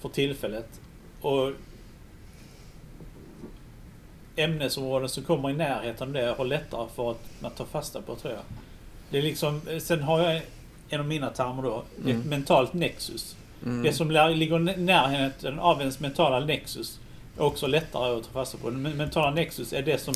för 0.01 0.09
tillfället. 0.09 0.67
Och 1.21 1.51
ämnesområden 4.35 5.09
som 5.09 5.23
kommer 5.23 5.49
i 5.49 5.53
närheten 5.53 6.07
av 6.07 6.13
det 6.13 6.35
har 6.37 6.45
lättare 6.45 6.87
för 6.95 7.11
att 7.11 7.19
man 7.39 7.51
tar 7.51 7.65
fasta 7.65 8.01
på 8.01 8.15
tror 8.15 8.33
jag. 8.33 8.43
Det 9.09 9.17
är 9.17 9.21
liksom, 9.21 9.61
sen 9.79 10.01
har 10.03 10.19
jag 10.21 10.41
en 10.89 10.99
av 10.99 11.05
mina 11.05 11.29
termer 11.29 11.63
då, 11.63 11.83
ett 11.99 12.05
Mm. 12.05 12.21
mentalt 12.21 12.73
nexus. 12.73 13.35
Mm. 13.65 13.83
Det 13.83 13.93
som 13.93 14.11
ligger 14.11 14.69
i 14.69 14.77
närheten 14.77 15.59
av 15.59 15.79
ens 15.79 15.99
mentala 15.99 16.39
nexus 16.39 16.99
är 17.37 17.41
också 17.43 17.67
lättare 17.67 18.17
att 18.17 18.23
ta 18.23 18.29
fasta 18.31 18.57
på. 18.57 18.71
Men 18.71 18.97
mentala 18.97 19.31
nexus 19.31 19.73
är 19.73 19.81
det 19.81 19.97
som 19.97 20.13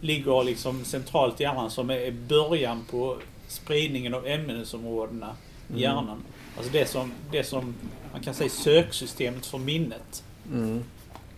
ligger 0.00 0.44
liksom 0.44 0.84
centralt 0.84 1.40
i 1.40 1.42
hjärnan 1.42 1.70
som 1.70 1.90
är 1.90 2.10
början 2.10 2.84
på 2.90 3.18
spridningen 3.48 4.14
av 4.14 4.26
ämnesområdena 4.26 5.36
i 5.68 5.70
Mm. 5.70 5.82
hjärnan. 5.82 6.22
Alltså 6.56 6.72
det 6.72 6.86
som, 6.88 7.12
det 7.30 7.44
som 7.44 7.74
man 8.12 8.20
kan 8.22 8.34
säga 8.34 8.50
söksystemet 8.50 9.46
för 9.46 9.58
minnet. 9.58 10.24
Mm. 10.52 10.84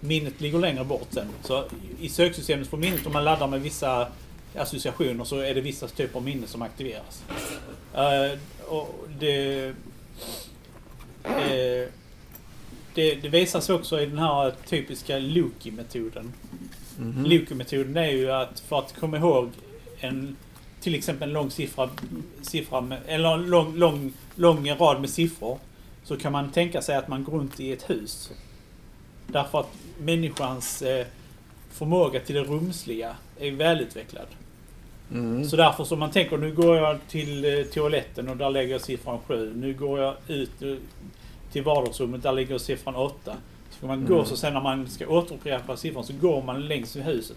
Minnet 0.00 0.40
ligger 0.40 0.58
längre 0.58 0.84
bort 0.84 1.08
sen. 1.10 1.28
Så 1.42 1.64
i 2.00 2.08
söksystemet 2.08 2.68
för 2.68 2.76
minnet, 2.76 3.06
om 3.06 3.12
man 3.12 3.24
laddar 3.24 3.46
med 3.46 3.62
vissa 3.62 4.08
associationer 4.56 5.24
så 5.24 5.38
är 5.38 5.54
det 5.54 5.60
vissa 5.60 5.88
typer 5.88 6.16
av 6.16 6.24
minnen 6.24 6.48
som 6.48 6.62
aktiveras. 6.62 7.24
Eh, 7.94 8.38
och 8.68 9.08
det, 9.18 9.66
eh, 11.24 11.88
det, 12.94 13.14
det 13.14 13.28
visas 13.28 13.70
också 13.70 14.00
i 14.00 14.06
den 14.06 14.18
här 14.18 14.52
typiska 14.66 15.18
Loki-metoden. 15.18 16.32
Mhm. 16.98 17.24
Loki-metoden 17.24 17.96
är 17.96 18.10
ju 18.10 18.32
att 18.32 18.60
för 18.60 18.78
att 18.78 18.94
komma 19.00 19.16
ihåg 19.16 19.50
en 20.00 20.36
till 20.80 20.94
exempel 20.94 21.28
en 21.28 21.34
lång 21.34 21.50
siffra, 21.50 21.90
siffra 22.42 22.80
med, 22.80 22.98
eller 23.06 23.34
en 23.34 23.46
lång, 23.46 23.76
lång, 23.76 24.12
lång 24.34 24.70
rad 24.70 25.00
med 25.00 25.10
siffror 25.10 25.58
så 26.04 26.16
kan 26.16 26.32
man 26.32 26.52
tänka 26.52 26.82
sig 26.82 26.96
att 26.96 27.08
man 27.08 27.24
går 27.24 27.32
runt 27.32 27.60
i 27.60 27.72
ett 27.72 27.90
hus. 27.90 28.30
Därför 29.26 29.60
att 29.60 29.70
människans 29.98 30.82
eh, 30.82 31.06
förmåga 31.70 32.20
till 32.20 32.34
det 32.34 32.42
rumsliga 32.42 33.16
är 33.40 33.50
välutvecklad. 33.50 34.26
Mm. 35.12 35.44
Så 35.44 35.56
därför 35.56 35.84
som 35.84 35.98
man 35.98 36.10
tänker, 36.10 36.36
nu 36.36 36.52
går 36.52 36.76
jag 36.76 36.98
till 37.08 37.44
eh, 37.44 37.64
toaletten 37.64 38.28
och 38.28 38.36
där 38.36 38.50
lägger 38.50 38.72
jag 38.72 38.80
siffran 38.80 39.18
7. 39.26 39.52
Nu 39.56 39.74
går 39.74 40.00
jag 40.00 40.14
ut 40.28 40.62
eh, 40.62 40.74
till 41.52 41.62
vardagsrummet, 41.62 42.22
där 42.22 42.32
ligger 42.32 42.58
siffran 42.58 42.94
8. 42.96 43.36
Så 43.80 43.86
man 43.86 44.06
gå, 44.06 44.14
Mm. 44.14 44.26
så 44.26 44.36
sen 44.36 44.54
när 44.54 44.60
man 44.60 44.88
ska 44.88 45.06
återupprepa 45.08 45.76
siffran 45.76 46.04
så 46.04 46.12
går 46.20 46.42
man 46.42 46.66
längs 46.68 46.96
med 46.96 47.04
huset. 47.04 47.36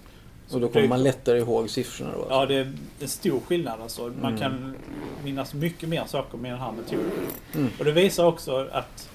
Och 0.51 0.61
då 0.61 0.67
kommer 0.69 0.87
man 0.87 1.03
lättare 1.03 1.37
ihåg 1.39 1.69
siffrorna 1.69 2.11
då? 2.15 2.25
Ja, 2.29 2.45
det 2.45 2.55
är 2.55 2.71
en 2.99 3.07
stor 3.07 3.39
skillnad 3.39 3.81
alltså. 3.81 4.01
Man 4.21 4.37
Mm. 4.37 4.37
kan 4.39 4.75
minnas 5.23 5.53
mycket 5.53 5.89
mer 5.89 6.03
saker 6.07 6.37
med 6.37 6.51
den 6.51 6.59
här 6.59 6.71
metoden. 6.71 7.11
Mm. 7.55 7.69
Och 7.79 7.85
det 7.85 7.91
visar 7.91 8.25
också 8.25 8.67
att 8.71 9.09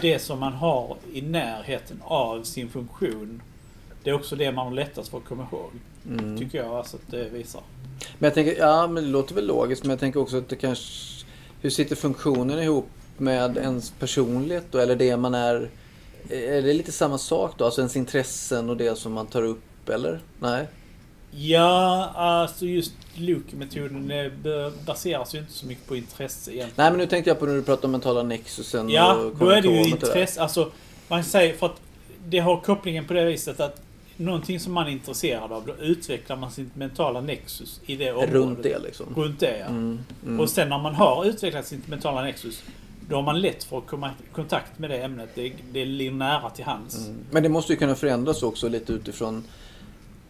det 0.00 0.18
som 0.18 0.40
man 0.40 0.52
har 0.52 0.96
i 1.12 1.22
närheten 1.22 2.02
av 2.04 2.42
sin 2.42 2.68
funktion, 2.68 3.42
det 4.02 4.10
är 4.10 4.14
också 4.14 4.36
det 4.36 4.52
man 4.52 4.66
har 4.66 4.74
lättast 4.74 5.08
för 5.08 5.18
att 5.18 5.24
komma 5.24 5.46
ihåg. 5.52 5.70
Mm. 6.08 6.38
Tycker 6.38 6.58
jag 6.58 6.72
alltså 6.72 6.96
att 6.96 7.10
det 7.10 7.28
visar. 7.28 7.62
Men 8.18 8.26
jag 8.26 8.34
tänker, 8.34 8.58
ja 8.58 8.86
men 8.86 9.04
det 9.04 9.10
låter 9.10 9.34
väl 9.34 9.46
logiskt, 9.46 9.82
men 9.82 9.90
jag 9.90 10.00
tänker 10.00 10.20
också 10.20 10.38
att 10.38 10.48
det 10.48 10.56
kanske... 10.56 11.16
Hur 11.60 11.70
sitter 11.70 11.96
funktionen 11.96 12.58
ihop 12.58 12.88
med 13.16 13.56
ens 13.56 13.90
personlighet 13.90 14.66
då? 14.70 14.78
Eller 14.78 14.96
det 14.96 15.16
man 15.16 15.34
är... 15.34 15.70
Är 16.30 16.62
det 16.62 16.72
lite 16.72 16.92
samma 16.92 17.18
sak 17.18 17.54
då? 17.58 17.64
Alltså 17.64 17.80
ens 17.80 17.96
intressen 17.96 18.70
och 18.70 18.76
det 18.76 18.98
som 18.98 19.12
man 19.12 19.26
tar 19.26 19.42
upp, 19.42 19.88
eller? 19.88 20.20
Nej? 20.38 20.66
Ja, 21.38 22.10
alltså 22.14 22.66
just 22.66 22.92
Luke-metoden 23.14 24.12
baseras 24.86 25.34
ju 25.34 25.38
inte 25.38 25.52
så 25.52 25.66
mycket 25.66 25.86
på 25.86 25.96
intresse 25.96 26.50
egentligen. 26.50 26.72
Nej 26.76 26.90
men 26.90 26.98
nu 26.98 27.06
tänkte 27.06 27.30
jag 27.30 27.38
på 27.38 27.46
när 27.46 27.54
du 27.54 27.62
pratade 27.62 27.86
om 27.86 27.92
mentala 27.92 28.22
nexusen 28.22 28.90
Ja, 28.90 29.14
och 29.14 29.36
då 29.36 29.48
är 29.48 29.62
det 29.62 29.68
ju 29.68 29.78
och 29.78 29.84
det 29.84 29.90
intresse. 29.90 30.42
Alltså, 30.42 30.70
man 31.08 31.24
säger 31.24 31.54
för 31.54 31.66
att 31.66 31.80
det 32.28 32.38
har 32.38 32.60
kopplingen 32.60 33.04
på 33.04 33.12
det 33.12 33.24
viset 33.24 33.60
att 33.60 33.80
någonting 34.16 34.60
som 34.60 34.72
man 34.72 34.86
är 34.86 34.90
intresserad 34.90 35.52
av, 35.52 35.66
då 35.66 35.74
utvecklar 35.84 36.36
man 36.36 36.50
sitt 36.50 36.76
mentala 36.76 37.20
nexus 37.20 37.80
i 37.86 37.96
det 37.96 38.12
området. 38.12 38.34
Runt 38.34 38.62
det 38.62 38.78
liksom. 38.78 39.06
Runt 39.16 39.40
det, 39.40 39.58
ja. 39.58 39.66
Mm, 39.66 39.98
mm. 40.26 40.40
Och 40.40 40.50
sen 40.50 40.68
när 40.68 40.78
man 40.78 40.94
har 40.94 41.24
utvecklat 41.24 41.66
sitt 41.66 41.88
mentala 41.88 42.22
nexus, 42.22 42.62
då 43.08 43.16
har 43.16 43.22
man 43.22 43.40
lätt 43.40 43.64
för 43.64 43.78
att 43.78 43.86
komma 43.86 44.08
i 44.08 44.34
kontakt 44.34 44.78
med 44.78 44.90
det 44.90 44.98
ämnet. 44.98 45.28
Det, 45.34 45.52
det 45.72 45.84
ligger 45.84 46.12
nära 46.12 46.50
till 46.50 46.64
hands. 46.64 47.06
Mm. 47.06 47.18
Men 47.30 47.42
det 47.42 47.48
måste 47.48 47.72
ju 47.72 47.78
kunna 47.78 47.94
förändras 47.94 48.42
också 48.42 48.68
lite 48.68 48.92
utifrån... 48.92 49.44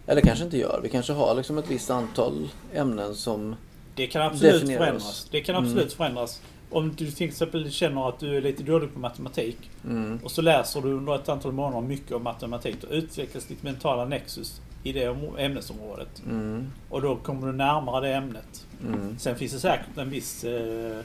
Eller 0.07 0.21
kanske 0.21 0.45
inte 0.45 0.59
gör. 0.59 0.81
Vi 0.83 0.89
kanske 0.89 1.13
har 1.13 1.35
liksom 1.35 1.59
ett 1.59 1.71
visst 1.71 1.91
antal 1.91 2.49
ämnen 2.75 3.15
som... 3.15 3.57
Det 3.95 4.07
kan 4.07 4.23
absolut 4.23 4.53
Definieras. 4.55 4.79
förändras. 4.85 5.29
Det 5.31 5.41
kan 5.41 5.57
absolut 5.57 5.93
förändras. 5.93 6.41
Om 6.71 6.95
du 6.97 7.11
till 7.11 7.29
exempel 7.29 7.71
känner 7.73 8.09
att 8.09 8.19
du 8.21 8.37
är 8.37 8.41
lite 8.43 8.63
dålig 8.63 8.95
på 8.95 8.99
matematik 9.01 9.71
Mm, 9.85 10.21
och 10.25 10.31
så 10.31 10.43
läser 10.43 10.81
du 10.83 10.93
under 10.93 11.15
ett 11.15 11.29
antal 11.29 11.53
månader 11.53 11.89
mycket 11.89 12.13
om 12.13 12.23
matematik. 12.23 12.77
Då 12.81 12.89
utvecklas 12.89 13.45
ditt 13.45 13.63
mentala 13.63 14.05
nexus 14.05 14.61
i 14.83 14.93
det 14.93 15.09
om- 15.09 15.37
ämnesområdet. 15.39 16.23
mm, 16.27 16.71
Och 16.91 17.03
då 17.03 17.17
kommer 17.17 17.47
du 17.47 17.53
närmare 17.53 18.09
det 18.09 18.15
ämnet. 18.15 18.67
mm. 18.87 19.19
Sen 19.19 19.37
finns 19.37 19.53
det 19.53 19.59
säkert 19.61 19.97
en 19.99 20.11
viss 20.11 20.45
eh, 20.45 20.99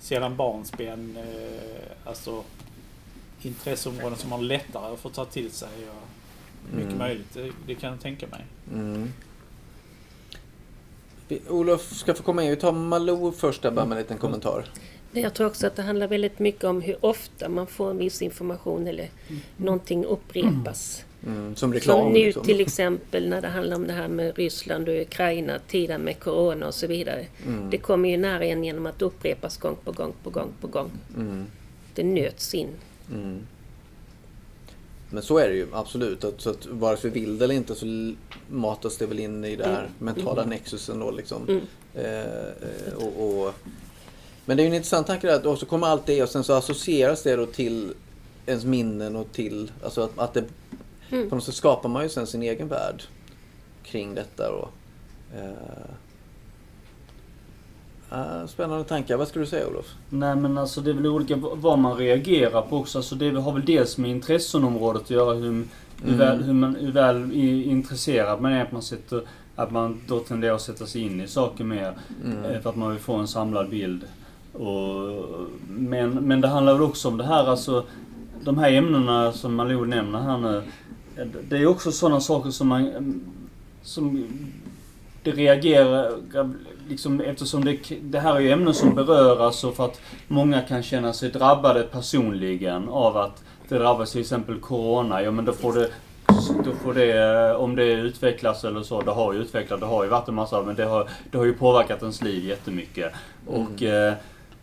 sedan 0.00 0.36
barnsben 0.36 1.16
eh, 1.16 2.08
alltså 2.08 2.42
intresseområden 3.42 4.18
som 4.18 4.32
har 4.32 4.38
lättare 4.42 4.92
att 4.92 4.98
få 5.00 5.08
ta 5.08 5.24
till 5.24 5.50
sig. 5.50 5.68
Och 5.88 6.08
mycket 6.72 6.86
Mm. 6.86 6.98
möjligt. 6.98 7.34
Det, 7.34 7.50
det 7.66 7.74
kan 7.74 7.90
jag 7.90 8.00
tänka 8.00 8.26
mig. 8.26 8.44
Mm. 8.72 9.08
Olof 11.48 11.92
ska 11.92 12.14
få 12.14 12.22
komma 12.22 12.42
in. 12.44 12.50
Vi 12.50 12.56
tar 12.56 12.72
Malou 12.72 13.32
först 13.32 13.62
där 13.62 13.70
bara 13.70 13.84
med 13.86 13.96
en 13.96 14.02
liten 14.02 14.18
kommentar. 14.18 14.64
Men 15.12 15.22
Jag 15.22 15.34
tror 15.34 15.46
också 15.46 15.66
att 15.66 15.76
det 15.76 15.82
handlar 15.82 16.08
väldigt 16.08 16.38
mycket 16.38 16.64
om 16.64 16.80
hur 16.82 16.96
ofta 17.06 17.48
man 17.48 17.66
får 17.66 17.90
en 17.90 17.98
viss 17.98 18.22
information 18.22 18.86
eller 18.86 19.08
någonting 19.56 20.04
upprepas. 20.04 21.04
Mm, 21.26 21.56
som 21.56 21.72
reklam. 21.74 21.98
Som 22.00 22.12
nu 22.12 22.18
liksom. 22.24 22.44
till 22.44 22.60
exempel 22.60 23.28
när 23.28 23.40
det 23.40 23.48
handlar 23.48 23.76
om 23.76 23.86
det 23.86 23.92
här 23.92 24.08
med 24.08 24.36
Ryssland 24.38 24.88
och 24.88 24.94
Ukraina, 25.00 25.58
tiden 25.68 26.00
med 26.00 26.18
Corona 26.20 26.66
och 26.66 26.74
så 26.74 26.86
vidare. 26.86 27.26
Mm, 27.46 27.70
Det 27.70 27.78
kommer 27.78 28.08
ju 28.08 28.16
nära 28.16 28.44
en 28.44 28.64
genom 28.64 28.86
att 28.86 29.02
upprepas 29.02 29.56
gång 29.56 29.76
på 29.84 29.92
gång 29.92 30.12
på 30.22 30.30
gång 30.30 30.48
på 30.60 30.66
gång. 30.66 30.90
mm, 31.16 31.46
Det 31.94 32.02
nöts 32.04 32.54
in. 32.54 32.68
mm. 33.12 33.38
Men 35.14 35.22
så 35.22 35.38
är 35.38 35.48
det 35.48 35.54
ju 35.54 35.66
absolut. 35.72 36.24
Att, 36.24 36.40
så 36.40 36.50
att 36.50 36.66
vare 36.66 36.96
sig 36.96 37.10
vi 37.10 37.20
vill 37.20 37.38
det 37.38 37.44
eller 37.44 37.54
inte 37.54 37.74
så 37.74 38.14
matas 38.48 38.96
det 38.96 39.06
väl 39.06 39.20
in 39.20 39.44
i 39.44 39.56
det 39.56 39.64
här 39.64 39.78
Mm. 39.80 39.90
mentala 39.98 40.44
nexusen 40.44 40.98
då 40.98 41.10
liksom. 41.10 41.42
Mm. 41.48 41.60
Eh, 41.94 42.20
eh, 42.20 42.94
och, 42.96 43.28
och, 43.46 43.54
men 44.44 44.56
det 44.56 44.62
är 44.62 44.64
ju 44.64 44.68
en 44.68 44.74
intressant 44.74 45.06
tanke 45.06 45.26
där 45.26 45.34
att 45.34 45.46
och 45.46 45.58
så 45.58 45.66
kommer 45.66 45.86
allt 45.86 46.06
det 46.06 46.22
och 46.22 46.28
sen 46.28 46.44
så 46.44 46.52
associeras 46.52 47.22
det 47.22 47.36
då 47.36 47.46
till 47.46 47.94
ens 48.46 48.64
minnen 48.64 49.16
och 49.16 49.32
till, 49.32 49.72
alltså 49.84 50.02
att, 50.02 50.18
att 50.18 50.34
det 50.34 50.44
Mm. 51.10 51.28
på 51.28 51.34
något 51.34 51.44
sätt 51.44 51.54
skapar 51.54 51.88
man 51.88 52.02
ju 52.02 52.08
sen 52.08 52.26
sin 52.26 52.42
egen 52.42 52.68
värld 52.68 53.02
kring 53.82 54.14
detta 54.14 54.50
då. 54.50 54.68
Eh, 55.36 55.50
Uh, 58.14 58.46
spännande 58.46 58.84
tankar. 58.84 59.16
Vad 59.16 59.28
skulle 59.28 59.44
du 59.44 59.48
säga 59.50 59.66
Olof? 59.68 59.94
Nej 60.10 60.36
men 60.36 60.58
alltså 60.58 60.80
det 60.80 60.90
är 60.90 60.94
väl 60.94 61.06
olika 61.06 61.36
vad 61.36 61.78
man 61.78 61.96
reagerar 61.96 62.62
på 62.62 62.76
också. 62.76 62.98
Alltså 62.98 63.14
det 63.14 63.30
har 63.40 63.52
väl 63.52 63.64
dels 63.64 63.98
med 63.98 64.10
intressenområdet 64.10 65.02
att 65.02 65.10
göra. 65.10 65.34
Hur, 65.34 65.42
hur, 65.52 65.64
Mm. 66.04 66.18
väl, 66.18 66.42
hur, 66.42 66.52
man, 66.52 66.74
hur 66.76 66.92
väl 66.92 67.32
intresserad 67.64 68.40
man 68.40 68.52
är. 68.52 68.62
Att 68.62 68.72
man, 68.72 68.82
sätter, 68.82 69.22
att 69.56 69.70
man 69.70 70.00
då 70.08 70.18
tenderar 70.20 70.54
att 70.54 70.60
sätta 70.62 70.86
sig 70.86 71.02
in 71.02 71.20
i 71.20 71.26
saker 71.28 71.64
mer. 71.64 71.92
Mm. 72.24 72.44
Eh, 72.44 72.60
För 72.60 72.70
att 72.70 72.76
man 72.76 72.90
vill 72.90 73.00
få 73.00 73.14
en 73.14 73.28
samlad 73.28 73.70
bild. 73.70 74.04
Och, 74.52 75.24
men, 75.68 76.10
men 76.10 76.40
det 76.40 76.48
handlar 76.48 76.72
väl 76.72 76.82
också 76.82 77.08
om 77.08 77.16
det 77.16 77.24
här 77.24 77.46
alltså, 77.46 77.84
de 78.44 78.58
här 78.58 78.72
ämnena 78.72 79.32
som 79.32 79.54
Malou 79.54 79.84
nämner 79.86 80.18
här 80.18 80.38
nu. 80.38 80.62
eh, 81.16 81.26
Det 81.48 81.56
är 81.56 81.66
också 81.66 81.92
sådana 81.92 82.20
saker 82.20 82.50
som 82.50 82.68
man, 82.68 82.88
mm, 82.88 83.20
som 83.82 84.26
det 85.22 85.30
reagerar, 85.30 86.10
liksom 86.88 87.20
eftersom 87.20 87.64
det, 87.64 87.78
det 88.02 88.20
här 88.20 88.34
är 88.34 88.40
ju 88.40 88.50
ämnen 88.50 88.74
som 88.74 88.94
berör 88.94 89.46
alltså 89.46 89.72
för 89.72 89.84
att 89.84 90.00
många 90.28 90.60
kan 90.60 90.82
känna 90.82 91.12
sig 91.12 91.30
drabbade 91.30 91.82
personligen 91.82 92.88
av 92.88 93.16
att 93.16 93.44
det 93.68 93.78
drabbas 93.78 94.12
till 94.12 94.20
exempel 94.20 94.60
Corona. 94.60 95.22
Ja 95.22 95.30
men 95.30 95.44
då 95.44 95.52
får 95.52 95.72
det 95.72 95.90
då 96.64 96.72
får 96.72 96.94
det, 96.94 97.54
om 97.54 97.76
det 97.76 97.92
utvecklas 97.92 98.64
eller 98.64 98.82
så, 98.82 99.00
det 99.00 99.10
har 99.10 99.32
ju 99.32 99.40
utvecklat, 99.40 99.80
det 99.80 99.86
har 99.86 100.04
ju 100.04 100.10
varit 100.10 100.28
en 100.28 100.34
massa, 100.34 100.62
men 100.62 100.76
det 100.76 100.84
har, 100.84 101.08
det 101.30 101.38
har 101.38 101.44
ju 101.44 101.54
påverkat 101.54 102.02
ens 102.02 102.22
liv 102.22 102.44
jättemycket. 102.44 103.12
Och 103.46 103.82
eh, 103.82 104.14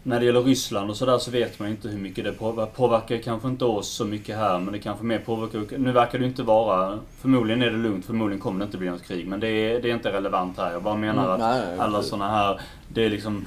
när 0.04 0.20
det 0.20 0.26
gäller 0.26 0.42
Ryssland 0.42 0.90
och 0.90 0.98
sådär 0.98 1.18
så 1.18 1.32
vet 1.32 1.60
man 1.60 1.68
ju 1.68 1.76
inte 1.76 1.88
hur 1.88 1.98
mycket 2.00 2.24
det 2.24 2.32
påverkar. 2.34 2.72
Påverkar 2.72 3.18
kanske 3.18 3.48
inte 3.48 3.66
oss 3.66 3.88
så 3.90 4.06
mycket 4.06 4.38
här, 4.38 4.60
men 4.60 4.74
det 4.74 4.80
kanske 4.80 5.06
mer 5.06 5.20
påverkar... 5.20 5.78
Nu 5.78 5.92
verkar 5.92 6.20
det 6.20 6.26
inte 6.26 6.44
vara... 6.44 7.00
Förmodligen 7.22 7.62
är 7.62 7.72
det 7.72 7.78
lugnt, 7.78 8.06
förmodligen 8.06 8.42
kommer 8.42 8.60
det 8.60 8.66
inte 8.66 8.78
bli 8.78 8.90
något 8.90 9.04
krig, 9.04 9.28
men 9.28 9.40
det 9.40 9.48
är, 9.48 9.82
det 9.82 9.90
är 9.90 9.94
inte 9.94 10.12
relevant 10.12 10.58
här. 10.58 10.72
Jag 10.72 10.84
bara 10.84 10.96
menar 10.98 11.24
Mm, 11.24 11.32
att 11.34 11.40
nej, 11.40 11.62
nej, 11.68 11.80
alla 11.80 12.04
sådana 12.04 12.30
här... 12.32 12.62
Det 12.88 13.06
är 13.06 13.10
liksom... 13.10 13.46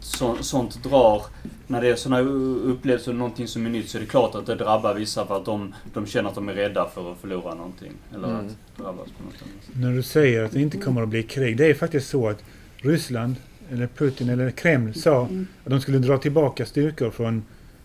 Så, 0.00 0.36
sånt 0.40 0.82
drar... 0.84 1.22
När 1.66 1.80
det 1.80 1.88
är 1.88 1.96
sådana 1.96 2.20
upplevelser, 2.64 3.12
någonting 3.12 3.48
som 3.48 3.66
är 3.66 3.70
nytt, 3.70 3.88
så 3.90 3.98
är 3.98 4.00
det 4.00 4.06
klart 4.06 4.34
att 4.34 4.46
det 4.46 4.54
drabbar 4.54 4.94
vissa 4.94 5.26
för 5.26 5.36
att 5.36 5.44
de, 5.44 5.74
de 5.94 6.06
känner 6.06 6.28
att 6.28 6.34
de 6.34 6.48
är 6.48 6.54
rädda 6.54 6.88
för 6.94 7.12
att 7.12 7.18
förlora 7.18 7.54
någonting. 7.54 7.92
Eller 8.14 8.28
Mm. 8.28 8.46
att 8.46 8.76
drabbas 8.84 9.06
på 9.18 9.24
något 9.24 9.32
sätt. 9.38 9.76
När 9.76 9.92
du 9.92 10.02
säger 10.02 10.44
att 10.44 10.52
det 10.52 10.60
inte 10.60 10.76
kommer 10.78 11.02
att 11.02 11.08
bli 11.08 11.22
krig. 11.22 11.56
Det 11.56 11.66
är 11.66 11.74
faktiskt 11.74 12.08
så 12.08 12.28
att 12.28 12.44
Ryssland, 12.76 13.36
eller 13.72 13.86
Putin, 13.86 14.28
eller 14.28 14.50
Kreml 14.50 14.94
sa 14.94 15.24
att 15.64 15.70
de 15.70 15.80
skulle 15.80 15.98
dra 15.98 16.18
tillbaka 16.18 16.66
styrkor 16.66 17.10
från, 17.10 17.42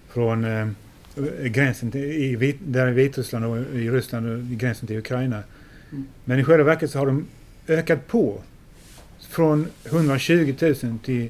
från 0.09 0.43
eh, 0.45 0.67
gränsen 1.43 1.91
till, 1.91 2.01
i, 2.01 2.35
Vit- 2.35 2.59
där 2.65 2.87
i 2.89 2.91
Vitryssland 2.93 3.45
och 3.45 3.57
i 3.57 3.89
Ryssland 3.89 4.29
och 4.29 4.57
gränsen 4.57 4.87
till 4.87 4.97
Ukraina. 4.97 5.43
Mm. 5.91 6.05
Men 6.25 6.39
i 6.39 6.43
själva 6.43 6.63
verket 6.63 6.91
så 6.91 6.99
har 6.99 7.05
de 7.05 7.25
ökat 7.67 8.07
på 8.07 8.41
från 9.19 9.67
120 9.85 10.55
000 10.61 10.75
till 11.03 11.29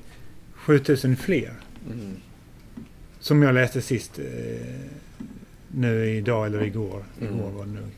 7 0.53 0.79
000 1.03 1.15
fler. 1.15 1.53
Mm. 1.93 2.13
Som 3.19 3.43
jag 3.43 3.53
läste 3.53 3.81
sist 3.81 4.19
eh, 4.19 4.25
nu 5.67 6.05
idag 6.05 6.45
eller 6.45 6.63
igår. 6.63 7.03
Mm. 7.21 7.33
Igår 7.35 7.51
var 7.51 7.65
det 7.65 7.71
nog. 7.71 7.89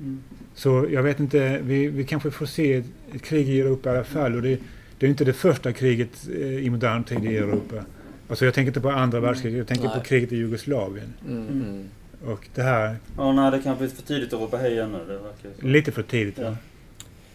Mm. 0.00 0.22
Så 0.54 0.86
jag 0.90 1.02
vet 1.02 1.20
inte, 1.20 1.60
vi, 1.62 1.86
vi 1.88 2.04
kanske 2.04 2.30
får 2.30 2.46
se 2.46 2.74
ett, 2.74 2.84
ett 3.14 3.22
krig 3.22 3.48
i 3.48 3.60
Europa 3.60 3.88
i 3.92 3.96
alla 3.96 4.04
fall. 4.04 4.34
Och 4.34 4.42
det, 4.42 4.58
det 5.00 5.06
är 5.06 5.10
inte 5.10 5.24
det 5.24 5.32
första 5.32 5.72
kriget 5.72 6.28
eh, 6.34 6.64
i 6.66 6.70
modern 6.70 7.04
tid 7.04 7.24
i 7.24 7.36
Europa. 7.36 7.84
Alltså 8.28 8.44
jag 8.44 8.54
tänker 8.54 8.68
inte 8.68 8.80
på 8.80 8.90
andra 8.90 9.20
världskriget, 9.20 9.58
jag 9.58 9.66
tänker 9.68 9.84
Nej. 9.88 9.98
på 9.98 10.04
kriget 10.04 10.32
i 10.32 10.36
Jugoslavien. 10.36 11.12
Mm. 11.28 11.48
Mm. 11.48 11.88
Och 12.26 12.48
det 12.54 12.62
här, 12.62 12.96
Ja, 13.16 13.32
nej, 13.32 13.50
det 13.50 13.58
kanske 13.62 13.84
är 13.84 13.88
för 13.88 14.02
tidigt 14.02 14.32
att 14.32 14.40
ropa 14.40 14.56
hej 14.56 14.78
ännu. 14.78 14.98
Det 14.98 15.12
verkar 15.18 15.50
så. 15.60 15.66
lite 15.66 15.92
för 15.92 16.02
tidigt. 16.02 16.38
Ja. 16.38 16.50
va? 16.50 16.56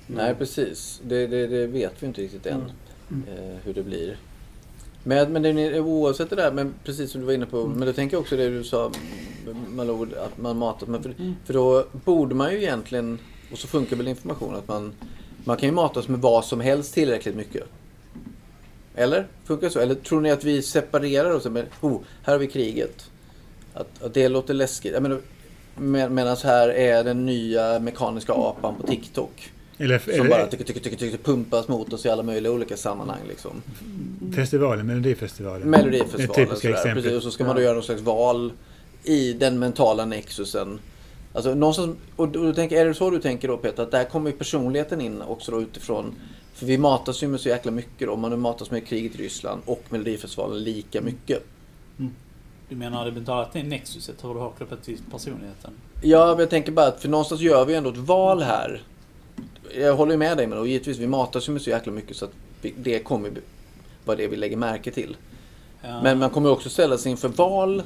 Nej, 0.07 0.35
precis. 0.35 1.01
Det, 1.03 1.27
det, 1.27 1.47
det 1.47 1.67
vet 1.67 1.93
vi 2.03 2.07
inte 2.07 2.21
riktigt 2.21 2.45
än. 2.45 2.61
Mm. 3.11 3.23
Eh, 3.27 3.55
hur 3.63 3.73
det 3.73 3.83
blir. 3.83 4.17
Men, 5.03 5.33
men 5.33 5.41
det, 5.41 5.49
är- 5.49 5.79
oavsett 5.79 6.29
det 6.29 6.35
där, 6.35 6.51
men 6.51 6.73
precis 6.83 7.11
som 7.11 7.21
du 7.21 7.27
var 7.27 7.33
inne 7.33 7.45
på. 7.45 7.67
Men 7.67 7.87
då 7.87 7.93
tänker 7.93 8.15
jag 8.17 8.21
också 8.21 8.37
det 8.37 8.49
du 8.49 8.63
sa, 8.63 8.91
Malou, 9.69 10.03
att 10.03 10.37
man 10.41 10.57
matar. 10.57 10.87
Men 10.87 11.03
för, 11.03 11.13
för 11.45 11.53
då 11.53 11.85
borde 12.05 12.35
man 12.35 12.51
ju 12.51 12.57
egentligen, 12.57 13.19
och 13.51 13.57
så 13.57 13.67
funkar 13.67 13.95
väl 13.95 14.07
information, 14.07 14.55
att 14.55 14.67
man, 14.67 14.93
man 15.45 15.57
kan 15.57 15.69
ju 15.69 15.75
matas 15.75 16.07
med 16.07 16.19
vad 16.19 16.45
som 16.45 16.61
helst 16.61 16.93
tillräckligt 16.93 17.35
mycket. 17.35 17.63
Eller? 18.95 19.27
Funkar 19.45 19.67
det 19.67 19.73
så? 19.73 19.79
Eller 19.79 19.95
tror 19.95 20.21
ni 20.21 20.31
att 20.31 20.43
vi 20.43 20.61
separerar 20.61 21.31
oss? 21.31 21.45
Men, 21.45 21.65
oh, 21.81 22.01
här 22.23 22.33
har 22.33 22.39
vi 22.39 22.47
kriget. 22.47 23.09
Att, 23.73 24.03
att 24.03 24.13
det 24.13 24.29
låter 24.29 24.53
läskigt. 24.53 24.93
Jag 24.93 25.01
menar, 25.01 25.19
med, 25.75 26.11
medan 26.11 26.37
här 26.43 26.69
är 26.69 27.03
den 27.03 27.25
nya 27.25 27.79
mekaniska 27.79 28.33
apan 28.33 28.75
på 28.75 28.87
TikTok. 28.87 29.51
Eller, 29.77 29.99
Som 29.99 30.13
eller 30.13 30.29
bara 30.29 30.47
tycker, 30.47 30.63
tycker, 30.63 30.79
tycker, 30.79 30.97
tycker, 30.97 31.17
pumpas 31.17 31.67
mot 31.67 31.93
oss 31.93 32.05
i 32.05 32.09
alla 32.09 32.23
möjliga 32.23 32.51
olika 32.51 32.77
sammanhang. 32.77 33.19
Liksom. 33.27 33.61
festivalen, 34.35 34.87
Melodifestivalen. 34.87 35.69
Melodifestivalen. 35.69 36.35
Typiskt 36.35 36.61
sådär. 36.61 36.73
exempel. 36.73 37.03
Precis, 37.03 37.17
och 37.17 37.23
så 37.23 37.31
ska 37.31 37.43
man 37.43 37.55
då 37.55 37.61
göra 37.61 37.73
någon 37.73 37.83
slags 37.83 38.01
val 38.01 38.51
i 39.03 39.33
den 39.33 39.59
mentala 39.59 40.05
nexusen. 40.05 40.79
Alltså, 41.35 41.55
någonstans, 41.55 41.97
och 42.15 42.27
då 42.27 42.53
tänker, 42.53 42.81
är 42.81 42.85
det 42.85 42.93
så 42.93 43.09
du 43.09 43.19
tänker 43.19 43.47
då 43.47 43.57
Peter? 43.57 43.83
Att 43.83 43.91
där 43.91 44.03
kommer 44.03 44.31
ju 44.31 44.37
personligheten 44.37 45.01
in 45.01 45.21
också 45.21 45.51
då 45.51 45.61
utifrån. 45.61 46.15
För 46.53 46.65
vi 46.65 46.77
matas 46.77 47.23
ju 47.23 47.27
med 47.27 47.39
så 47.39 47.49
jäkla 47.49 47.71
mycket 47.71 48.07
då. 48.07 48.13
Om 48.13 48.19
man 48.21 48.31
nu 48.31 48.37
matas 48.37 48.71
med 48.71 48.87
kriget 48.87 49.15
i 49.15 49.17
Ryssland 49.17 49.61
och 49.65 49.83
Melodifestivalen 49.89 50.63
lika 50.63 51.01
mycket. 51.01 51.43
Du 52.69 52.75
menar 52.75 53.05
det 53.05 53.11
mentala 53.11 53.41
att 53.41 53.53
det 53.53 53.59
är 53.59 53.63
nexuset, 53.63 54.23
hur 54.23 54.33
du 54.33 54.39
har 54.39 54.49
kopplat 54.49 54.83
till 54.83 54.99
personligheten? 55.11 55.71
Ja, 56.01 56.27
men 56.27 56.39
jag 56.39 56.49
tänker 56.49 56.71
bara 56.71 56.87
att 56.87 57.01
för 57.01 57.09
någonstans 57.09 57.41
gör 57.41 57.65
vi 57.65 57.75
ändå 57.75 57.89
ett 57.89 57.97
val 57.97 58.41
här. 58.41 58.83
Jag 59.75 59.95
håller 59.95 60.11
ju 60.11 60.17
med 60.17 60.37
dig 60.37 60.47
men 60.47 60.57
och 60.57 60.67
givetvis 60.67 60.97
vi 60.97 61.07
matas 61.07 61.49
ju 61.49 61.53
med 61.53 61.61
så 61.61 61.69
jäkla 61.69 61.91
mycket 61.91 62.17
så 62.17 62.25
att 62.25 62.31
vi, 62.61 62.73
det 62.77 62.99
kommer 62.99 63.31
vara 64.05 64.17
det 64.17 64.27
vi 64.27 64.35
lägger 64.35 64.57
märke 64.57 64.91
till. 64.91 65.17
Ja. 65.81 66.01
Men 66.03 66.19
man 66.19 66.29
kommer 66.29 66.51
också 66.51 66.69
ställa 66.69 66.97
sig 66.97 67.11
inför 67.11 67.27
val 67.27 67.83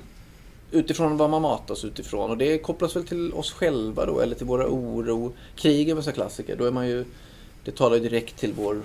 utifrån 0.71 1.17
vad 1.17 1.29
man 1.29 1.41
matas 1.41 1.85
utifrån. 1.85 2.31
Och 2.31 2.37
det 2.37 2.57
kopplas 2.57 2.95
väl 2.95 3.07
till 3.07 3.33
oss 3.33 3.51
själva 3.51 4.05
då, 4.05 4.19
eller 4.19 4.35
till 4.35 4.45
våra 4.45 4.67
oro. 4.67 5.33
Krig 5.55 5.89
är 5.89 5.95
väl 5.95 6.03
så 6.03 6.11
klassiker. 6.11 6.55
Då 6.55 6.65
är 6.65 6.71
man 6.71 6.87
ju, 6.87 7.05
det 7.63 7.71
talar 7.71 7.95
ju 7.95 8.03
direkt 8.03 8.37
till 8.37 8.53
vår 8.53 8.81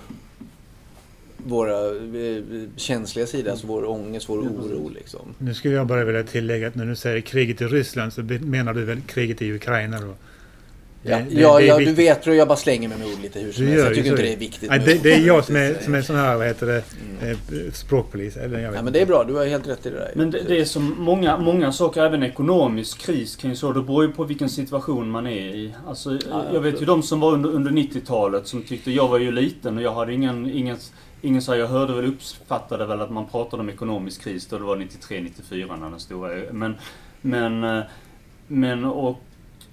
våra 1.47 1.95
eh, 1.95 2.43
känsliga 2.75 3.27
sida, 3.27 3.51
alltså 3.51 3.67
vår 3.67 3.89
ångest, 3.89 4.29
vår 4.29 4.37
oro 4.37 4.91
liksom. 4.95 5.35
Nu 5.37 5.53
skulle 5.53 5.73
jag 5.73 5.87
bara 5.87 6.03
vilja 6.03 6.23
tillägga 6.23 6.67
att 6.67 6.75
när 6.75 6.85
du 6.85 6.95
säger 6.95 7.21
kriget 7.21 7.61
i 7.61 7.65
Ryssland 7.65 8.13
så 8.13 8.21
menar 8.23 8.73
du 8.73 8.85
väl 8.85 9.01
kriget 9.01 9.41
i 9.41 9.53
Ukraina 9.53 10.01
då? 10.01 10.13
Ja, 11.07 11.17
Det- 11.29 11.41
ja, 11.41 11.57
det 11.59 11.65
ja 11.65 11.77
du 11.77 11.93
vet, 11.93 12.23
tror 12.23 12.35
jag 12.35 12.47
bara 12.47 12.57
slänger 12.57 12.89
mig 12.89 12.97
med 12.97 13.07
ord 13.07 13.21
lite 13.21 13.39
hur 13.39 13.51
som 13.51 13.67
helst. 13.67 13.85
Jag 13.85 13.95
tycker 13.95 14.09
inte 14.09 14.21
det 14.21 14.33
är 14.33 14.37
viktigt. 14.37 14.69
Nej, 14.69 14.79
det, 14.85 15.03
det 15.03 15.13
är 15.13 15.19
jag 15.27 15.45
som 15.45 15.55
är, 15.55 15.77
som 15.83 15.95
är 15.95 16.01
sån 16.01 16.15
här, 16.15 16.37
vad 16.37 16.47
heter 16.47 16.65
det, 16.67 16.83
eh, 17.29 17.71
språkpolis. 17.73 18.37
Eller 18.37 18.59
jag 18.59 18.69
vet 18.71 18.75
Ja, 18.77 18.83
men 18.83 18.93
det 18.93 19.01
är 19.01 19.05
bra, 19.05 19.23
du 19.23 19.33
har 19.33 19.45
helt 19.45 19.67
rätt 19.67 19.85
i 19.85 19.89
det 19.89 19.95
där. 19.95 20.11
Men 20.15 20.31
det, 20.31 20.41
det 20.47 20.59
är 20.59 20.65
som 20.65 20.95
många, 20.97 21.37
många 21.37 21.71
saker, 21.71 22.03
även 22.03 22.23
ekonomisk 22.23 22.99
kris 22.99 23.35
kan 23.35 23.49
ju 23.49 23.55
så, 23.55 23.71
det 23.71 23.81
beror 23.81 24.03
ju 24.03 24.11
på 24.11 24.23
vilken 24.23 24.49
situation 24.49 25.09
man 25.11 25.27
är 25.27 25.55
i. 25.55 25.73
Alltså, 25.87 26.11
ja, 26.29 26.45
jag 26.53 26.59
vet 26.61 26.81
ju 26.81 26.85
de 26.85 27.03
som 27.03 27.19
var 27.19 27.31
under, 27.33 27.49
under 27.49 27.71
90-talet 27.71 28.47
som 28.47 28.63
tyckte, 28.63 28.91
jag 28.91 29.07
var 29.07 29.17
ju 29.19 29.31
liten 29.31 29.77
och 29.77 29.83
jag 29.83 29.93
hade 29.93 30.13
ingen, 30.13 30.49
ingen, 30.51 30.77
ingen 31.21 31.41
så 31.41 31.51
här, 31.51 31.59
jag 31.59 31.67
hörde 31.67 31.93
väl, 31.93 32.05
uppfattade 32.05 32.85
väl 32.85 33.01
att 33.01 33.11
man 33.11 33.25
pratade 33.27 33.61
om 33.61 33.69
ekonomisk 33.69 34.23
kris 34.23 34.45
då 34.47 34.57
det 34.57 34.63
var 34.63 34.75
93-94 34.77 35.79
när 35.79 35.89
den 35.89 35.99
stora, 35.99 36.29
men, 36.51 36.75
men, 37.21 37.63
eh, 37.63 37.83
men 38.47 38.85
och 38.85 39.21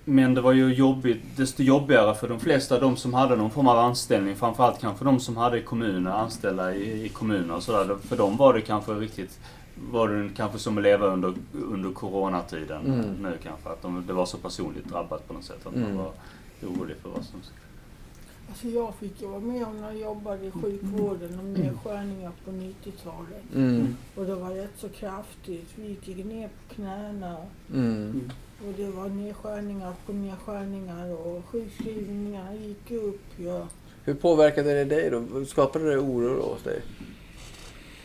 men 0.04 0.34
det 0.34 0.40
var 0.40 0.52
ju 0.52 0.74
jobbigt, 0.74 1.22
desto 1.36 1.62
jobbigare 1.62 2.14
för 2.14 2.28
de 2.28 2.40
flesta, 2.40 2.80
de 2.80 2.96
som 2.96 3.14
hade 3.14 3.36
någon 3.36 3.50
form 3.50 3.68
av 3.68 3.78
anställning. 3.78 4.36
Framförallt 4.36 4.80
kanske 4.80 5.04
de 5.04 5.20
som 5.20 5.36
hade 5.36 5.60
kommuner, 5.60 6.10
anställda 6.10 6.74
i, 6.74 7.04
i 7.04 7.08
kommuner 7.08 7.54
och 7.56 7.62
sådär. 7.62 7.96
För 8.02 8.16
dem 8.16 8.36
var 8.36 8.54
det 8.54 8.60
kanske 8.60 8.92
riktigt, 8.92 9.38
var 9.90 10.08
det 10.08 10.28
kanske 10.36 10.58
som 10.58 10.76
att 10.78 10.82
leva 10.82 11.06
under, 11.06 11.34
under 11.52 11.90
coronatiden 11.92 12.86
Mm. 12.86 13.00
nu 13.22 13.38
kanske. 13.42 13.68
Att 13.68 13.82
de, 13.82 14.04
det 14.06 14.12
var 14.12 14.26
så 14.26 14.36
personligt 14.38 14.84
drabbat 14.88 15.28
på 15.28 15.34
något 15.34 15.44
sätt. 15.44 15.66
Att 15.66 15.74
Mm. 15.74 15.88
man 15.88 15.96
var 16.04 16.12
orolig 16.62 16.96
för 17.02 17.08
vad 17.08 17.24
som... 17.24 17.40
Alltså 18.48 18.68
jag 18.68 18.94
fick 18.94 19.22
ju 19.22 19.28
vara 19.28 19.40
med 19.40 19.66
om 19.66 19.80
när 19.80 19.92
jag 19.92 20.00
jobbade 20.00 20.46
i 20.46 20.50
sjukvården 20.50 21.38
om 21.40 21.52
nedskärningar 21.52 22.30
på 22.44 22.50
90-talet. 22.50 23.42
Mm, 23.54 23.96
Och 24.14 24.24
det 24.24 24.34
var 24.34 24.50
rätt 24.50 24.72
så 24.78 24.88
kraftigt. 24.88 25.70
Vi 25.76 25.88
gick 25.88 26.24
ner 26.26 26.48
på 26.48 26.74
knäna. 26.74 27.36
mm, 27.74 28.30
Och 28.66 28.74
det 28.76 28.90
var 28.90 29.08
nedskärningar 29.08 29.94
på 30.06 30.12
nedskärningar 30.12 31.12
och 31.26 31.44
sjukskrivningarna 31.44 32.54
gick 32.54 32.90
upp. 32.90 33.20
Ja. 33.36 33.68
Hur 34.04 34.14
påverkade 34.14 34.74
det 34.74 34.84
dig 34.84 35.10
då? 35.10 35.44
Skapade 35.44 35.90
det 35.90 35.98
oro 35.98 36.36
då 36.36 36.42
hos 36.52 36.62
dig? 36.62 36.80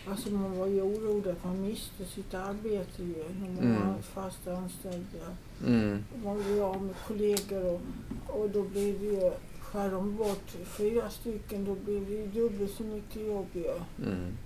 Alltså 0.10 0.30
man 0.30 0.58
var 0.60 0.68
ju 0.68 0.82
orolig 0.82 1.32
att 1.32 1.44
man 1.44 1.62
miste 1.62 2.06
sitt 2.06 2.34
arbete 2.34 3.04
ju 3.04 3.24
när 3.42 3.50
man 3.50 3.58
Mm. 3.76 3.88
var 3.88 4.02
fast 4.02 4.48
anställd. 4.48 5.06
Ja. 5.20 5.68
Mm, 5.68 6.04
Man 6.24 6.44
blev 6.44 6.64
av 6.64 6.82
med 6.84 6.96
kollegor 7.08 7.66
och, 7.74 7.82
och 8.42 8.50
då 8.50 8.62
blev 8.64 9.00
det 9.00 9.06
ju, 9.06 9.32
skär 9.62 9.92
de 9.92 10.16
bort 10.16 10.56
fyra 10.78 11.10
stycken 11.10 11.66
då 11.66 11.76
blir 11.76 12.02
det 12.02 12.12
ju 12.14 12.28
dubbelt 12.28 12.72
så 12.78 12.84
mycket 12.84 13.28
jobb 13.28 13.48
ju. 13.54 13.66
mm, 14.06 14.38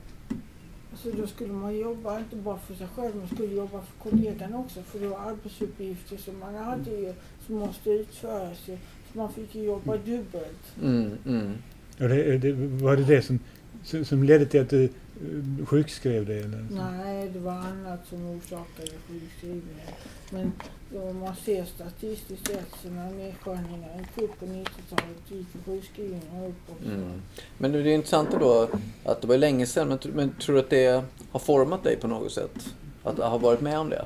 Alltså 0.92 1.12
då 1.12 1.28
skulle 1.28 1.54
man 1.54 1.78
jobba 1.78 2.20
inte 2.20 2.36
bara 2.36 2.58
för 2.58 2.74
sig 2.74 2.88
själv, 2.96 3.16
man 3.16 3.28
skulle 3.28 3.56
jobba 3.56 3.82
för 3.82 4.10
kollegan 4.10 4.54
också 4.54 4.82
för 4.82 5.00
det 5.00 5.08
var 5.08 5.20
arbetsuppgifter 5.20 6.18
som 6.18 6.40
man 6.40 6.56
hade 6.56 6.92
ju 6.92 7.14
som 7.46 7.56
måste 7.56 7.90
utföras 7.90 8.58
ju. 8.68 8.78
Så 9.12 9.18
man 9.18 9.34
fick 9.34 9.56
ju 9.56 9.64
jobba 9.64 9.98
dubbelt. 9.98 10.76
mm, 10.82 11.12
mm. 11.26 11.52
Och 12.00 12.10
det, 12.10 12.38
det, 12.38 12.54
var 12.54 12.98
det 12.98 13.04
det 13.04 13.22
som 13.22 13.40
som, 13.84 14.06
som 14.06 14.24
ledde 14.24 14.46
till 14.46 14.62
att 14.62 14.70
du 14.70 14.90
sjukskrev 15.66 16.26
dig? 16.26 16.40
Eller? 16.40 16.66
Nej, 16.72 17.30
det 17.30 17.40
var 17.40 17.52
annat 17.52 18.00
som 18.10 18.26
orsakade 18.26 18.92
sjukskrivningen. 19.08 19.88
Men 20.30 20.52
om 20.96 21.20
man 21.20 21.36
ser 21.36 21.66
statistiskt 21.66 22.48
sett 22.48 22.76
så 22.84 22.90
när 22.90 23.12
nedskärningarna 23.12 23.98
gick 23.98 24.24
upp 24.24 24.40
på 24.40 24.46
90-talet 24.46 25.18
gick 25.28 25.48
sjukskrivningarna 25.66 26.48
upp 26.48 26.70
också. 26.70 26.90
Mm. 26.90 27.22
Men 27.58 27.72
det 27.72 27.80
är 27.80 27.86
intressant 27.86 28.32
då 28.40 28.70
att 29.06 29.22
det 29.22 29.28
var 29.28 29.38
länge 29.38 29.66
sedan, 29.66 29.88
men, 29.88 30.00
men 30.14 30.34
tror 30.34 30.56
du 30.56 30.60
att 30.62 30.70
det 30.70 31.04
har 31.32 31.40
format 31.40 31.84
dig 31.84 31.96
på 31.96 32.08
något 32.08 32.32
sätt? 32.32 32.74
Att 33.04 33.18
ha 33.18 33.38
varit 33.38 33.62
med 33.62 33.80
om 33.80 33.90
det? 33.90 34.06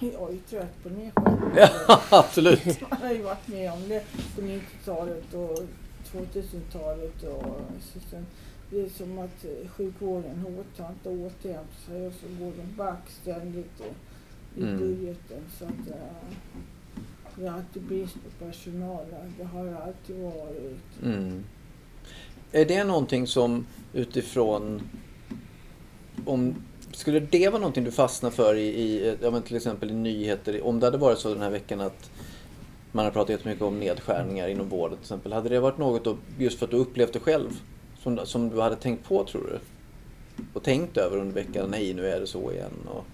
Jag 0.00 0.28
är 0.28 0.32
ju 0.32 0.38
trött 0.38 0.82
på 0.82 0.88
nedskärningar. 0.88 1.70
Ja, 1.88 2.00
absolut. 2.10 2.80
Man 2.90 3.02
har 3.02 3.12
ju 3.12 3.22
varit 3.22 3.48
med 3.48 3.72
om 3.72 3.88
det 3.88 4.04
på 4.36 4.40
90-talet 4.40 5.34
och 5.34 5.58
2000-talet. 6.12 7.22
Och 7.22 7.44
så 7.92 8.00
sen, 8.10 8.26
det 8.72 8.80
är 8.80 8.88
som 8.88 9.18
att 9.18 9.44
eh, 9.44 9.68
sjukvården 9.68 10.38
har 10.38 10.48
inte 10.92 11.08
återhämtat 11.08 11.80
sig 11.86 12.06
och 12.06 12.12
så 12.12 12.44
går 12.44 12.52
de 12.56 12.76
back 12.76 13.10
ständigt 13.22 13.80
i, 13.80 14.60
i 14.60 14.62
Mm. 14.62 14.78
budgeten. 14.78 15.42
Så 15.58 15.64
att, 15.64 15.90
eh, 15.90 16.36
det 17.36 17.46
är 17.46 17.50
alltid 17.52 17.82
brist 17.82 18.14
på 18.14 18.44
personal. 18.44 19.04
Det 19.38 19.44
har 19.44 19.64
det 19.64 19.78
alltid 19.78 20.16
varit. 20.16 21.02
Mm. 21.02 21.44
Är 22.52 22.64
det 22.64 22.84
någonting 22.84 23.26
som 23.26 23.66
utifrån... 23.92 24.82
Om, 26.24 26.54
skulle 26.92 27.20
det 27.20 27.48
vara 27.48 27.60
någonting 27.60 27.84
du 27.84 27.90
fastnar 27.90 28.30
för 28.30 28.54
i, 28.54 28.66
i 28.66 29.16
ja, 29.20 29.30
men 29.30 29.42
till 29.42 29.56
exempel 29.56 29.90
i 29.90 29.94
nyheter? 29.94 30.66
Om 30.66 30.80
det 30.80 30.86
hade 30.86 30.98
varit 30.98 31.18
så 31.18 31.28
den 31.28 31.42
här 31.42 31.50
veckan 31.50 31.80
att 31.80 32.10
man 32.92 33.04
har 33.04 33.12
pratat 33.12 33.30
jättemycket 33.30 33.62
om 33.62 33.78
nedskärningar 33.80 34.48
inom 34.48 34.68
vården 34.68 34.96
till 34.96 35.04
exempel. 35.04 35.32
Hade 35.32 35.48
det 35.48 35.60
varit 35.60 35.78
något 35.78 36.04
då, 36.04 36.16
just 36.38 36.58
för 36.58 36.66
att 36.66 36.70
du 36.70 36.76
upplevt 36.76 37.12
det 37.12 37.20
själv 37.20 37.50
som, 38.02 38.26
som 38.26 38.48
du 38.48 38.60
hade 38.60 38.76
tänkt 38.76 39.04
på 39.08 39.24
tror 39.24 39.42
du? 39.42 39.58
Och 40.52 40.62
tänkt 40.62 40.96
över 40.96 41.16
under 41.16 41.34
veckan? 41.34 41.70
Nej, 41.70 41.94
nu 41.94 42.06
är 42.06 42.20
det 42.20 42.26
så 42.26 42.52
igen. 42.52 42.72
Och 42.88 43.04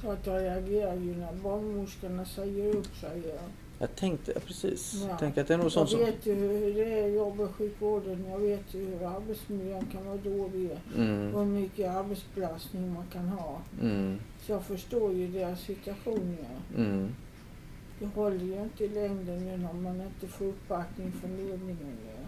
Klart 0.00 0.26
jag 0.26 0.42
reagerar 0.42 0.94
ju 0.94 1.16
när 1.16 1.32
barnmorskorna 1.32 2.24
säger 2.24 2.74
upp 2.76 2.96
sig. 2.96 3.22
Ja. 3.28 3.40
jag 3.78 3.96
tänkte, 3.96 4.32
ja, 4.34 4.40
precis. 4.46 4.94
Ja. 5.02 5.08
Jag 5.08 5.18
tänker 5.18 5.40
att 5.40 5.48
det 5.48 5.54
är 5.54 5.58
nog 5.58 5.64
Jag 5.66 5.72
sånt 5.72 5.90
som... 5.90 6.00
vet 6.00 6.26
ju 6.26 6.34
hur 6.34 6.74
det 6.74 7.00
är 7.00 7.06
att 7.06 7.12
jobba 7.14 7.44
i 7.44 7.48
sjukvården. 7.48 8.26
Jag 8.30 8.38
vet 8.38 8.74
ju 8.74 8.84
hur 8.86 9.06
arbetsmiljön 9.06 9.86
kan 9.92 10.06
vara 10.06 10.16
dålig. 10.16 10.70
Och 10.70 10.96
Mm, 10.98 11.34
hur 11.34 11.44
mycket 11.44 11.90
arbetsbelastning 11.90 12.94
man 12.94 13.06
kan 13.12 13.28
ha. 13.28 13.60
mm, 13.82 14.18
Så 14.46 14.52
jag 14.52 14.62
förstår 14.62 15.12
ju 15.12 15.28
deras 15.28 15.60
situation. 15.60 16.36
Ja. 16.42 16.76
mm. 16.82 17.08
Det 17.98 18.06
håller 18.06 18.44
ju 18.44 18.62
inte 18.62 18.84
i 18.84 18.88
längden 18.88 19.44
nu 19.44 19.56
när 19.56 19.72
man 19.72 20.00
inte 20.00 20.26
får 20.28 20.44
uppbackning 20.46 21.12
från 21.20 21.36
ledningen. 21.36 21.96
Ja. 22.06 22.19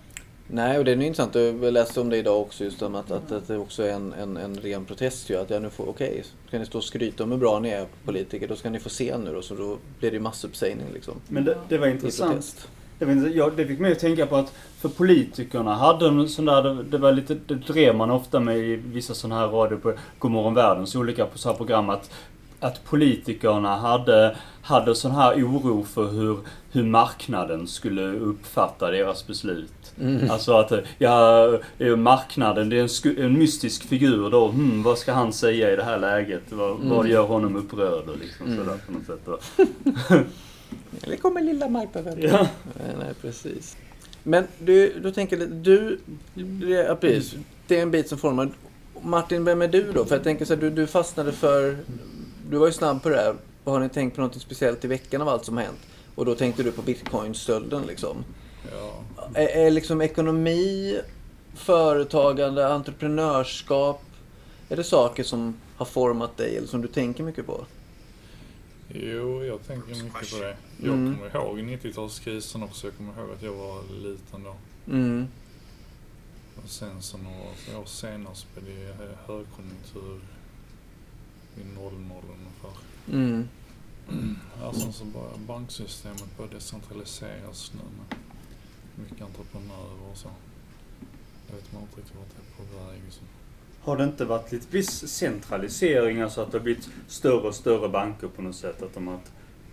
Nej, 0.55 0.79
och 0.79 0.85
det 0.85 0.93
är 0.93 1.03
intressant. 1.03 1.35
Jag 1.35 1.73
läste 1.73 2.01
om 2.01 2.09
det 2.09 2.17
idag 2.17 2.41
också, 2.41 2.65
just 2.65 2.83
om 2.83 2.95
att, 2.95 3.11
att, 3.11 3.33
att 3.33 3.49
det 3.49 3.59
också 3.59 3.83
är 3.83 3.93
en, 3.93 4.13
en, 4.13 4.37
en 4.37 4.57
ren 4.57 4.85
protest 4.85 5.31
ju. 5.31 5.37
Att 5.37 5.51
jag 5.51 5.63
nu 5.63 5.71
får, 5.71 5.89
okej, 5.89 6.25
ska 6.49 6.59
ni 6.59 6.67
stå 6.67 6.79
och 6.79 6.85
skryta 6.85 7.25
om 7.25 7.31
hur 7.31 7.39
bra 7.39 7.59
ni 7.59 7.69
är 7.69 7.87
politiker, 8.05 8.49
då 8.49 8.57
ska 8.57 8.71
ni 8.71 8.81
få 8.81 8.89
se 8.89 9.19
nu 9.19 9.33
då. 9.35 9.43
Så 9.43 9.55
då 9.55 9.79
blir 9.99 10.11
det 10.11 10.17
ju 10.17 10.23
massuppsägning 10.23 10.87
liksom. 10.95 11.15
Men 11.29 11.45
det, 11.45 11.57
det 11.69 11.79
var 11.79 11.87
intressant. 11.87 12.69
vet 12.99 13.09
inte, 13.09 13.31
jag, 13.31 13.57
det 13.57 13.67
fick 13.67 13.81
mig 13.81 13.93
att 13.93 13.99
tänka 13.99 14.27
på 14.27 14.37
att 14.37 14.53
för 14.79 14.89
politikerna 14.89 15.75
hade 15.75 16.07
en 16.07 16.29
sån 16.29 16.45
där, 16.45 16.63
det, 16.63 16.83
det 16.83 16.99
var 16.99 17.13
lite, 17.13 17.35
det 17.47 17.55
drev 17.55 17.95
man 17.95 18.11
ofta 18.11 18.41
med 18.41 18.59
i 18.59 18.77
vissa 18.77 19.15
sådana 19.15 19.41
här 19.41 19.49
radio 19.49 19.77
på 19.79 19.93
Godmorgon 20.19 20.55
Världens 20.55 20.97
olika 20.97 21.27
så 21.35 21.49
här 21.49 21.57
program 21.57 21.91
att, 21.91 22.11
att 22.63 22.85
politikerna 22.85 23.77
hade, 23.77 24.37
hade 24.63 24.95
sån 24.95 25.11
här 25.11 25.35
oro 25.35 25.85
för 25.85 26.11
hur, 26.11 26.39
hur 26.73 26.85
marknaden 26.85 27.67
skulle 27.67 28.03
uppfatta 28.03 28.91
deras 28.91 29.27
beslut. 29.27 29.93
Mm. 30.01 30.31
Alltså 30.31 30.53
att, 30.53 30.73
ja, 30.99 31.49
marknaden 31.97 32.69
det 32.69 32.77
är 32.79 32.83
en, 32.83 32.89
sku, 32.89 33.25
en 33.25 33.39
mystisk 33.39 33.83
figur 33.89 34.31
då. 34.31 34.49
Hmm, 34.49 34.83
vad 34.83 34.99
ska 34.99 35.13
han 35.13 35.33
säga 35.33 35.73
i 35.73 35.77
det 35.77 35.85
här 35.85 35.99
läget? 35.99 36.43
Vad, 36.51 36.71
vad 36.81 36.99
Mm. 37.01 37.13
gör 37.13 37.23
honom 37.23 37.57
upprörd? 37.57 38.09
Och 38.09 38.19
liksom 38.19 38.47
Mm. 38.47 38.59
sådär 38.59 38.79
på 38.87 38.93
något 38.93 39.07
sätt. 39.07 39.67
Eller 41.03 41.17
kommer 41.17 41.41
lilla 41.43 41.69
marknaden. 41.69 42.19
Ja. 42.23 42.47
Nej, 42.65 42.97
nej, 42.99 43.15
precis. 43.23 43.77
Men 44.23 44.45
du, 44.59 45.01
då 45.03 45.11
tänker 45.11 45.39
jag 45.39 45.49
du, 45.49 45.99
ja, 46.89 46.95
precis, 46.95 47.35
det 47.67 47.79
är 47.79 47.83
en 47.83 47.91
bit 47.91 48.09
som 48.09 48.19
formar. 48.19 48.49
Martin, 49.03 49.45
vem 49.45 49.63
är 49.63 49.69
du 49.69 49.93
då? 49.93 50.05
För 50.05 50.15
jag 50.15 50.25
tänker 50.25 50.45
så 50.45 50.55
här, 50.55 50.61
du, 50.61 50.71
du 50.71 50.87
fastnade 50.87 51.33
för, 51.33 51.77
du 52.53 52.59
var 52.59 52.67
ju 52.67 52.73
snabb 52.73 53.03
på 53.03 53.09
det 53.09 53.17
här. 53.17 53.37
Har 53.65 53.81
ni 53.81 53.89
tänkt 53.89 54.15
på 54.17 54.21
något 54.21 54.41
speciellt 54.41 54.85
i 54.85 54.89
veckan 54.89 55.23
av 55.23 55.29
allt 55.29 55.45
som 55.45 55.59
hänt? 55.59 55.79
Och 56.15 56.25
då 56.25 56.35
tänkte 56.35 56.63
du 56.63 56.73
på 56.73 56.83
bitcoinstölden 56.83 57.83
liksom. 57.87 58.25
Ja. 58.73 59.01
Är, 59.35 59.47
är 59.67 59.71
liksom 59.71 60.01
ekonomi, 60.03 61.01
företagande, 61.55 62.69
entreprenörskap, 62.69 64.03
är 64.69 64.77
det 64.77 64.85
saker 64.85 65.25
som 65.25 65.57
har 65.77 65.87
format 65.87 66.37
dig 66.37 66.57
eller 66.57 66.67
som 66.69 66.83
du 66.83 66.89
tänker 66.89 67.23
mycket 67.25 67.47
på? 67.47 67.65
Jo, 68.89 69.45
jag 69.45 69.67
tänker 69.67 69.89
mycket 69.89 70.31
på 70.33 70.39
det. 70.39 70.57
Jag 70.83 70.95
Mm. 70.95 71.17
kommer 71.17 71.37
ihåg 71.45 71.59
90-talskrisen 71.59 72.65
också. 72.65 72.87
Jag 72.87 72.97
kommer 72.97 73.13
ihåg 73.23 73.31
att 73.37 73.43
jag 73.43 73.53
var 73.53 73.83
liten 74.03 74.43
då. 74.45 74.55
Mm. 74.93 75.27
Och 76.65 76.71
sen 76.71 77.03
så 77.03 77.19
några 77.19 77.79
år 77.81 77.85
senare 77.87 78.35
så 78.35 78.47
blev 78.55 78.77
det 78.99 79.33
högkonjunktur 79.33 80.21
vid 81.55 81.67
00 81.75 81.93
ungefär. 82.13 82.83
Mm. 83.13 83.49
Ja, 84.61 84.73
sen 84.73 84.93
så 84.93 85.05
började 85.05 85.39
banksystemet 85.47 86.37
börja 86.37 86.51
decentraliseras 86.51 87.73
nu 87.75 87.81
med 87.97 88.19
mycket 89.09 89.27
entreprenörer 89.27 90.11
och 90.11 90.17
så. 90.17 90.29
Jag 91.49 91.57
vet 91.57 91.73
man 91.73 91.83
inte 91.83 91.97
riktigt 92.01 92.17
vart 92.17 92.29
det 92.29 92.63
är 92.63 92.67
på 92.67 92.87
väg. 92.87 93.01
Så. 93.11 93.21
Har 93.81 93.97
det 93.97 94.05
inte 94.05 94.25
varit 94.25 94.53
lite 94.53 94.67
viss 94.71 95.09
centralisering, 95.09 96.21
alltså 96.21 96.41
att 96.41 96.53
det 96.53 96.59
har 96.59 96.63
blivit 96.63 96.89
större 97.09 97.49
och 97.49 97.55
större 97.55 97.89
banker 97.89 98.29
på 98.29 98.43
något 98.43 98.57
sätt? 98.57 98.83
Att 98.83 98.95
de 98.95 99.07
har 99.07 99.19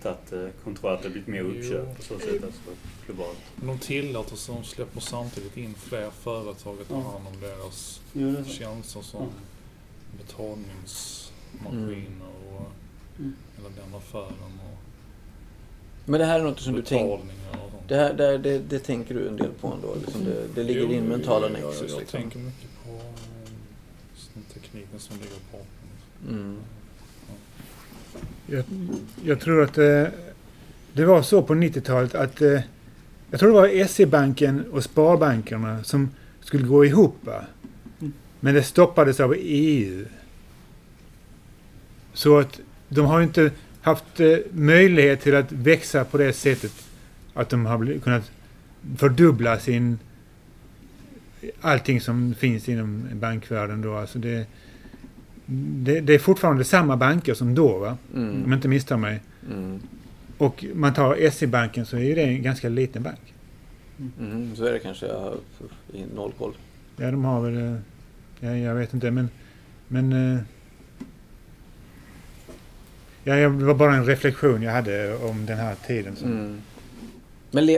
tagit 0.01 0.31
eh, 0.31 0.47
kontroll, 0.63 0.93
att 0.93 1.01
det 1.01 1.07
har 1.07 1.11
blivit 1.11 1.27
mer 1.27 1.41
uppköp 1.41 1.97
på 1.97 2.01
så 2.01 2.19
sätt, 2.19 2.43
alltså 2.43 2.61
globalt? 3.05 3.37
De 3.55 3.79
tillåter 3.79 4.35
så 4.35 4.53
de 4.53 4.63
släpper 4.63 4.99
samtidigt 4.99 5.57
in 5.57 5.73
fler 5.73 6.09
företag 6.09 6.81
att 6.81 6.87
ta 6.87 6.95
hand 6.95 7.27
om 7.27 7.41
deras 7.41 8.01
Jo, 8.13 8.43
tjänster 8.45 9.01
som 9.01 9.21
Ja. 9.21 9.29
Betalningsmaskiner 11.53 12.27
och 12.51 12.71
Mm. 13.19 13.33
hela 13.57 13.69
den 13.69 13.95
affären 13.95 14.33
och 14.59 14.79
Men 16.05 16.19
det 16.19 16.25
här 16.25 16.39
är 16.39 16.43
något 16.43 16.59
som 16.59 16.73
du 16.73 16.81
tänker. 16.81 17.19
Det, 17.87 17.95
här, 17.95 18.13
det, 18.13 18.37
det, 18.37 18.59
det 18.59 18.79
tänker 18.79 19.15
du 19.15 19.27
en 19.27 19.37
del 19.37 19.51
på 19.61 19.67
ändå? 19.67 19.95
Liksom 19.99 20.23
det, 20.23 20.43
det 20.55 20.63
ligger 20.63 20.81
i 20.81 20.85
din 20.85 21.03
mentala 21.03 21.45
jag, 21.45 21.53
nexus? 21.53 21.81
Jag, 21.81 21.89
jag 21.89 21.99
liksom. 21.99 22.21
tänker 22.21 22.39
mycket 22.39 22.69
på 22.85 22.89
eh, 22.91 23.51
den 24.33 24.43
tekniken 24.53 24.99
som 24.99 25.15
ligger 25.15 25.35
bakom. 25.51 25.67
Mm. 26.29 26.57
Jag, 28.47 28.63
jag 29.25 29.39
tror 29.39 29.63
att 29.63 29.77
eh, 29.77 30.03
det 30.93 31.05
var 31.05 31.21
så 31.21 31.41
på 31.41 31.53
90-talet 31.53 32.15
att 32.15 32.41
eh, 32.41 32.59
jag 33.31 33.39
tror 33.39 33.49
det 33.49 33.55
var 33.55 33.87
SE-banken 33.87 34.65
och 34.71 34.83
Sparbankerna 34.83 35.83
som 35.83 36.09
skulle 36.41 36.67
gå 36.67 36.85
ihop. 36.85 37.15
Va? 37.21 37.45
Mm. 37.99 38.13
Men 38.39 38.53
det 38.53 38.63
stoppades 38.63 39.19
av 39.19 39.35
EU. 39.37 40.05
Så 42.13 42.39
att 42.39 42.59
de 42.89 43.05
har 43.05 43.21
inte 43.21 43.51
haft 43.81 44.19
eh, 44.19 44.37
möjlighet 44.51 45.21
till 45.21 45.35
att 45.35 45.51
växa 45.51 46.05
på 46.05 46.17
det 46.17 46.33
sättet 46.33 46.71
att 47.33 47.49
de 47.49 47.65
har 47.65 47.99
kunnat 47.99 48.31
fördubbla 48.97 49.59
sin 49.59 49.99
allting 51.61 52.01
som 52.01 52.33
finns 52.35 52.69
inom 52.69 53.03
bankvärlden 53.13 53.81
då. 53.81 53.95
Alltså 53.95 54.19
det, 54.19 54.47
det, 55.45 55.99
det 55.99 56.13
är 56.13 56.19
fortfarande 56.19 56.63
samma 56.63 56.97
banker 56.97 57.33
som 57.33 57.55
då 57.55 57.77
va? 57.77 57.97
Om 58.13 58.21
jag 58.21 58.33
Mm. 58.33 58.53
inte 58.53 58.67
misstar 58.67 58.97
mig. 58.97 59.19
Mm. 59.51 59.79
Och 60.37 60.65
man 60.73 60.93
tar 60.93 61.29
SE-banken 61.29 61.85
så 61.85 61.97
är 61.97 62.15
det 62.15 62.21
en 62.21 62.43
ganska 62.43 62.69
liten 62.69 63.03
bank. 63.03 63.33
Mm. 64.19 64.55
Så 64.55 64.65
är 64.65 64.73
det 64.73 64.79
kanske. 64.79 65.05
Jag 65.07 65.19
har 65.19 65.35
noll 66.15 66.31
koll. 66.37 66.53
Ja, 66.97 67.11
de 67.11 67.23
har 67.25 67.41
väl... 67.41 67.57
eh, 67.57 67.75
Ja, 68.41 68.55
jag 68.55 68.75
vet 68.75 68.93
inte, 68.93 69.11
men... 69.11 69.29
Men... 69.87 70.39
Ja, 73.23 73.35
det 73.35 73.47
var 73.65 73.73
bara 73.73 73.95
en 73.95 74.05
reflektion 74.05 74.61
jag 74.61 74.71
hade 74.71 75.15
om 75.15 75.45
den 75.45 75.57
här 75.57 75.75
tiden. 75.87 76.15
Mm. 76.23 76.61
Men 77.51 77.69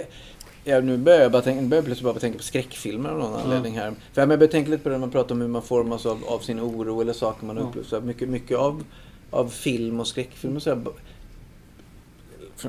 ja, 0.64 0.82
nu 0.82 0.98
börjar 0.98 1.22
jag 1.22 1.32
bara 1.32 1.42
tänka, 1.42 1.62
börjar 1.62 1.84
plötsligt 1.84 2.06
bara 2.06 2.20
tänka 2.20 2.38
på 2.38 2.44
skräckfilmer 2.44 3.10
av 3.10 3.18
någon 3.20 3.34
anledning 3.42 3.78
här. 3.78 3.94
För 4.14 4.22
jag 4.22 4.30
börjar 4.30 4.48
tänka 4.48 4.72
lite 4.72 4.84
på 4.84 4.90
det 4.90 4.94
när 4.96 5.00
man 5.00 5.12
pratar 5.12 5.36
om 5.36 5.42
hur 5.42 5.48
man 5.48 5.62
formas 5.62 6.06
av, 6.06 6.24
av 6.26 6.40
sin 6.40 6.60
oro 6.60 7.02
eller 7.02 7.14
saker 7.14 7.46
man 7.46 7.58
Ja. 7.58 7.64
upplever. 7.64 7.88
Så 7.88 8.02
mycket, 8.02 8.30
mycket 8.30 8.58
av, 8.58 8.84
av 9.30 9.48
film 9.50 10.00
och 10.00 10.08
skräckfilmer 10.08 10.60
så 10.60 10.70
här, 10.70 10.82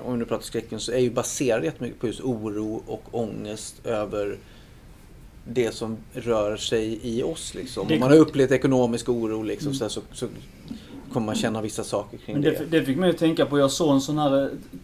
om 0.05 0.13
vi 0.13 0.19
nu 0.19 0.25
pratar 0.25 0.45
skräckfilm 0.45 0.81
så 0.81 0.93
är 0.93 0.99
ju 0.99 1.11
baserat 1.11 1.65
jättemycket 1.65 2.01
på 2.01 2.07
just 2.07 2.21
oro 2.21 2.83
och 2.87 3.03
ångest 3.11 3.87
över 3.87 4.37
det 5.49 5.75
som 5.75 5.97
rör 6.13 6.57
sig 6.57 7.01
i 7.03 7.23
oss. 7.23 7.55
Liksom. 7.55 7.93
Om 7.93 7.99
man 8.01 8.11
har 8.11 8.19
upplevt 8.19 8.51
ekonomisk 8.51 9.09
oro 9.09 9.43
liksom, 9.43 9.67
Mm. 9.69 9.79
så, 9.79 9.85
här, 9.85 9.89
så, 9.89 10.01
så 10.13 10.27
kommer 11.13 11.27
man 11.27 11.35
känna 11.35 11.63
vissa 11.63 11.85
saker 11.85 12.19
kring 12.19 12.41
det. 12.41 12.51
det, 12.51 12.79
det 12.79 12.85
fick 12.85 12.97
mig 12.97 13.11
att 13.11 13.19
tänka 13.19 13.47
på, 13.47 13.59
jag 13.59 13.71
såg 13.71 13.95
en 13.95 14.01
sån 14.01 14.19
här 14.19 14.43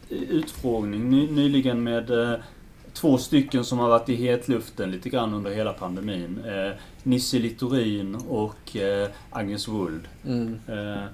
eh, 0.09 0.17
utfrågning 0.19 1.11
ny, 1.11 1.31
nyligen 1.31 1.83
med 1.83 2.11
eh, 2.11 2.35
två 2.93 3.19
stycken 3.19 3.65
som 3.65 3.79
har 3.79 3.89
varit 3.89 4.09
i 4.09 4.15
hetluften 4.15 4.91
lite 4.91 5.09
grann 5.09 5.35
under 5.35 5.51
hela 5.51 5.73
pandemin. 5.73 6.45
Eh, 6.47 6.73
Nisse 7.03 7.39
Littorin 7.39 8.15
och 8.15 8.77
eh, 8.77 9.09
Agnes 9.31 9.69
Wold. 9.69 10.09
Mm. 10.27 10.59
Eh, 10.69 11.05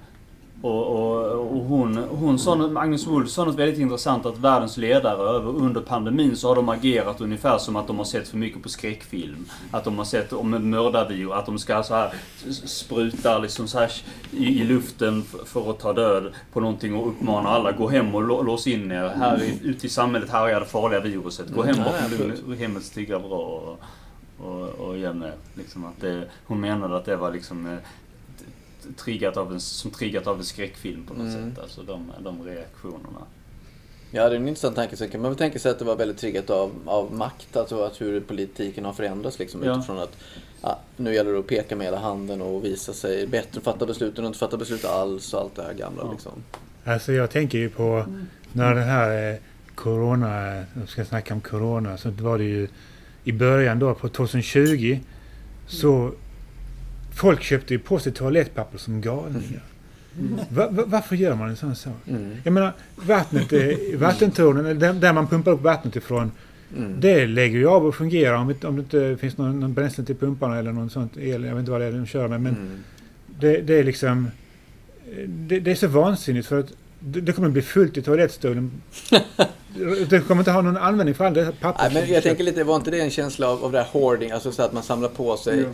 och, 0.65 0.87
och, 0.87 1.39
och 1.57 1.63
hon, 1.63 1.97
hon 1.97 2.39
sa, 2.39 2.69
Agnes 2.75 3.07
Wold 3.07 3.29
sa 3.29 3.45
något 3.45 3.55
väldigt 3.55 3.79
intressant 3.79 4.25
att 4.25 4.37
världens 4.37 4.77
ledare 4.77 5.29
över, 5.29 5.49
under 5.55 5.81
pandemin 5.81 6.35
så 6.35 6.47
har 6.47 6.55
de 6.55 6.69
agerat 6.69 7.21
ungefär 7.21 7.57
som 7.57 7.75
att 7.75 7.87
de 7.87 7.97
har 7.97 8.05
sett 8.05 8.27
för 8.27 8.37
mycket 8.37 8.63
på 8.63 8.69
skräckfilm. 8.69 9.45
Att 9.71 9.83
de 9.83 9.97
har 9.97 10.05
sett 10.05 10.33
om 10.33 10.53
en 10.53 10.69
mördarvirus, 10.69 11.31
att 11.31 11.45
de 11.45 11.59
ska 11.59 11.83
så 11.83 11.93
här 11.93 12.13
spruta 12.65 13.39
liksom 13.39 13.67
så 13.67 13.79
här 13.79 13.91
i, 14.31 14.61
i 14.61 14.63
luften 14.63 15.23
för 15.45 15.69
att 15.69 15.79
ta 15.79 15.93
död 15.93 16.33
på 16.53 16.59
någonting 16.59 16.95
och 16.95 17.07
uppmana 17.09 17.49
alla 17.49 17.71
gå 17.71 17.87
hem 17.89 18.15
och 18.15 18.23
lå, 18.23 18.41
lås 18.41 18.67
in 18.67 18.91
er. 18.91 19.11
Här 19.15 19.41
ute 19.63 19.85
i 19.85 19.89
samhället 19.89 20.29
härjar 20.29 20.59
det 20.59 20.65
farliga 20.65 20.99
viruset. 20.99 21.49
Gå 21.49 21.63
hem 21.63 21.75
Mm, 21.75 21.87
absolut. 21.87 22.43
lugn- 22.45 22.57
hemmets 22.57 22.89
trygga 22.89 23.19
bra 23.19 23.37
och, 23.37 23.79
och, 24.45 24.69
och 24.69 24.97
göm 24.97 25.23
er. 25.23 25.33
Liksom 25.53 25.85
att 25.85 26.01
det, 26.01 26.23
hon 26.45 26.59
menade 26.61 26.97
att 26.97 27.05
det 27.05 27.15
var 27.15 27.31
liksom 27.31 27.65
eh, 27.65 27.77
triggat 28.97 29.37
av 29.37 29.53
en, 29.53 29.59
som 29.59 29.91
triggat 29.91 30.27
av 30.27 30.37
en 30.37 30.45
skräckfilm 30.45 31.05
på 31.05 31.13
något 31.13 31.27
Mm. 31.35 31.55
sätt. 31.55 31.63
Alltså 31.63 31.81
de, 31.83 32.11
de 32.23 32.43
reaktionerna. 32.43 33.21
Ja, 34.11 34.29
det 34.29 34.35
är 34.35 34.39
en 34.39 34.47
intressant 34.47 34.75
tanke. 34.75 34.97
Sen 34.97 35.09
kan 35.09 35.21
man 35.21 35.31
väl 35.31 35.37
tänka 35.37 35.59
sig 35.59 35.71
att 35.71 35.79
det 35.79 35.85
var 35.85 35.95
väldigt 35.95 36.17
triggat 36.17 36.49
av, 36.49 36.71
av 36.85 37.13
makt, 37.13 37.57
alltså 37.57 37.83
att 37.83 38.01
hur 38.01 38.19
politiken 38.21 38.85
har 38.85 38.93
förändrats 38.93 39.39
liksom 39.39 39.63
Ja. 39.63 39.77
utifrån 39.77 39.99
att 39.99 40.17
ja, 40.61 40.79
nu 40.97 41.13
gäller 41.13 41.33
det 41.33 41.39
att 41.39 41.47
peka 41.47 41.75
med 41.75 41.85
hela 41.87 41.99
handen 41.99 42.41
och 42.41 42.65
visa 42.65 42.93
sig 42.93 43.27
bättre, 43.27 43.61
fatta 43.61 43.85
beslut 43.85 44.17
än 44.19 44.23
att 44.25 44.27
inte 44.29 44.39
fatta 44.39 44.57
beslut 44.57 44.85
alls 44.85 45.33
och 45.33 45.41
allt 45.41 45.55
det 45.55 45.63
här 45.63 45.73
gamla 45.73 46.01
Ja. 46.05 46.11
liksom. 46.11 46.31
Alltså 46.85 47.11
jag 47.13 47.31
tänker 47.31 47.57
ju 47.57 47.69
på 47.69 48.05
när 48.53 48.75
det 48.75 48.81
här 48.81 49.31
eh, 49.33 49.39
Corona, 49.75 50.55
jag 50.79 50.89
ska 50.89 51.05
snacka 51.05 51.33
om 51.33 51.41
Corona, 51.41 51.97
så 51.97 52.09
var 52.09 52.37
det 52.37 52.43
ju 52.43 52.67
i 53.23 53.31
början 53.31 53.79
då 53.79 53.93
på 53.93 54.09
2020 54.09 54.99
så 55.67 56.11
folk 57.15 57.43
köpte 57.43 57.73
ju 57.73 57.79
på 57.79 57.99
sig 57.99 58.11
toalettpapper 58.11 58.77
som 58.77 59.01
galningar. 59.01 59.63
Va, 60.49 60.67
va, 60.71 60.83
varför 60.87 61.15
gör 61.15 61.35
man 61.35 61.49
en 61.49 61.55
sån 61.55 61.75
sak? 61.75 61.93
Mm. 62.07 62.31
Jag 62.43 62.53
menar, 62.53 62.73
vattnet, 62.95 63.51
vattentornen, 63.99 64.79
där, 64.79 64.93
där 64.93 65.13
man 65.13 65.27
pumpar 65.27 65.51
upp 65.51 65.61
vattnet 65.61 65.95
ifrån, 65.95 66.31
Mm. 66.77 66.99
det 66.99 67.25
lägger 67.27 67.57
ju 67.57 67.67
av 67.67 67.85
och 67.85 67.95
fungerar 67.95 68.35
om, 68.35 68.47
det- 68.47 68.67
om 68.67 68.75
det 68.75 68.81
inte 68.81 69.17
finns 69.21 69.37
någon, 69.37 69.59
någon 69.59 69.73
bränsle 69.73 70.03
till 70.03 70.15
pumparna 70.15 70.57
eller 70.59 70.71
någon 70.71 70.89
sånt 70.89 71.17
el. 71.17 71.43
Jag 71.43 71.51
vet 71.53 71.59
inte 71.59 71.71
vad 71.71 71.81
det 71.81 71.85
är 71.87 71.91
de 71.91 72.05
kör 72.05 72.27
med. 72.27 72.41
Men 72.41 72.55
Mm. 72.55 72.83
det, 73.39 73.61
det 73.61 73.73
är 73.79 73.83
liksom... 73.83 74.27
Det, 75.27 75.59
det 75.59 75.71
är 75.71 75.75
så 75.75 75.87
vansinnigt 75.87 76.47
för 76.47 76.59
att 76.59 76.67
det, 76.99 77.21
det 77.21 77.31
kommer 77.31 77.49
bli 77.49 77.61
fullt 77.61 77.97
i 77.97 78.01
toalettstolen. 78.01 78.71
det 80.09 80.27
kommer 80.27 80.41
inte 80.41 80.51
ha 80.51 80.61
någon 80.61 80.77
användning 80.77 81.15
för 81.15 81.25
all 81.25 81.33
det 81.33 81.51
papper. 81.61 81.89
Nej, 81.93 82.01
men 82.03 82.13
jag 82.13 82.23
tänker 82.23 82.43
lite, 82.43 82.63
var 82.63 82.75
inte 82.75 82.91
det 82.91 82.99
en 83.01 83.09
känsla 83.09 83.47
av, 83.49 83.63
av 83.65 83.71
det 83.71 83.77
här 83.77 83.87
hoarding, 83.91 84.31
alltså 84.31 84.51
så 84.51 84.61
att 84.63 84.73
man 84.73 84.83
samlar 84.83 85.09
på 85.09 85.37
sig. 85.37 85.65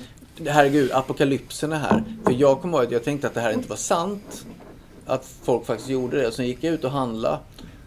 Herregud, 0.47 0.91
apokalypsen 0.91 1.71
är 1.71 1.77
här. 1.77 2.04
För 2.23 2.32
jag 2.32 2.62
kommer 2.62 2.77
ihåg 2.77 2.86
att 2.86 2.91
jag 2.91 3.04
tänkte 3.04 3.27
att 3.27 3.34
det 3.34 3.41
här 3.41 3.54
inte 3.54 3.69
var 3.69 3.75
sant. 3.75 4.45
Att 5.06 5.25
folk 5.43 5.65
faktiskt 5.65 5.89
gjorde 5.89 6.17
det. 6.17 6.27
Och 6.27 6.34
sen 6.34 6.47
gick 6.47 6.63
jag 6.63 6.73
ut 6.73 6.84
och 6.84 6.91
handlade 6.91 7.39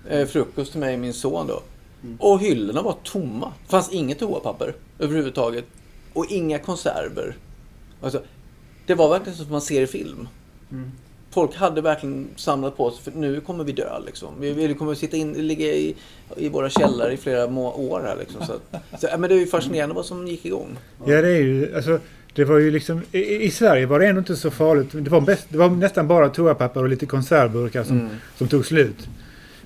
eh, 0.09 0.27
frukost 0.27 0.71
till 0.71 0.81
mig 0.81 0.95
och 0.95 1.01
min 1.01 1.15
son 1.15 1.47
då. 1.47 1.63
Och 2.19 2.41
hyllorna 2.41 2.83
var 2.83 2.97
tomma. 3.05 3.53
Det 3.65 3.71
fanns 3.71 3.93
inget 3.93 4.19
toapapper 4.19 4.75
överhuvudtaget. 4.99 5.65
Och 6.13 6.27
inga 6.29 6.59
konserver. 6.59 7.37
Alltså, 8.03 8.23
det 8.87 8.95
var 8.95 9.09
verkligen 9.09 9.39
som 9.39 9.51
man 9.51 9.61
ser 9.61 9.83
i 9.83 9.87
film. 9.87 10.29
Mm. 10.71 10.91
Folk 11.31 11.55
hade 11.55 11.81
verkligen 11.81 12.29
samlat 12.37 12.77
på 12.77 12.91
sig, 12.91 13.03
för 13.05 13.21
nu 13.21 13.41
kommer 13.41 13.65
vi 13.65 13.73
dö 13.73 13.99
liksom. 14.07 14.35
Vi, 14.41 14.53
vi 14.53 14.75
kommer 14.75 14.95
sitta 14.95 15.17
in, 15.17 15.33
ligga 15.33 15.67
i, 15.67 15.95
i 16.37 16.49
våra 16.49 16.71
källare 16.71 17.13
i 17.13 17.17
flera 17.17 17.47
må, 17.47 17.73
år 17.73 18.01
här 18.01 18.17
liksom. 18.17 18.47
Så, 18.47 18.53
att, 18.53 19.01
så, 19.01 19.09
men 19.19 19.29
det 19.29 19.35
är 19.35 19.39
ju 19.39 19.47
fascinerande 19.47 19.95
vad 19.95 20.07
som 20.07 20.29
gick 20.29 20.47
igång. 20.47 20.77
Ja, 21.07 21.23
det 21.23 21.29
är 21.29 21.41
ju... 21.41 21.77
Alltså, 21.77 22.01
det 22.35 22.45
var 22.45 22.59
ju 22.59 22.71
liksom... 22.71 23.03
I, 23.13 23.19
I 23.45 23.51
Sverige 23.51 23.87
var 23.87 23.99
det 24.01 24.07
ändå 24.07 24.19
inte 24.19 24.37
så 24.37 24.51
farligt. 24.51 24.89
Det 24.93 25.11
var, 25.11 25.21
bäst, 25.21 25.47
det 25.49 25.59
var 25.59 25.71
nästan 25.71 26.09
bara 26.09 26.29
toapapper 26.29 26.83
och 26.83 26.89
lite 26.89 27.07
konservburkar 27.07 27.85
som, 27.85 28.01
Mm. 28.01 28.11
som 28.37 28.49
tog 28.49 28.67
slut. 28.67 29.09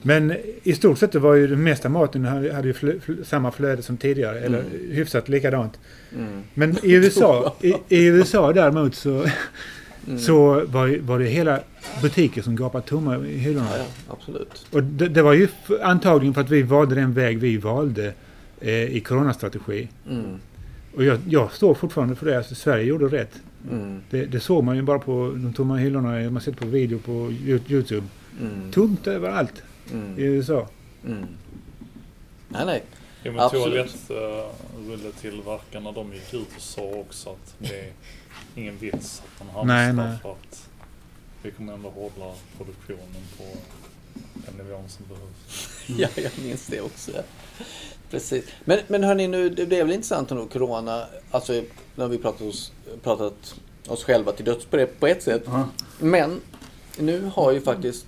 Men 0.02 0.34
i 0.62 0.74
stort 0.74 0.98
sett 0.98 1.14
var 1.14 1.34
ju 1.34 1.46
den 1.46 1.62
mesta 1.62 1.88
maten 1.88 2.24
hade, 2.24 2.66
ju 2.68 2.72
flö, 2.72 2.92
flö, 3.00 3.14
samma 3.24 3.50
flöde 3.52 3.82
som 3.82 3.96
tidigare. 3.96 4.40
Eller 4.40 4.58
Mm. 4.58 4.90
hyfsat 4.90 5.28
likadant. 5.28 5.78
Mm. 6.16 6.42
Men 6.54 6.76
i 6.82 6.92
USA, 6.92 7.56
i, 7.60 7.74
i 7.88 8.06
USA 8.06 8.52
däremot 8.52 8.94
så, 8.94 9.26
Mm. 10.06 10.18
så 10.18 10.64
var, 10.66 10.98
var 11.00 11.18
det 11.18 11.24
hela 11.24 11.60
butiker 12.02 12.42
som 12.42 12.56
gapade 12.56 12.86
tomma 12.86 13.18
i 13.26 13.38
hyllorna. 13.38 13.66
Ja, 13.72 13.78
ja, 13.78 14.12
absolut. 14.14 14.66
Och 14.70 14.82
det, 14.82 15.08
det 15.08 15.22
var 15.22 15.32
ju 15.32 15.48
antagligen 15.82 16.34
för 16.34 16.40
att 16.40 16.50
vi 16.50 16.62
valde 16.62 16.94
den 16.94 17.12
väg 17.12 17.38
vi 17.38 17.56
valde 17.56 18.12
eh, 18.60 18.72
i 18.96 19.00
coronastrategi. 19.00 19.88
Mm. 20.10 20.24
Och 20.94 21.04
jag, 21.04 21.20
jag 21.28 21.52
står 21.52 21.74
fortfarande 21.74 22.14
för 22.16 22.26
det. 22.26 22.36
Alltså, 22.36 22.54
Sverige 22.54 22.84
gjorde 22.84 23.04
rätt. 23.08 23.40
Mm. 23.70 24.02
Det, 24.10 24.24
det 24.26 24.40
såg 24.40 24.64
man 24.64 24.76
ju 24.76 24.82
bara 24.82 24.98
på 24.98 25.32
de 25.36 25.52
tomma 25.52 25.76
hyllorna. 25.76 26.30
Man 26.30 26.42
sett 26.42 26.56
på 26.56 26.66
video 26.66 26.98
på 26.98 27.10
Yo- 27.12 27.60
Youtube. 27.72 28.06
Mm. 28.40 28.72
Tomt 28.72 29.06
överallt 29.06 29.62
i 29.86 29.92
Mm. 29.92 30.18
USA. 30.18 30.68
Mm. 31.06 31.26
Nej, 32.48 32.66
nej. 32.66 32.82
Ja, 33.22 33.30
men 33.32 33.40
Absolut. 33.40 34.08
toalettrulletillverkarna 34.08 35.92
de 35.92 36.12
gick 36.12 36.34
ut 36.34 36.48
och 36.56 36.62
sa 36.62 36.82
också 36.82 37.30
att 37.30 37.54
det 37.58 37.80
är 37.80 37.92
ingen 38.54 38.76
vits 38.78 39.22
att 39.24 39.46
man 39.46 39.54
hamstrar 39.54 39.76
Nej, 39.76 39.92
nej. 40.08 40.18
för 40.22 40.32
att 40.32 40.68
vi 41.42 41.50
kommer 41.50 41.72
ändå 41.72 41.88
hålla 41.90 42.32
produktionen 42.56 43.22
på 43.38 43.44
den 44.34 44.66
nivån 44.66 44.88
som 44.88 45.04
behövs. 45.06 45.68
Ja, 45.98 46.08
jag 46.22 46.32
minns 46.44 46.66
det 46.66 46.80
också. 46.80 47.12
Precis. 48.10 48.44
Men, 48.64 48.78
men 48.86 49.04
hörni, 49.04 49.28
nu, 49.28 49.48
det 49.48 49.66
blev 49.66 49.86
väl 49.86 49.94
intressant 49.94 50.30
nog, 50.30 50.52
Corona. 50.52 51.06
Alltså, 51.30 51.52
nu 51.52 52.02
har 52.02 52.08
vi 52.08 52.18
pratat 52.18 52.42
oss, 52.42 52.72
pratat 53.02 53.54
oss 53.86 54.04
själva 54.04 54.32
till 54.32 54.44
döds 54.44 54.64
på 54.64 54.76
det 54.76 54.86
på 54.86 55.06
ett 55.06 55.22
sätt. 55.22 55.42
Ja. 55.46 55.68
Men 55.98 56.40
nu 56.98 57.30
har 57.34 57.52
ju 57.52 57.60
faktiskt 57.60 58.06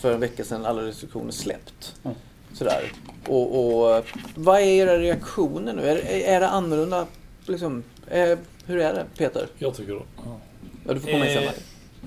för 0.00 0.14
en 0.14 0.20
vecka 0.20 0.44
sedan 0.44 0.66
alla 0.66 0.82
restriktioner 0.82 1.32
släppt. 1.32 1.94
Ja. 2.02 2.14
Sådär. 2.52 2.92
Och, 3.26 3.86
och 3.86 4.04
vad 4.34 4.60
är 4.60 4.64
era 4.64 4.98
reaktioner 4.98 5.72
nu? 5.72 5.82
Är, 5.88 5.96
är 6.06 6.40
det 6.40 6.48
annorlunda? 6.48 7.06
Liksom, 7.46 7.82
eh, 8.10 8.38
hur 8.66 8.78
är 8.78 8.94
det, 8.94 9.04
Peter? 9.16 9.46
Jag 9.58 9.76
tycker 9.76 9.92
det. 9.92 10.00
Ja. 10.16 10.40
Ja, 10.86 10.94
du 10.94 11.00
får 11.00 11.10
komma 11.10 11.26
in 11.26 11.34
sen. 11.34 11.52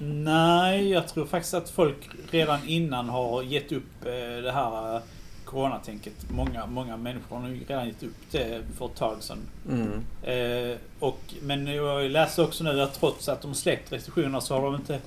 Nej, 0.04 0.90
jag 0.90 1.08
tror 1.08 1.26
faktiskt 1.26 1.54
att 1.54 1.70
folk 1.70 2.10
redan 2.32 2.68
innan 2.68 3.10
har 3.10 3.44
gett 3.44 3.72
upp 3.72 4.06
eh, 4.06 4.44
det 4.44 4.52
här 4.52 4.96
eh, 4.96 5.02
coronatänket. 5.46 6.14
Många, 6.30 6.66
många 6.66 6.98
människor 6.98 7.36
har 7.36 7.48
nog 7.48 7.66
redan 7.68 7.88
gett 7.88 8.04
upp 8.04 8.16
det 8.32 8.62
för 8.78 8.86
ett 8.86 8.96
tag 8.96 9.18
sedan. 9.20 9.38
Mm. 9.70 10.04
Eh, 10.24 10.78
och, 11.00 11.20
men 11.42 11.68
jag 11.68 12.12
läste 12.12 12.42
också 12.42 12.64
nu 12.64 12.82
att 12.82 12.94
trots 12.94 13.30
att 13.30 13.42
de 13.42 13.54
släppt 13.56 13.92
restriktionerna 13.92 14.42
så 14.42 14.56
har 14.56 14.62
de 14.62 14.76
inte, 14.76 15.00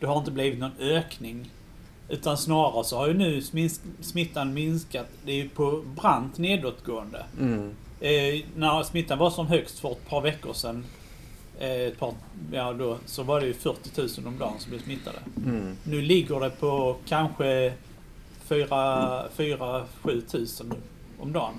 det 0.00 0.06
har 0.06 0.18
inte 0.18 0.30
blivit 0.30 0.58
någon 0.58 0.78
ökning. 0.80 1.50
Utan 2.08 2.36
snarare 2.36 2.84
så 2.84 2.96
har 2.96 3.08
ju 3.08 3.14
nu 3.14 3.42
smittan 4.00 4.54
minskat. 4.54 5.06
Det 5.24 5.32
är 5.32 5.36
ju 5.36 5.48
på 5.48 5.82
brant 5.86 6.38
nedåtgående. 6.38 7.24
Mm. 7.40 7.74
Eh, 8.00 8.44
när 8.56 8.82
smittan 8.82 9.18
var 9.18 9.30
som 9.30 9.46
högst 9.46 9.78
för 9.78 9.92
ett 9.92 10.08
par 10.08 10.20
veckor 10.20 10.52
sedan 10.52 10.84
ett 11.62 11.98
par, 11.98 12.14
ja, 12.52 12.72
då, 12.72 12.98
så 13.06 13.22
var 13.22 13.40
det 13.40 13.46
ju 13.46 13.54
40 13.54 13.90
000 14.00 14.08
om 14.26 14.38
dagen 14.38 14.52
som 14.58 14.70
blev 14.70 14.82
smittade. 14.82 15.18
Mm. 15.46 15.76
Nu 15.84 16.02
ligger 16.02 16.40
det 16.40 16.50
på 16.50 16.96
kanske 17.08 17.72
4-7 18.48 20.20
tusen 20.30 20.74
om 21.20 21.32
dagen. 21.32 21.54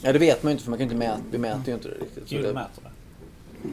Ja, 0.00 0.12
det 0.12 0.18
vet 0.18 0.42
man 0.42 0.50
ju 0.50 0.52
inte 0.52 0.64
för 0.64 0.70
man 0.70 0.78
kan 0.78 0.84
inte 0.84 0.96
mäta, 0.96 1.20
vi 1.30 1.38
mäter 1.38 1.62
ju 1.68 1.72
inte 1.74 1.88
det 1.88 1.94
riktigt. 1.94 2.24
Jo, 2.26 2.38
de 2.42 2.46
det, 2.48 2.54
mäter 2.54 2.82
det. 2.82 2.90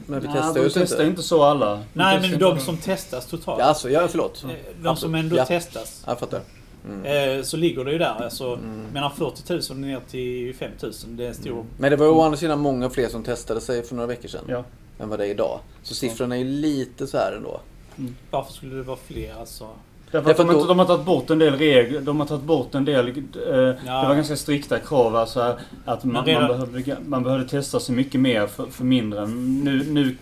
men 0.05 0.19
vi 0.21 0.27
Nej, 0.27 0.35
testar 0.41 0.61
ju 0.63 0.69
testar 0.69 0.81
inte. 0.97 1.03
inte 1.09 1.23
så 1.23 1.43
alla. 1.43 1.83
Nej, 1.93 2.15
men 2.21 2.25
inte 2.25 2.37
de 2.45 2.59
som 2.59 2.77
testas 2.77 3.25
totalt. 3.27 3.59
Ja, 3.59 3.65
alltså, 3.65 3.89
ja, 3.89 4.07
förlåt. 4.07 4.43
eh, 4.43 4.49
De 4.83 4.95
som 4.95 5.15
ändå 5.15 5.35
Ja. 5.37 5.45
testas. 5.45 6.03
Jag 6.07 6.19
fattar. 6.19 6.41
Mm. 6.85 7.37
Eh, 7.37 7.43
så 7.43 7.57
ligger 7.57 7.85
det 7.85 7.91
ju 7.91 7.97
där. 7.97 8.23
Alltså, 8.23 8.53
Mm. 8.53 8.85
Mellan 8.93 9.11
40 9.15 9.73
000 9.73 9.79
ner 9.81 9.99
till 10.09 10.55
5 10.55 10.71
000. 10.81 10.91
Det 11.07 11.23
är 11.23 11.27
en 11.27 11.33
stor... 11.35 11.65
Men 11.77 11.91
det 11.91 11.97
var 11.97 12.05
ju 12.05 12.11
å 12.11 12.21
andra 12.21 12.37
sidan 12.37 12.59
många 12.59 12.89
fler 12.89 13.07
som 13.09 13.23
testade 13.23 13.61
sig 13.61 13.83
för 13.83 13.95
några 13.95 14.07
veckor 14.07 14.27
sedan. 14.29 14.43
Ja. 14.47 14.63
Än 14.99 15.09
vad 15.09 15.19
det 15.19 15.25
är 15.25 15.29
idag. 15.29 15.59
Så 15.83 15.95
siffrorna 15.95 16.35
är 16.35 16.39
ju 16.39 16.45
lite 16.45 17.07
så 17.07 17.17
här 17.17 17.31
ändå. 17.37 17.61
Varför 18.31 18.53
skulle 18.53 18.75
det 18.75 18.83
vara 18.83 18.97
fler? 19.07 19.33
Alltså, 19.39 19.67
Därför 20.11 20.31
att 20.31 20.37
de, 20.37 20.51
inte- 20.51 20.67
de 20.67 20.79
har 20.79 20.85
tagit 20.85 21.05
bort 21.05 21.29
en 21.29 21.39
del 21.39 21.53
regler. 21.57 22.01
De 22.01 22.19
har 22.19 22.27
tagit 22.27 22.43
bort 22.43 22.75
en 22.75 22.85
del... 22.85 23.07
Eh, 23.07 23.13
Det 23.13 23.77
Ja. 23.85 24.07
var 24.07 24.15
ganska 24.15 24.35
strikta 24.35 24.79
krav. 24.79 25.15
Alltså 25.15 25.57
att 25.85 26.03
man, 26.03 26.25
redan- 26.25 26.41
man, 26.47 26.51
behövde, 26.51 26.97
man 27.05 27.23
behövde 27.23 27.47
testa 27.49 27.79
sig 27.79 27.95
mycket 27.95 28.21
mer 28.21 28.47
för, 28.47 28.65
för 28.65 28.83
mindre. 28.83 29.27
Nu, 29.27 29.83
nu, 29.89 30.15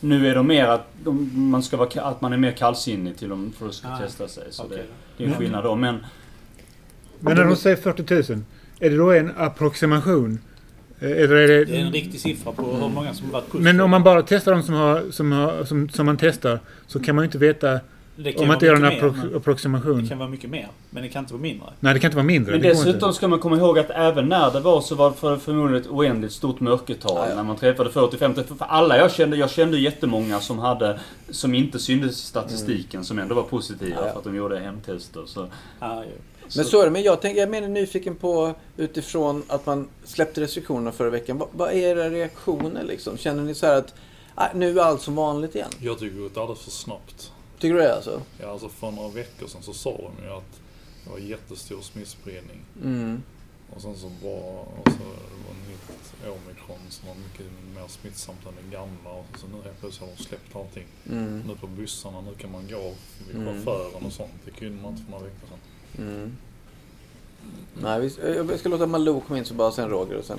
nu 0.00 0.28
är 0.28 0.34
de 0.34 0.46
mer 0.46 0.64
att, 0.66 0.86
de, 1.04 1.30
man 1.50 1.62
ska 1.62 1.76
vara, 1.76 2.02
att 2.02 2.20
man 2.20 2.32
är 2.32 2.36
mer 2.36 2.52
kallsinnig 2.52 3.16
till 3.16 3.28
dem 3.28 3.52
för 3.58 3.68
att 3.68 3.74
ska 3.74 3.88
Ah, 3.88 3.98
testa 3.98 4.28
sig. 4.28 4.44
Så 4.50 4.62
okej. 4.64 4.76
det, 4.76 4.84
det 5.16 5.24
är 5.24 5.28
en 5.28 5.38
skillnad 5.38 5.64
då. 5.64 5.74
Men 5.76 6.06
Men 7.20 7.36
när 7.36 7.44
de 7.44 7.56
säger 7.56 7.76
40 7.76 8.32
000, 8.32 8.42
är 8.80 8.90
det 8.90 8.96
då 8.96 9.12
en 9.12 9.32
approximation? 9.36 10.38
Eh, 11.00 11.10
Eller 11.10 11.34
är 11.36 11.48
det... 11.48 11.64
Det 11.64 11.76
är 11.76 11.80
en 11.80 11.92
riktig 11.92 12.20
siffra 12.20 12.52
på 12.52 12.62
hur 12.62 12.88
många 12.88 13.14
som 13.14 13.30
varit 13.30 13.44
positiva. 13.44 13.72
Men 13.72 13.80
om 13.80 13.90
man 13.90 14.02
bara 14.02 14.22
testar 14.22 14.52
de 14.52 14.62
som, 14.62 14.74
har, 14.74 15.02
som, 15.10 15.32
har, 15.32 15.64
som, 15.64 15.88
som 15.88 16.06
man 16.06 16.16
testar 16.16 16.60
så 16.86 17.00
kan 17.00 17.14
man 17.14 17.22
ju 17.22 17.26
inte 17.26 17.38
veta 17.38 17.72
Om 18.36 18.46
man 18.46 18.54
inte 18.56 18.66
gör 18.66 18.74
en 18.74 18.82
mycket 18.82 19.02
mer, 19.02 19.08
appro- 19.10 19.16
men- 19.22 19.30
Det 19.30 19.36
approximation. 19.36 20.08
kan 20.08 20.18
vara 20.18 20.28
mycket 20.28 20.50
mer, 20.50 20.68
men 20.90 21.02
det 21.02 21.08
kan 21.08 21.20
inte 21.22 21.32
vara 21.34 21.42
mindre. 21.42 21.66
Nej, 21.80 21.94
det 21.94 22.00
kan 22.00 22.08
inte 22.08 22.16
vara 22.16 22.26
mindre. 22.26 22.52
Men 22.52 22.62
det 22.62 22.68
dessutom 22.68 23.12
ska 23.12 23.28
man 23.28 23.38
komma 23.38 23.56
ihåg 23.56 23.78
att 23.78 23.90
även 23.90 24.28
när 24.28 24.50
det 24.50 24.60
var 24.60 24.80
så 24.80 24.94
var 24.94 25.10
det 25.10 25.16
för- 25.16 25.36
förmodligen 25.36 25.82
ett 25.82 25.88
oändligt 25.90 26.32
stort 26.32 26.60
mörkertal. 26.60 27.12
Ja, 27.16 27.26
ja. 27.28 27.34
När 27.36 27.42
man 27.42 27.56
träffade 27.56 27.90
40-50. 27.90 28.34
För 28.44 28.54
för 28.54 28.64
alla 28.68 28.96
jag 28.98 29.12
kände, 29.12 29.36
jag 29.36 29.50
kände 29.50 29.78
jättemånga 29.78 30.40
som 30.40 30.58
hade, 30.58 30.98
som 31.30 31.54
inte 31.54 31.78
syntes 31.78 32.10
i 32.22 32.26
statistiken, 32.26 33.04
som 33.04 33.18
ändå 33.18 33.34
var 33.34 33.42
positiva 33.42 33.96
Ja, 34.00 34.06
ja. 34.06 34.12
för 34.12 34.18
att 34.18 34.24
de 34.24 34.36
gjorde 34.36 34.58
hemtester. 34.58 35.22
Så. 35.26 35.46
Men 36.56 36.64
så 36.64 36.80
är 36.80 36.84
det. 36.84 36.90
Men 36.90 37.02
jag, 37.02 37.20
tänker, 37.22 37.40
jag 37.40 37.50
mer 37.50 37.68
nyfiken 37.68 38.16
på 38.16 38.54
utifrån 38.76 39.42
att 39.48 39.66
man 39.66 39.88
släppte 40.04 40.40
restriktionerna 40.40 40.92
förra 40.92 41.10
veckan. 41.10 41.38
Vad, 41.38 41.48
vad 41.52 41.68
är 41.70 41.74
era 41.74 42.10
reaktioner 42.10 42.84
liksom? 42.84 43.16
Känner 43.18 43.42
ni 43.42 43.54
så 43.54 43.66
här 43.66 43.76
att 43.76 43.94
ah, 44.34 44.48
nu 44.54 44.78
är 44.78 44.82
allt 44.82 45.02
som 45.02 45.14
vanligt 45.14 45.54
igen? 45.54 45.70
Jag 45.80 45.98
tycker 45.98 46.16
det 46.16 46.22
gått 46.22 46.36
alldeles 46.36 46.62
för 46.62 46.70
snabbt. 46.70 47.32
Tycker 47.58 47.74
du 47.74 47.80
det 47.80 47.94
alltså? 47.96 48.22
Ja, 48.40 48.50
alltså 48.50 48.68
för 48.68 48.90
några 48.90 49.08
veckor 49.08 49.46
sedan 49.46 49.62
så 49.62 49.72
sa 49.72 49.90
de 49.90 50.24
ju 50.24 50.30
att 50.30 50.60
det 51.04 51.10
var 51.10 51.18
jättestor 51.18 51.80
smittspridning. 51.80 52.60
Mm. 52.82 53.22
Och 53.74 53.82
sen 53.82 53.96
så 53.96 54.06
var 54.06 54.66
alltså, 54.86 55.02
det 55.02 55.40
var 55.46 55.54
nytt 55.70 55.84
omikron 56.24 56.78
som 56.90 57.08
var 57.08 57.14
mycket 57.14 57.46
mer 57.74 57.88
smittsamt 57.88 58.38
än 58.46 58.52
det 58.70 58.76
gamla. 58.76 59.10
Och 59.10 59.26
så 59.40 59.46
nu 59.46 59.62
helt 59.64 59.80
plötsligt 59.80 60.08
har 60.10 60.16
de 60.16 60.22
släppt 60.22 60.56
allting. 60.56 60.86
Mm. 61.10 61.42
Nu 61.48 61.54
på 61.56 61.66
bussarna, 61.66 62.20
nu 62.20 62.34
kan 62.34 62.52
man 62.52 62.68
gå 62.68 62.92
vid 63.28 63.36
Mm. 63.36 63.46
chauffören 63.46 64.06
och 64.06 64.12
sånt. 64.12 64.32
Det 64.44 64.50
kunde 64.50 64.82
man 64.82 64.92
inte 64.92 65.04
för 65.04 65.10
några 65.10 65.24
veckor 65.24 65.46
sedan. 65.48 65.58
Mm. 65.98 66.36
Nej, 67.82 68.00
vi, 68.00 68.10
jag 68.36 68.58
ska 68.58 68.68
låta 68.68 68.86
Malou 68.86 69.20
komma 69.20 69.38
in 69.38 69.44
så 69.44 69.54
bara 69.54 69.72
sen 69.72 69.88
Roger 69.88 70.16
och 70.16 70.24
sen... 70.24 70.38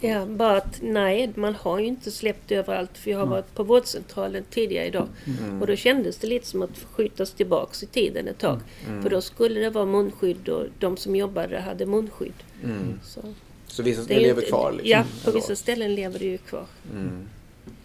Ja, 0.00 0.26
bara 0.26 0.56
att 0.56 0.78
nej, 0.82 1.32
man 1.34 1.54
har 1.54 1.78
ju 1.78 1.86
inte 1.86 2.10
släppt 2.10 2.52
överallt. 2.52 2.98
För 2.98 3.10
jag 3.10 3.18
har 3.18 3.26
varit 3.26 3.54
på 3.54 3.62
vårdcentralen 3.62 4.44
tidigare 4.50 4.86
idag. 4.86 5.08
Mm. 5.24 5.60
Och 5.60 5.66
då 5.66 5.76
kändes 5.76 6.16
det 6.16 6.26
lite 6.26 6.46
som 6.46 6.62
att 6.62 6.86
skjutas 6.92 7.32
tillbaks 7.32 7.82
i 7.82 7.86
tiden 7.86 8.28
ett 8.28 8.38
tag. 8.38 8.60
Mm. 8.88 9.02
För 9.02 9.10
då 9.10 9.20
skulle 9.20 9.60
det 9.60 9.70
vara 9.70 9.86
munskydd 9.86 10.48
och 10.48 10.66
de 10.78 10.96
som 10.96 11.16
jobbade 11.16 11.60
hade 11.60 11.86
munskydd. 11.86 12.32
Mm. 12.64 13.00
Så 13.02 13.20
Så 13.66 13.82
vissa 13.82 14.14
ju 14.14 14.20
lever 14.20 14.42
kvar 14.42 14.72
liksom? 14.72 14.90
Ja, 14.90 15.04
på 15.24 15.30
ändå. 15.30 15.38
vissa 15.38 15.56
ställen 15.56 15.94
lever 15.94 16.18
det 16.18 16.24
ju 16.24 16.38
kvar. 16.38 16.66
Mm. 16.92 17.28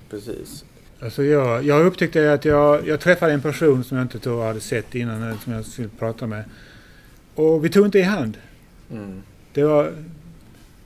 Precis. 0.09 0.65
Alltså 0.99 1.23
jag, 1.23 1.63
jag 1.63 1.85
upptäckte 1.85 2.33
att 2.33 2.45
jag, 2.45 2.87
jag 2.87 2.99
träffade 2.99 3.33
en 3.33 3.41
person 3.41 3.83
som 3.83 3.97
jag 3.97 4.05
inte 4.05 4.19
tror 4.19 4.39
jag 4.39 4.47
hade 4.47 4.59
sett 4.61 4.95
innan, 4.95 5.37
som 5.43 5.53
jag 5.53 5.65
skulle 5.65 5.89
prata 5.89 6.27
med. 6.27 6.43
Och 7.37 7.65
vi 7.65 7.69
tog 7.69 7.85
inte 7.85 7.99
i 7.99 8.01
hand. 8.01 8.37
Mm. 8.91 9.21
Det 9.53 9.63
var, 9.63 9.93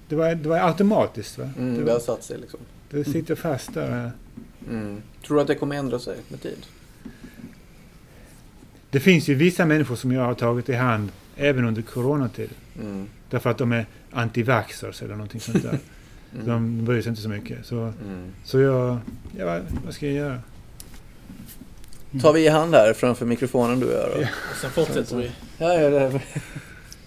det 0.09 0.15
var, 0.15 0.35
det 0.35 0.49
var 0.49 0.57
automatiskt. 0.59 1.37
Va? 1.37 1.49
Mm, 1.57 1.73
det, 1.75 1.83
det 1.83 1.91
har 1.91 1.99
var, 1.99 2.05
satt 2.05 2.23
sig 2.23 2.37
liksom. 2.37 2.59
det 2.89 3.03
sitter 3.05 3.35
fast 3.35 3.73
där. 3.73 4.11
Mm. 4.69 5.01
Tror 5.27 5.35
du 5.35 5.41
att 5.41 5.47
det 5.47 5.55
kommer 5.55 5.75
ändra 5.75 5.99
sig 5.99 6.17
med 6.27 6.41
tid? 6.41 6.65
Det 8.89 8.99
finns 8.99 9.27
ju 9.27 9.33
vissa 9.35 9.65
människor 9.65 9.95
som 9.95 10.11
jag 10.11 10.21
har 10.25 10.33
tagit 10.33 10.69
i 10.69 10.73
hand 10.73 11.11
även 11.35 11.65
under 11.65 11.81
coronatiden. 11.81 12.55
Mm. 12.81 13.07
Därför 13.29 13.49
att 13.49 13.57
de 13.57 13.71
är 13.71 13.85
antivaxxers 14.11 15.01
eller 15.01 15.13
någonting 15.15 15.41
sånt 15.41 15.63
där. 15.63 15.79
Mm. 16.35 16.47
De 16.47 16.85
bryr 16.85 17.01
sig 17.01 17.09
inte 17.09 17.21
så 17.21 17.29
mycket. 17.29 17.65
Så, 17.65 17.75
Mm. 17.75 18.31
så 18.43 18.59
jag... 18.59 18.97
Ja, 19.37 19.59
vad- 19.85 19.93
ska 19.93 20.05
jag 20.05 20.15
göra? 20.15 20.39
Tar 22.21 22.33
vi 22.33 22.45
i 22.45 22.47
hand 22.47 22.75
här 22.75 22.93
framför 22.93 23.25
mikrofonen 23.25 23.79
du 23.79 23.85
och 23.85 23.91
jag 23.93 24.09
då? 24.15 24.21
Ja. 24.21 24.27
Och 24.51 24.57
sen 24.57 24.71
fortsätter 24.71 25.15
vi. 25.17 25.31
Ja, 25.61 25.73
ja, 25.73 25.89
det, 25.89 26.21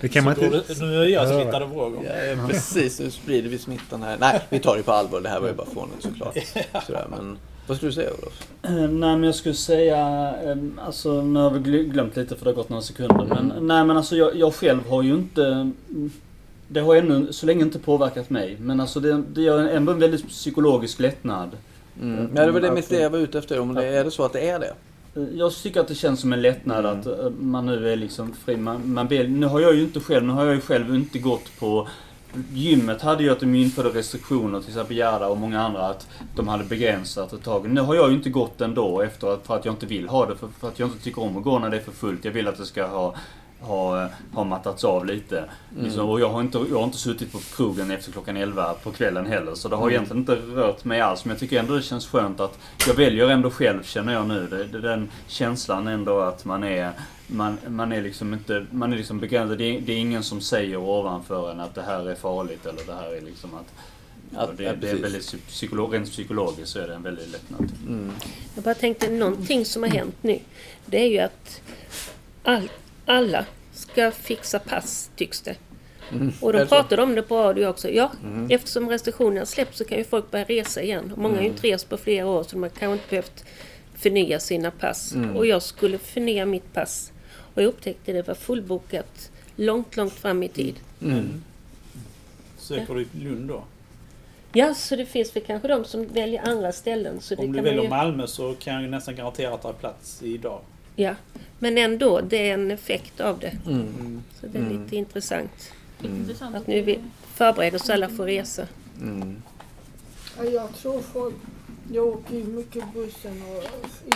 Det 0.00 0.09
kan 0.09 0.24
man 0.24 0.34
Så 0.34 0.40
går 0.40 0.55
inte... 0.55 0.74
det- 0.74 0.80
Nu 0.86 1.02
är 1.02 1.07
jag 1.07 1.24
Ja. 1.28 1.42
smittad 1.42 1.62
av 1.62 1.72
Roger. 1.72 2.26
ja, 2.26 2.42
ja, 2.42 2.48
precis. 2.48 3.00
Nu 3.00 3.11
sprider 3.11 3.48
vi 3.50 3.59
smittan 3.59 4.02
här. 4.02 4.16
Nej, 4.20 4.40
vi 4.50 4.59
tar 4.59 4.76
det 4.76 4.82
på 4.82 4.92
allvar. 4.92 5.20
Det 5.20 5.28
här 5.28 5.40
var 5.40 5.48
ju 5.48 5.55
bara 5.55 5.66
fånigt 5.66 6.02
såklart. 6.02 6.36
Sådär, 6.86 7.07
men 7.11 7.38
vad 7.66 7.76
skulle 7.76 7.90
du 7.90 7.94
säga 7.94 8.11
Olof? 8.11 8.48
Eh, 8.62 8.70
nej 8.72 8.88
men 8.88 9.22
jag 9.24 9.34
skulle 9.34 9.55
säga, 9.55 9.98
eh, 10.44 10.57
alltså 10.86 11.22
nu 11.22 11.40
har 11.40 11.50
vi 11.50 11.59
gl- 11.59 11.82
glömt 11.92 12.16
lite 12.16 12.36
för 12.36 12.44
det 12.44 12.50
har 12.50 12.55
gått 12.57 12.68
några 12.68 12.82
sekunder. 12.82 13.24
Men 13.28 13.50
Mm. 13.52 13.66
nej 13.66 13.84
men 13.84 13.96
alltså 13.96 14.16
jag, 14.16 14.36
jag 14.36 14.55
själv 14.55 14.88
har 14.88 15.02
ju 15.02 15.14
inte, 15.14 15.44
mm, 15.46 16.11
det 16.68 16.80
har 16.80 16.96
ännu 16.96 17.32
så 17.32 17.46
länge 17.46 17.62
inte 17.62 17.78
påverkat 17.78 18.30
mig. 18.30 18.57
Men 18.61 18.80
alltså 18.80 19.00
det, 19.00 19.22
det 19.34 19.42
gör 19.42 19.59
ändå 19.68 19.92
en 19.92 19.98
väldigt 19.98 20.28
psykologisk 20.28 21.00
lättnad. 21.00 21.50
Mm. 22.02 22.30
Ja, 22.34 22.46
det 22.46 22.52
var 22.52 22.61
det 22.61 22.70
mitt 22.72 22.88
det 22.88 23.00
jag 23.00 23.11
var 23.11 23.18
ute 23.18 23.38
efter. 23.38 23.61
Om 23.61 23.74
det, 23.74 23.84
är 23.86 24.05
det 24.05 24.11
så 24.11 24.24
att 24.24 24.32
det 24.32 24.48
är 24.48 24.59
det? 24.59 24.72
Eh, 25.17 25.23
Jag 25.35 25.53
tycker 25.55 25.81
att 25.81 25.89
det 25.89 25.95
känns 25.95 26.21
som 26.21 26.33
en 26.33 26.43
lättnad 26.43 26.87
Mm. 26.87 27.01
att 27.01 27.07
eh, 27.07 27.31
man 27.31 27.67
nu 27.67 27.93
är 27.93 27.97
liksom 27.97 28.33
fri. 28.45 28.57
Man, 28.57 28.93
man 28.93 29.09
ber, 29.09 29.29
nu 29.29 29.47
har 29.47 29.61
jag 29.61 29.75
ju 29.75 29.83
inte 29.83 30.01
själv, 30.01 30.27
nu 30.27 30.33
har 30.33 30.45
jag 30.45 30.55
ju 30.55 30.61
själv 30.61 30.95
inte 30.95 31.19
gått 31.19 31.59
på 31.59 31.89
Gymmet 32.53 33.03
hade 33.03 33.23
ju 33.23 33.31
att 33.31 33.41
de 33.41 33.55
införde 33.55 33.89
restriktioner, 33.89 34.61
till 34.61 34.69
exempel 34.69 34.97
Gerda 34.97 35.27
och 35.29 35.37
många 35.39 35.61
andra, 35.62 35.87
att 35.89 36.09
de 36.37 36.49
hade 36.49 36.65
begränsat 36.65 37.33
ett 37.33 37.43
tag. 37.45 37.71
Nu 37.71 37.81
har 37.81 37.95
jag 37.95 38.09
ju 38.11 38.17
inte 38.17 38.31
gått 38.31 38.61
ändå 38.61 39.01
efter 39.01 39.27
att, 39.35 39.47
för 39.47 39.57
att 39.57 39.65
jag 39.65 39.75
inte 39.75 39.87
vill 39.87 40.09
ha 40.09 40.27
det, 40.27 40.37
för, 40.37 40.49
för 40.61 40.69
att 40.69 40.79
jag 40.79 40.89
inte 40.89 41.05
tycker 41.05 41.23
om 41.23 41.37
att 41.37 41.43
gå 41.45 41.59
när 41.59 41.71
det 41.71 41.77
är 41.77 41.81
för 41.81 41.93
fullt. 41.93 42.25
Jag 42.25 42.33
vill 42.33 42.49
att 42.49 42.59
det 42.59 42.67
ska 42.67 42.87
ha, 42.87 43.15
ha, 43.65 44.09
ha 44.33 44.45
mattats 44.45 44.85
av 44.85 45.07
lite. 45.07 45.39
Mm. 45.39 45.85
Liksom, 45.85 46.09
och 46.09 46.21
jag 46.21 46.29
har, 46.29 46.41
inte, 46.41 46.59
jag 46.71 46.77
har 46.77 46.85
inte 46.85 46.99
suttit 46.99 47.33
på 47.33 47.39
krogen 47.57 47.91
efter 47.91 48.12
klockan 48.12 48.37
11 48.37 48.75
på 48.83 48.91
kvällen 48.93 49.27
heller, 49.27 49.55
så 49.55 49.69
det 49.69 49.77
har 49.77 49.83
Mm. 49.83 49.93
egentligen 49.95 50.21
inte 50.21 50.61
rört 50.61 50.85
mig 50.85 51.01
alls. 51.01 51.25
Men 51.25 51.31
jag 51.31 51.41
tycker 51.41 51.59
ändå 51.59 51.75
det 51.75 51.83
känns 51.83 52.07
skönt 52.07 52.41
att 52.41 52.59
jag 52.87 52.95
väljer 52.95 53.29
ändå 53.29 53.51
själv, 53.51 53.83
känner 53.83 54.12
jag 54.12 54.27
nu. 54.29 54.47
Det, 54.51 54.65
det, 54.65 54.81
den 54.81 55.11
känslan 55.27 55.89
ändå 55.89 56.21
att 56.21 56.45
man 56.45 56.65
är 56.65 56.91
man, 57.27 57.59
man 57.69 57.93
är 57.93 58.03
liksom 58.03 58.33
inte, 58.35 58.67
man 58.71 58.93
är 58.93 58.97
liksom 58.97 59.21
begränsad. 59.21 59.59
Det 59.59 59.77
är, 59.77 59.81
det 59.81 59.93
är 59.93 59.97
ingen 59.97 60.23
som 60.23 60.41
säger 60.41 60.77
ovanför 60.77 61.51
en 61.51 61.61
att 61.61 61.75
det 61.75 61.83
här 61.83 62.09
är 62.09 62.15
farligt 62.15 62.67
eller 62.67 62.85
det 62.87 62.95
här 62.95 63.17
är 63.17 63.21
liksom 63.21 63.55
att... 63.55 63.75
Ja, 64.35 64.49
det, 64.57 64.62
ja, 64.62 64.73
det 64.81 64.91
är 64.91 64.97
väldigt 64.97 65.35
psykolog, 65.49 65.95
rent 65.95 66.11
psykologiskt 66.11 66.73
så 66.73 66.79
är 66.79 66.89
det 66.89 66.95
en 66.95 67.03
väldig 67.03 67.29
lättnad. 67.29 67.73
Mm. 67.89 68.12
Jag 68.55 68.65
bara 68.65 68.75
tänkte, 68.75 69.11
någonting 69.11 69.65
som 69.65 69.83
har 69.83 69.91
hänt 69.91 70.17
nu, 70.23 70.39
det 70.87 71.03
är 71.03 71.07
ju 71.09 71.19
att 71.19 71.61
all, 72.45 72.69
alla 73.07 73.44
ska 73.72 74.11
fixa 74.11 74.59
pass, 74.59 75.11
tycks 75.16 75.40
det. 75.40 75.57
Mm. 76.12 76.32
Och 76.40 76.52
de 76.52 76.59
det 76.59 76.64
så? 76.68 76.74
pratade 76.74 77.02
om 77.02 77.14
det 77.14 77.22
på 77.22 77.36
radio 77.36 77.66
också. 77.66 77.90
Ja, 77.90 78.12
Mm. 78.24 78.46
eftersom 78.50 78.90
restriktionerna 78.90 79.46
släpps 79.46 79.78
så 79.78 79.84
kan 79.84 79.98
ju 79.98 80.05
folk 80.05 80.30
börja 80.30 80.44
resa 80.44 80.82
igen. 80.82 81.12
Och 81.12 81.18
många 81.18 81.34
har 81.34 81.42
ju 81.42 81.46
Mm. 81.48 81.57
inte 81.57 81.68
rest 81.68 81.88
på 81.88 81.96
flera 81.96 82.26
år 82.26 82.42
så 82.42 82.48
de 82.50 82.62
har 82.62 82.70
kanske 82.70 82.92
inte 82.92 83.09
behövt 83.11 83.44
förnya 83.94 84.40
sina 84.40 84.70
pass. 84.70 85.14
Mm. 85.14 85.36
Och 85.36 85.46
jag 85.46 85.62
skulle 85.62 85.98
förnya 85.98 86.46
mitt 86.46 86.72
pass. 86.72 87.12
Och 87.55 87.62
jag 87.62 87.68
upptäckte 87.68 88.12
det 88.12 88.28
var 88.28 88.34
fullbokat 88.34 89.30
långt, 89.57 89.96
långt 89.96 90.12
fram 90.12 90.42
i 90.42 90.48
tid. 90.48 90.74
Mm. 91.02 91.42
Söker 92.59 92.94
du 92.94 93.00
i 93.02 93.07
Lund 93.24 93.48
då? 93.48 93.64
Ja, 94.52 94.74
så 94.74 94.96
det 94.96 95.07
finns 95.07 95.36
väl 95.36 95.42
kanske 95.46 95.68
de 95.68 95.84
som 95.84 96.07
väljer 96.07 96.42
andra 96.48 96.72
ställen. 96.72 97.20
Så 97.20 97.34
Om 97.34 97.40
du 97.40 97.46
kan 97.46 97.55
man 97.55 97.64
väljer 97.64 97.82
ju... 97.82 97.88
Malmö 97.88 98.26
så 98.26 98.55
kan 98.55 98.74
jag 98.74 98.82
ju 98.82 98.88
nästan 98.88 99.16
garantera 99.16 99.55
att 99.55 99.62
det 99.62 99.68
är 99.68 99.72
plats 99.72 100.22
idag. 100.22 100.61
Ja, 100.97 101.14
men 101.59 101.78
ändå, 101.78 102.20
det 102.20 102.51
är 102.51 102.55
en 102.55 102.70
effekt 102.70 103.20
av 103.20 103.38
det. 103.38 103.57
Mm. 103.66 104.22
Så 104.40 104.47
det 104.47 104.59
är 104.59 104.62
Mm. 104.62 104.82
lite 104.82 104.97
intressant. 104.97 105.70
Mm. 106.05 106.26
Att 106.55 106.66
nu 106.66 106.80
vi 106.80 106.99
förbereder 107.34 107.76
oss 107.76 107.90
alla 107.90 108.09
för 108.09 108.22
att 108.22 108.28
resa. 108.28 108.66
Mm. 109.01 109.42
Ja, 110.38 110.45
jag 110.45 110.74
tror 110.74 111.01
folk, 111.01 111.34
jag 111.92 112.07
åker 112.07 112.36
ju 112.36 112.45
mycket 112.45 112.84
bussen 112.95 113.42
och 113.42 113.64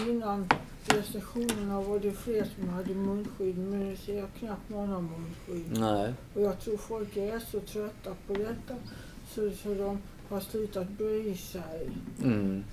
innan 0.09 0.49
restriktionerna 0.87 1.81
var 1.81 1.99
det 1.99 2.12
fler 2.12 2.47
som 2.57 2.68
hade 2.68 2.95
munskydd 2.95 3.59
men 3.59 3.81
nu 3.91 3.97
ser 3.97 4.18
jag 4.18 4.29
knappt 4.39 4.68
någon 4.70 4.89
har 4.89 5.01
munskydd. 5.01 5.81
Nej. 5.81 6.12
Och 6.35 6.43
jag 6.43 6.61
tror 6.61 6.76
folk 6.76 7.16
är 7.16 7.39
så 7.51 7.61
trötta 7.61 8.11
på 8.26 8.33
detta 8.35 8.74
så, 9.35 9.51
så 9.62 9.74
de 9.74 9.99
har 10.29 10.41
slutat 10.41 10.89
bry 10.89 11.35
sig. 11.37 11.91
Mm. 12.24 12.64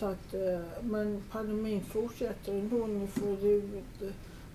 Så 0.00 0.06
att, 0.06 0.34
eh, 0.34 0.60
men 0.82 1.22
pandemin 1.32 1.80
fortsätter 1.80 2.52
ändå 2.52 2.86
nu 2.86 3.06
för 3.06 3.36
det, 3.42 3.60
det, 4.00 4.12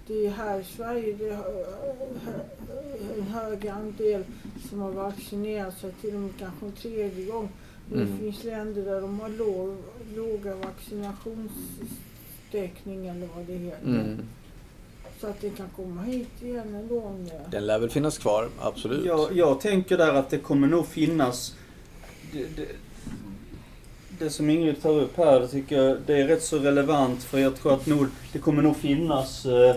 det 0.08 0.26
är 0.26 0.30
här 0.32 0.60
i 0.60 0.64
Sverige 0.64 1.16
det 1.20 1.28
är 1.28 1.32
eh, 1.32 1.38
en 3.18 3.24
hög 3.24 3.68
andel 3.68 4.24
som 4.70 4.80
har 4.80 4.92
vaccinerat 4.92 5.78
sig 5.80 5.92
till 6.02 6.16
och 6.16 6.22
med 6.22 6.32
kanske 6.40 6.66
en 6.66 6.72
tredje 6.72 7.26
gång. 7.26 7.50
Det 7.90 7.96
Mm. 8.02 8.18
finns 8.20 8.44
länder 8.44 8.86
där 8.86 9.02
de 9.02 9.20
har 9.20 9.30
låg, 9.30 9.76
låga 10.16 10.56
vaccinationstäckning 10.56 13.08
eller 13.08 13.28
vad 13.36 13.46
det 13.46 13.54
heter. 13.54 13.86
Mm. 13.88 14.22
Så 15.22 15.28
att 15.28 15.42
det 15.42 15.50
kan 15.50 15.70
komma 15.76 16.02
hit 16.02 16.42
igen 16.42 16.76
en 16.76 16.88
gång. 16.88 17.32
Den 17.52 17.66
lär 17.66 17.80
väl 17.80 17.90
finnas 17.90 18.18
kvar, 18.18 18.50
absolut. 18.60 19.06
Jag, 19.06 19.38
jag 19.38 19.62
tänker 19.62 19.98
där 19.98 20.14
att 20.14 20.30
det 20.30 20.38
kommer 20.38 20.68
nog 20.68 20.86
finnas... 20.88 21.56
Det, 22.32 22.46
det, 22.58 22.68
det 24.20 24.30
som 24.30 24.50
Ingrid 24.50 24.82
tar 24.82 25.00
upp 25.00 25.18
här, 25.18 25.40
det 25.40 25.48
tycker 25.48 25.84
jag 25.84 25.98
det 26.06 26.22
är 26.22 26.28
rätt 26.28 26.44
så 26.44 26.60
relevant 26.60 27.24
för 27.24 27.40
jag 27.40 27.56
tror 27.56 27.74
att 27.74 27.86
nog, 27.86 28.08
det 28.34 28.40
kommer 28.40 28.62
nog 28.62 28.76
finnas 28.76 29.46
eh, 29.46 29.76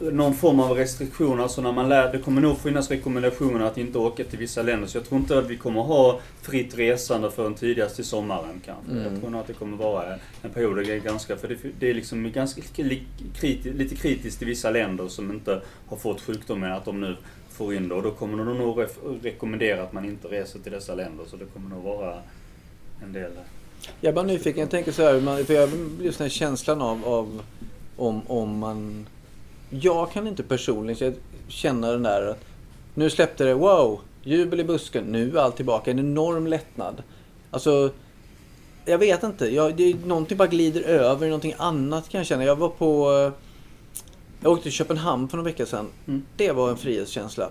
någon 0.00 0.34
form 0.34 0.60
av 0.60 0.76
restriktion. 0.76 1.40
Alltså 1.40 1.62
när 1.62 1.72
man 1.72 1.88
lär, 1.88 2.12
det 2.12 2.18
kommer 2.18 2.40
nog 2.40 2.58
finnas 2.58 2.90
rekommendationer 2.90 3.64
att 3.64 3.78
inte 3.78 3.98
åka 3.98 4.24
till 4.24 4.38
vissa 4.38 4.62
länder. 4.62 4.86
Så 4.86 4.98
jag 4.98 5.04
tror 5.04 5.20
inte 5.20 5.38
att 5.38 5.50
vi 5.50 5.56
kommer 5.56 5.82
ha 5.82 6.20
fritt 6.42 6.78
resande 6.78 7.30
förrän 7.30 7.54
tidigast 7.54 7.96
till 7.96 8.04
sommaren 8.04 8.62
kanske. 8.64 8.92
Mm. 8.92 9.12
Jag 9.12 9.20
tror 9.20 9.30
nog 9.30 9.40
att 9.40 9.46
det 9.46 9.52
kommer 9.52 9.76
vara 9.76 10.14
en 10.42 10.50
period 10.50 10.76
där 10.76 10.84
det 10.84 10.92
är 10.92 11.00
ganska, 11.00 11.36
för 11.36 11.48
det, 11.48 11.56
det 11.78 11.90
är 11.90 11.94
liksom 11.94 12.32
ganska 12.32 12.60
kriti, 12.60 13.72
lite 13.72 13.96
kritiskt 13.96 14.42
i 14.42 14.44
vissa 14.44 14.70
länder 14.70 15.08
som 15.08 15.30
inte 15.30 15.60
har 15.86 15.96
fått 15.96 16.20
sjukdomen, 16.20 16.72
att 16.72 16.84
de 16.84 17.00
nu 17.00 17.16
får 17.50 17.74
in 17.74 17.88
det. 17.88 17.94
Och 17.94 18.02
då 18.02 18.10
kommer 18.10 18.44
de 18.44 18.58
nog 18.58 18.84
rekommendera 19.22 19.82
att 19.82 19.92
man 19.92 20.04
inte 20.04 20.28
reser 20.28 20.58
till 20.58 20.72
dessa 20.72 20.94
länder. 20.94 21.24
Så 21.26 21.36
det 21.36 21.44
kommer 21.44 21.70
nog 21.70 21.84
vara 21.84 22.14
en 23.02 23.12
del. 23.12 23.30
Jag 24.00 24.10
är 24.10 24.14
bara 24.14 24.24
nyfiken, 24.24 24.60
jag 24.60 24.70
tänker 24.70 24.92
så 24.92 25.02
här, 25.02 25.44
för 25.44 25.54
jag 25.54 25.60
har 25.66 25.70
just 26.02 26.18
den 26.18 26.24
här 26.24 26.30
känslan 26.30 26.82
av, 26.82 27.04
av 27.04 27.42
Om, 27.96 28.22
om 28.26 28.58
man... 28.58 29.06
Jag 29.70 30.12
kan 30.12 30.26
inte 30.26 30.42
personligen 30.42 31.14
känna 31.48 31.90
den 31.92 32.02
där 32.02 32.26
att 32.26 32.44
nu 32.94 33.10
släppte 33.10 33.44
det, 33.44 33.54
wow, 33.54 34.00
jubel 34.22 34.60
i 34.60 34.64
busken, 34.64 35.04
nu 35.04 35.36
är 35.36 35.40
allt 35.40 35.56
tillbaka, 35.56 35.90
en 35.90 35.98
enorm 35.98 36.46
lättnad. 36.46 37.02
Alltså, 37.50 37.90
jag 38.84 38.98
vet 38.98 39.22
inte, 39.22 39.54
jag, 39.54 39.76
det 39.76 39.84
är 39.90 39.94
någonting 40.06 40.36
bara 40.36 40.48
glider 40.48 40.80
över 40.82 41.26
i 41.26 41.28
någonting 41.28 41.54
annat 41.58 42.08
kan 42.08 42.18
jag 42.18 42.26
känna. 42.26 42.44
Jag 42.44 42.56
var 42.56 42.68
på... 42.68 43.12
eh, 43.12 43.32
Jag 44.42 44.52
åkte 44.52 44.62
till 44.62 44.72
Köpenhamn 44.72 45.28
för 45.28 45.36
några 45.36 45.50
veckor 45.50 45.64
sedan. 45.64 45.88
Mm. 46.06 46.22
Det 46.36 46.52
var 46.52 46.70
en 46.70 46.76
frihetskänsla. 46.76 47.50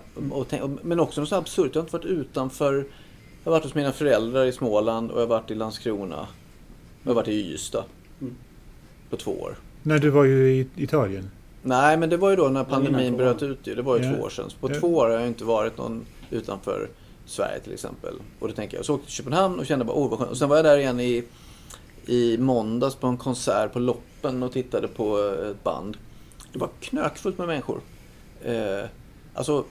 Tänk- 0.50 0.64
och, 0.64 0.70
men 0.82 1.00
också 1.00 1.22
något 1.22 1.30
så 1.30 1.36
absurt. 1.36 1.72
Jag 1.74 1.82
har 1.82 1.86
inte 1.86 1.98
varit 1.98 2.06
utanför... 2.06 2.86
Jag 3.44 3.52
har 3.52 3.58
varit 3.60 3.64
hos 3.64 3.76
mina 3.76 3.92
föräldrar 3.92 4.46
i 4.46 4.52
Småland 4.52 5.12
och 5.12 5.18
jag 5.22 5.26
har 5.26 5.30
varit 5.30 5.52
i 5.52 5.56
Landskrona. 5.56 6.20
Och 6.20 6.28
jag 7.04 7.10
har 7.10 7.16
varit 7.16 7.28
i 7.28 7.54
Ystad. 7.54 7.84
Mm. 8.22 8.36
På 9.10 9.18
två 9.18 9.32
år. 9.32 9.56
Nej, 9.84 10.00
du 10.00 10.10
var 10.10 10.24
ju 10.24 10.50
i 10.50 10.68
Italien. 10.76 11.32
Nej, 11.62 11.98
men 11.98 12.10
det 12.10 12.18
var 12.18 12.30
ju 12.30 12.36
då 12.36 12.48
när 12.50 12.64
pandemin 12.64 13.18
bröt 13.18 13.44
ut. 13.44 13.64
Det 13.64 13.82
var 13.82 13.98
ju 13.98 14.04
Ja. 14.06 14.14
två 14.16 14.24
år 14.24 14.30
sedan. 14.30 14.50
Så 14.50 14.58
på 14.58 14.72
Ja. 14.74 14.80
två 14.80 14.96
år 14.98 15.10
har 15.10 15.18
jag 15.18 15.28
inte 15.28 15.44
varit 15.44 15.78
någon 15.78 16.06
utanför 16.30 16.90
Sverige 17.26 17.60
till 17.60 17.74
exempel. 17.74 18.14
Och 18.40 18.48
då 18.48 18.54
tänker 18.54 18.78
jag, 18.78 18.86
så 18.86 18.94
åkte 18.94 19.04
jag 19.04 19.08
till 19.08 19.16
Köpenhamn 19.16 19.60
och 19.60 19.66
kände 19.66 19.86
bara, 19.86 19.98
oh 19.98 20.10
vad 20.10 20.20
skönt. 20.20 20.32
Och 20.32 20.38
sen 20.38 20.50
var 20.50 20.56
jag 20.56 20.66
där 20.66 20.78
igen 20.78 21.00
i, 21.00 21.24
i 22.06 22.38
måndags 22.38 22.96
på 22.96 23.08
en 23.08 23.18
konsert 23.18 23.74
på 23.74 23.80
Loppen 23.80 24.44
och 24.44 24.52
tittade 24.52 24.88
på 24.88 25.20
eh, 25.20 25.50
ett 25.50 25.64
band. 25.64 25.98
Det 26.54 26.60
var 26.60 26.70
knökfullt 26.80 27.38
med 27.38 27.48
människor. 27.48 27.82
Eh, 28.44 28.86
alltså, 29.34 29.66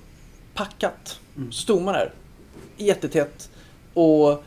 packat. 0.55 1.21
Mm. 1.37 1.53
Stod 1.53 1.83
man 1.83 1.95
där, 1.95 2.13
jättetätt. 2.77 3.51
Och 3.95 4.45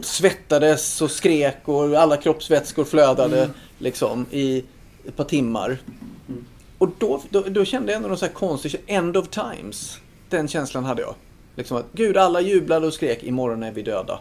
svettades 0.00 1.02
och 1.02 1.10
skrek 1.10 1.56
och 1.64 1.94
alla 1.94 2.16
kroppsvätskor 2.16 2.84
flödade 2.84 3.50
liksom 3.78 4.26
i 4.30 4.64
ett 5.06 5.16
par 5.16 5.24
timmar. 5.24 5.78
Mm. 6.28 6.44
Och 6.78 6.88
då, 6.98 7.22
då, 7.30 7.40
då 7.40 7.64
kände 7.64 7.92
jag 7.92 7.96
ändå 7.96 8.08
någon 8.08 8.18
så 8.18 8.26
här 8.26 8.32
konstig 8.32 8.82
end 8.86 9.16
of 9.16 9.28
times. 9.28 9.98
Den 10.28 10.48
känslan 10.48 10.84
hade 10.84 11.02
jag. 11.02 11.14
Liksom 11.56 11.76
att 11.76 11.86
gud, 11.92 12.16
alla 12.16 12.40
jublade 12.40 12.86
och 12.86 12.94
skrek 12.94 13.22
imorgon 13.22 13.62
är 13.62 13.72
vi 13.72 13.82
döda. 13.82 14.20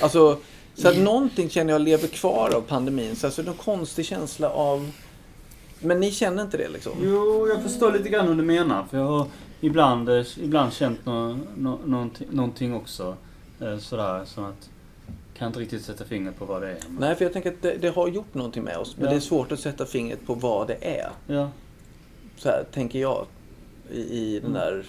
Alltså, 0.00 0.38
så 0.74 0.88
att 0.88 0.98
någonting 0.98 1.50
känner 1.50 1.72
jag 1.72 1.80
lever 1.80 2.08
kvar 2.08 2.54
av 2.54 2.60
pandemin. 2.60 3.16
Så 3.16 3.26
alltså 3.26 3.42
någon 3.42 3.54
konstig 3.54 4.06
känsla 4.06 4.50
av... 4.50 4.90
Men 5.80 6.00
ni 6.00 6.10
känner 6.10 6.42
inte 6.42 6.56
det 6.56 6.68
liksom? 6.68 6.92
Jo, 7.02 7.48
jag 7.48 7.62
förstår 7.62 7.92
lite 7.92 8.08
grann 8.08 8.28
hur 8.28 8.34
du 8.34 8.42
menar. 8.42 8.84
För 8.90 8.98
jag 8.98 9.04
har 9.04 9.26
ibland, 9.60 10.08
eh, 10.08 10.24
ibland 10.36 10.72
känt 10.72 11.06
nå, 11.06 11.38
nå, 11.56 11.78
någonting, 11.84 12.26
någonting 12.30 12.74
också. 12.74 13.16
Eh, 13.60 13.78
sådär, 13.78 14.24
som 14.24 14.44
att... 14.44 14.70
Kan 15.34 15.46
inte 15.46 15.60
riktigt 15.60 15.82
sätta 15.82 16.04
fingret 16.04 16.36
på 16.38 16.44
vad 16.44 16.62
det 16.62 16.68
är. 16.68 16.76
Men, 16.88 16.96
Nej, 17.00 17.14
för 17.14 17.24
jag 17.24 17.32
tänker 17.32 17.50
att 17.50 17.62
det, 17.62 17.76
det 17.80 17.88
har 17.88 18.08
gjort 18.08 18.34
någonting 18.34 18.62
med 18.62 18.76
oss. 18.76 18.96
Men 18.96 19.04
Ja. 19.04 19.10
det 19.10 19.16
är 19.16 19.20
svårt 19.20 19.52
att 19.52 19.60
sätta 19.60 19.86
fingret 19.86 20.26
på 20.26 20.34
vad 20.34 20.68
det 20.68 20.76
är. 20.80 21.10
Ja. 21.26 21.50
Så 22.36 22.48
här 22.48 22.64
tänker 22.72 22.98
jag. 22.98 23.26
I, 23.92 24.00
i 24.00 24.40
den 24.40 24.50
Mm. 24.50 24.52
där... 24.52 24.84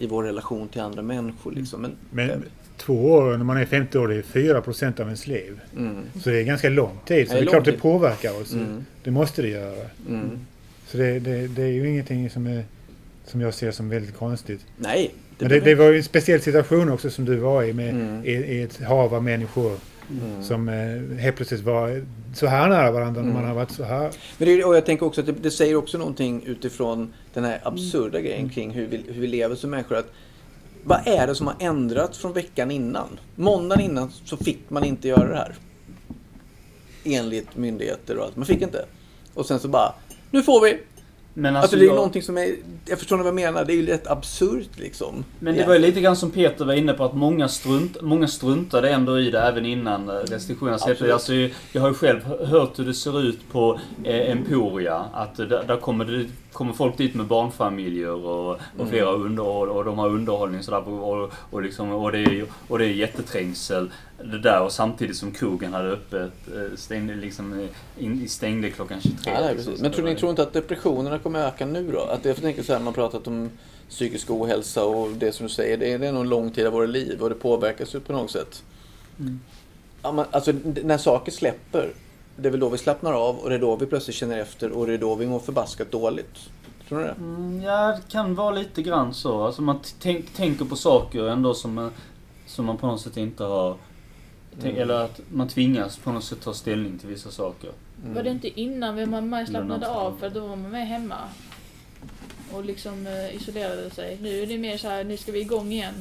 I 0.00 0.06
vår 0.06 0.22
relation 0.24 0.68
till 0.68 0.80
andra 0.80 1.02
människor 1.02 1.52
liksom. 1.52 1.80
Men, 1.82 1.96
Men 2.10 2.44
två 2.76 2.94
år 3.12 3.36
när 3.36 3.44
man 3.44 3.56
är 3.56 3.66
50 3.66 3.98
år, 3.98 4.08
det 4.08 4.14
är 4.16 4.22
4 4.22 4.60
procent 4.60 5.00
av 5.00 5.06
ens 5.06 5.26
liv. 5.26 5.60
mm, 5.76 6.02
Så 6.22 6.30
det 6.30 6.40
är 6.40 6.44
ganska 6.44 6.68
lång 6.68 6.98
tid. 7.04 7.28
Så 7.28 7.34
Det 7.34 7.38
är 7.40 7.42
det 7.44 7.48
är 7.48 7.50
klart 7.50 7.64
det 7.64 7.70
tid. 7.70 7.80
påverkar 7.80 8.40
oss. 8.40 8.52
mm, 8.52 8.84
Det 9.04 9.10
måste 9.10 9.42
det 9.42 9.48
göra. 9.48 9.84
mm. 10.08 10.38
Så 10.86 10.96
det, 10.96 11.18
det, 11.18 11.48
det 11.48 11.62
är 11.62 11.66
ju 11.72 11.88
ingenting 11.88 12.30
som, 12.30 12.46
är, 12.46 12.64
som 13.24 13.40
jag 13.40 13.54
ser 13.54 13.70
som 13.70 13.88
väldigt 13.88 14.16
konstigt. 14.16 14.66
Nej. 14.76 15.14
Men 15.38 15.48
det, 15.48 15.60
det 15.60 15.74
var 15.74 15.84
ju 15.90 15.96
en 15.96 16.04
speciell 16.04 16.40
situation 16.40 16.88
också 16.92 17.10
som 17.10 17.24
du 17.24 17.36
var 17.36 17.62
i 17.64 17.72
med 17.72 17.88
Mm. 17.90 18.24
i, 18.24 18.30
i 18.32 18.62
ett 18.62 18.82
hav 18.84 19.14
av 19.14 19.22
människor 19.24 19.72
Mm. 20.10 20.42
som 20.42 20.68
eh, 20.68 21.18
helt 21.20 21.36
plötsligt 21.36 21.60
var 21.60 22.04
så 22.34 22.46
här 22.46 22.68
nära 22.68 22.90
varandra 22.90 23.22
när 23.22 23.30
Mm. 23.30 23.40
man 23.42 23.48
har 23.48 23.54
varit 23.54 23.70
så 23.70 23.84
här. 23.84 24.10
Men 24.38 24.48
det, 24.48 24.64
och 24.64 24.76
jag 24.76 24.86
tänker 24.86 25.06
också 25.06 25.20
att 25.20 25.26
det, 25.26 25.32
det 25.32 25.50
säger 25.50 25.74
också 25.74 25.98
någonting 25.98 26.42
utifrån 26.46 27.12
den 27.34 27.44
här 27.44 27.52
Mm. 27.56 27.62
absurda 27.74 28.20
grejen 28.20 28.48
kring 28.48 28.70
hur 28.70 28.86
vi, 28.86 28.96
hur 29.08 29.20
vi 29.20 29.26
lever 29.26 29.54
som 29.56 29.70
människor. 29.70 29.96
Att, 29.96 30.12
vad 30.84 31.00
är 31.06 31.26
det 31.26 31.34
som 31.34 31.46
har 31.46 31.56
ändrats 31.60 32.18
från 32.18 32.32
veckan 32.32 32.70
innan? 32.70 33.08
Måndagen 33.34 33.84
innan 33.84 34.10
så 34.24 34.36
fick 34.36 34.58
man 34.70 34.84
inte 34.84 35.08
göra 35.08 35.28
det 35.28 35.36
här. 35.36 35.54
Enligt 37.04 37.56
myndigheter 37.56 38.16
och 38.18 38.24
allt. 38.24 38.36
Man 38.36 38.46
fick 38.46 38.62
inte. 38.62 38.84
Och 39.34 39.46
sen 39.46 39.58
så 39.60 39.68
bara, 39.68 39.94
nu 40.30 40.42
får 40.42 40.60
vi! 40.60 40.78
Men 41.38 41.56
Alltså, 41.56 41.64
alltså, 41.64 41.76
det 41.76 41.84
är 41.84 41.86
jag, 41.86 41.94
någonting 41.94 42.22
som 42.22 42.38
är, 42.38 42.54
jag 42.86 42.98
förstår 42.98 43.16
vad 43.16 43.26
jag 43.26 43.34
menar? 43.34 43.64
Det 43.64 43.72
är 43.72 43.76
ju 43.76 43.86
rätt 43.86 44.06
absurt 44.06 44.68
liksom. 44.76 45.24
Men 45.38 45.56
det 45.56 45.66
var 45.66 45.74
ju 45.74 45.80
lite 45.80 46.00
grann 46.00 46.16
som 46.16 46.30
Peter 46.30 46.64
var 46.64 46.74
inne 46.74 46.92
på 46.92 47.04
att 47.04 47.14
många, 47.14 47.48
strunt, 47.48 48.02
många 48.02 48.28
struntade 48.28 48.90
ändå 48.90 49.20
i 49.20 49.30
det 49.30 49.40
även 49.40 49.66
innan 49.66 50.08
eh, 50.08 50.14
restriktionerna 50.14 50.78
släpptes. 50.78 51.12
Alltså, 51.12 51.32
jag 51.72 51.80
har 51.80 51.88
ju 51.88 51.94
själv 51.94 52.24
hört 52.24 52.78
hur 52.78 52.84
det 52.84 52.94
ser 52.94 53.20
ut 53.20 53.52
på 53.52 53.80
eh, 54.04 54.30
Emporia. 54.30 55.04
Att 55.12 55.38
eh, 55.38 55.46
där, 55.46 55.64
där 55.66 55.76
kommer, 55.76 56.04
det, 56.04 56.26
kommer 56.52 56.72
folk 56.72 56.96
dit 56.96 57.14
med 57.14 57.26
barnfamiljer 57.26 58.10
och, 58.10 58.50
och 58.50 58.58
Mm. 58.78 58.90
flera 58.90 59.10
underhåll 59.12 59.68
och 59.68 59.84
de 59.84 59.98
har 59.98 60.08
underhållning 60.08 60.62
sådär, 60.62 60.88
och, 60.88 61.32
och, 61.50 61.62
liksom, 61.62 61.92
och, 61.92 62.12
det 62.12 62.18
är, 62.18 62.44
och 62.68 62.78
det 62.78 62.84
är 62.84 62.88
jätteträngsel. 62.88 63.90
Det 64.24 64.38
där 64.38 64.62
och 64.62 64.72
samtidigt 64.72 65.16
som 65.16 65.32
krogen 65.32 65.72
hade 65.72 65.88
öppet, 65.88 66.32
eh, 66.54 66.76
stängde, 66.76 67.14
liksom, 67.14 67.60
eh, 67.60 68.04
in, 68.04 68.28
stängde 68.28 68.70
klockan 68.70 69.00
23. 69.00 69.32
Ja, 69.32 69.40
nej, 69.40 69.54
precis. 69.54 69.80
Men 69.80 69.92
tror 69.92 70.04
ni 70.04 70.16
tror 70.16 70.30
inte 70.30 70.42
att 70.42 70.52
depressionerna 70.52 71.18
kommer 71.18 71.46
öka 71.46 71.66
nu 71.66 71.92
då? 71.92 72.00
Att 72.00 72.22
det, 72.22 72.28
jag 72.28 72.36
tänker 72.36 72.62
så 72.62 72.72
här, 72.72 72.80
man 72.80 72.86
har 72.86 72.92
pratat 72.92 73.26
om 73.26 73.50
psykisk 73.88 74.30
ohälsa 74.30 74.84
och 74.84 75.10
det 75.10 75.32
som 75.32 75.46
du 75.46 75.52
säger, 75.52 75.76
det 75.76 75.92
är, 75.92 75.98
det 75.98 76.06
är 76.06 76.12
nog 76.12 76.22
en 76.22 76.28
lång 76.28 76.50
tid 76.50 76.66
av 76.66 76.72
våra 76.72 76.86
liv 76.86 77.22
och 77.22 77.28
det 77.28 77.34
påverkas 77.34 77.94
ju 77.94 78.00
på 78.00 78.12
något 78.12 78.30
sätt. 78.30 78.62
Mm. 79.18 79.40
Ja, 80.02 80.26
alltså, 80.30 80.52
när 80.84 80.98
saker 80.98 81.32
släpper, 81.32 81.92
det 82.36 82.48
är 82.48 82.50
väl 82.50 82.60
då 82.60 82.68
vi 82.68 82.78
slappnar 82.78 83.12
av 83.12 83.36
och 83.36 83.48
det 83.48 83.54
är 83.54 83.58
då 83.58 83.76
vi 83.76 83.86
plötsligt 83.86 84.16
känner 84.16 84.38
efter 84.38 84.70
och 84.70 84.86
det 84.86 84.94
är 84.94 84.98
då 84.98 85.14
vi 85.14 85.26
mår 85.26 85.38
förbaskat 85.38 85.90
dåligt. 85.90 86.50
Tror 86.88 86.98
ni 86.98 87.04
det? 87.04 87.14
Mm, 87.18 87.62
ja, 87.62 87.86
det 87.86 88.12
kan 88.12 88.34
vara 88.34 88.50
lite 88.50 88.82
grann 88.82 89.14
så. 89.14 89.42
Alltså 89.42 89.62
man 89.62 89.80
tänker 90.36 90.64
på 90.64 90.76
saker 90.76 91.28
ändå 91.28 91.54
som, 91.54 91.90
som 92.46 92.64
man 92.64 92.76
på 92.76 92.86
något 92.86 93.00
sätt 93.00 93.16
inte 93.16 93.44
har... 93.44 93.76
Mm. 94.62 94.76
Eller 94.76 94.94
att 94.94 95.20
man 95.32 95.48
tvingas 95.48 95.96
på 95.98 96.12
något 96.12 96.24
sätt 96.24 96.40
ta 96.40 96.54
ställning 96.54 96.98
till 96.98 97.08
vissa 97.08 97.30
saker. 97.30 97.70
Mm. 98.02 98.14
Var 98.14 98.22
det 98.22 98.30
inte 98.30 98.60
innan 98.60 98.96
vi- 98.96 99.06
man 99.06 99.28
man 99.28 99.46
slappnade 99.46 99.88
av 99.88 100.16
för 100.20 100.30
då 100.30 100.40
var 100.40 100.56
man 100.56 100.70
med 100.70 100.86
hemma? 100.88 101.16
Och 102.52 102.64
liksom 102.64 103.06
eh, 103.06 103.36
isolerade 103.36 103.90
sig. 103.90 104.18
Nu 104.22 104.42
är 104.42 104.46
det 104.46 104.58
mer 104.58 104.76
så 104.78 104.88
här, 104.88 105.04
nu 105.04 105.16
ska 105.16 105.32
vi 105.32 105.40
igång 105.40 105.72
igen. 105.72 105.94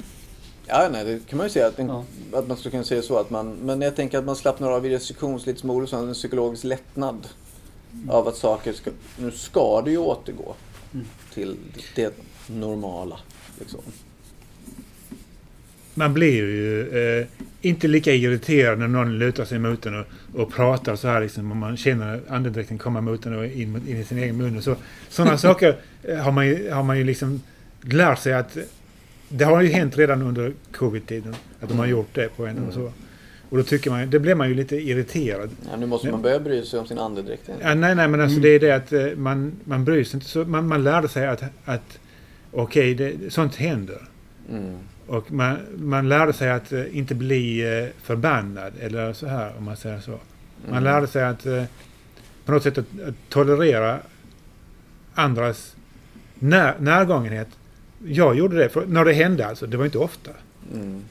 Ja, 0.68 0.90
nej, 0.92 1.06
det 1.06 1.28
kan 1.30 1.38
man 1.38 1.46
ju 1.46 1.50
säga 1.50 1.68
att, 1.68 1.80
en, 1.80 1.88
Ja. 1.88 2.04
att 2.34 2.48
man 2.48 2.58
skulle 2.58 2.72
kunna 2.72 2.84
säga 2.84 3.02
så 3.02 3.18
att 3.18 3.30
man, 3.30 3.52
men 3.54 3.82
jag 3.82 3.96
tänker 3.96 4.18
att 4.18 4.26
man 4.26 4.36
slappnar 4.36 4.72
av 4.72 4.86
i 4.86 4.90
restriktionsligt 4.90 5.60
små 5.60 5.82
och 5.82 5.90
så 5.90 5.98
en 5.98 6.14
psykologisk 6.14 6.64
lättnad 6.64 7.28
av 8.10 8.28
att 8.28 8.36
saker 8.38 8.74
ska, 8.74 8.92
nu 9.20 9.32
ska 9.32 9.82
det 9.82 9.92
ju 9.92 9.98
återgå 9.98 10.56
Mm. 10.94 11.06
till 11.34 11.56
det 11.96 12.14
normala. 12.48 13.20
Liksom. 13.60 13.80
Man 15.98 16.14
blir 16.14 16.34
ju 16.34 16.90
eh, 17.20 17.26
inte 17.62 17.88
lika 17.88 18.14
irriterad 18.14 18.80
när 18.80 18.88
någon 18.88 19.20
lutar 19.20 19.46
sig 19.46 19.60
mot 19.60 19.86
en 19.86 20.00
och, 20.00 20.06
och 20.34 20.54
pratar 20.54 20.96
så 20.96 21.08
här 21.08 21.22
liksom, 21.22 21.52
om 21.52 21.58
man 21.58 21.78
känner 21.78 22.22
andedräkten 22.30 22.78
komma 22.78 23.02
mot 23.02 23.26
en 23.26 23.40
och 23.40 23.46
in, 23.46 23.82
in 23.88 23.98
i 23.98 24.04
sin 24.04 24.18
egen 24.18 24.38
mun. 24.38 24.58
Och 24.58 24.64
så. 24.64 24.76
Sådana 25.10 25.38
saker 25.48 25.76
eh, 26.04 26.18
har 26.18 26.32
man, 26.32 26.48
ju, 26.48 26.72
har 26.72 26.84
man 26.84 26.98
ju 26.98 27.04
liksom 27.04 27.42
lärt 27.82 28.20
sig 28.20 28.34
att 28.34 28.58
det 29.30 29.46
har 29.46 29.62
ju 29.62 29.68
hänt 29.68 29.98
redan 29.98 30.22
under 30.22 30.54
covid-tiden 30.72 31.36
att 31.60 31.70
de 31.70 31.80
har 31.80 31.86
gjort 31.86 32.10
det 32.14 32.38
på 32.38 32.46
en 32.46 32.68
och 32.68 32.74
så. 32.74 32.92
Och 33.50 33.58
då 33.58 33.64
tycker 33.64 33.92
man, 33.92 34.10
det 34.10 34.20
blir 34.20 34.36
man 34.36 34.50
ju 34.50 34.56
lite 34.56 34.76
irriterad. 34.76 35.50
Ja, 35.72 35.78
nu 35.78 35.86
måste 35.86 36.12
man 36.12 36.22
börja 36.22 36.40
bry 36.40 36.66
sig 36.66 36.80
om 36.80 36.88
sin 36.88 37.00
andedräkt. 37.00 37.50
Ja, 37.62 37.74
nej, 37.74 37.96
nej, 37.96 38.08
men 38.08 38.22
alltså 38.22 38.40
det 38.40 38.50
är 38.50 38.60
det 38.60 38.72
att 38.72 38.94
eh, 38.94 39.06
man, 39.16 39.52
man 39.64 39.86
bryr 39.86 40.04
sig 40.04 40.18
inte 40.18 40.30
så. 40.30 40.46
Man, 40.46 40.68
man 40.68 40.84
lärde 40.84 41.08
sig 41.08 41.28
att, 41.28 41.44
att 41.66 42.00
okej, 42.52 42.94
det 42.94 43.34
sånt 43.34 43.56
händer. 43.56 44.02
Mm. 44.50 44.78
Och 45.08 45.32
man, 45.32 45.58
man 45.78 46.10
lärde 46.10 46.34
sig 46.34 46.52
att 46.52 46.72
eh, 46.74 46.98
inte 46.98 47.16
bli 47.16 47.62
eh, 47.80 47.90
förbannad 48.04 48.74
eller 48.80 49.14
så 49.14 49.28
här 49.28 49.54
om 49.58 49.64
man 49.64 49.78
säger 49.78 50.00
så. 50.00 50.12
Man 50.12 50.20
Mm. 50.72 50.84
lärde 50.84 51.08
sig 51.08 51.24
att 51.24 51.46
eh, 51.46 51.64
på 52.46 52.52
något 52.52 52.64
sätt 52.64 52.78
att, 52.78 52.86
att 53.08 53.16
tolerera 53.30 54.00
andras 55.14 55.76
när, 56.36 56.80
närgångenhet. 56.80 57.48
Jag 58.06 58.36
gjorde 58.38 58.58
det 58.58 58.70
för, 58.70 58.86
när 58.86 59.06
det 59.06 59.14
hände 59.14 59.48
alltså. 59.48 59.68
Det 59.68 59.78
var 59.78 59.86
inte 59.86 59.98
ofta. 59.98 60.32
Mm. 60.74 61.04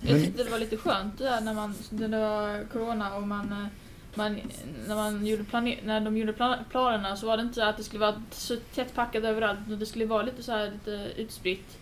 Jag 0.00 0.24
tyckte 0.24 0.44
det 0.44 0.50
var 0.50 0.58
lite 0.58 0.76
skönt 0.76 1.18
det 1.18 1.24
där 1.24 1.40
när, 1.40 1.54
man, 1.54 1.74
när 1.90 2.08
det 2.08 2.18
var 2.18 2.64
corona 2.72 3.14
och 3.16 3.22
man, 3.28 3.68
man, 4.14 4.38
när, 4.86 4.94
man 4.94 5.26
gjorde 5.26 5.42
plane- 5.42 5.78
när 5.84 6.00
de 6.00 6.16
gjorde 6.16 6.32
plan- 6.32 6.58
planerna 6.70 7.16
så 7.16 7.26
var 7.26 7.36
det 7.36 7.42
inte 7.42 7.54
så 7.54 7.62
att 7.62 7.76
det 7.76 7.84
skulle 7.84 8.00
vara 8.00 8.22
så 8.30 8.56
tätt 8.74 8.94
packat 8.94 9.24
överallt. 9.24 9.58
Det 9.66 9.86
skulle 9.86 10.06
vara 10.06 10.22
lite 10.22 10.42
så 10.42 10.52
här 10.52 10.70
lite 10.70 11.08
utspritt. 11.16 11.78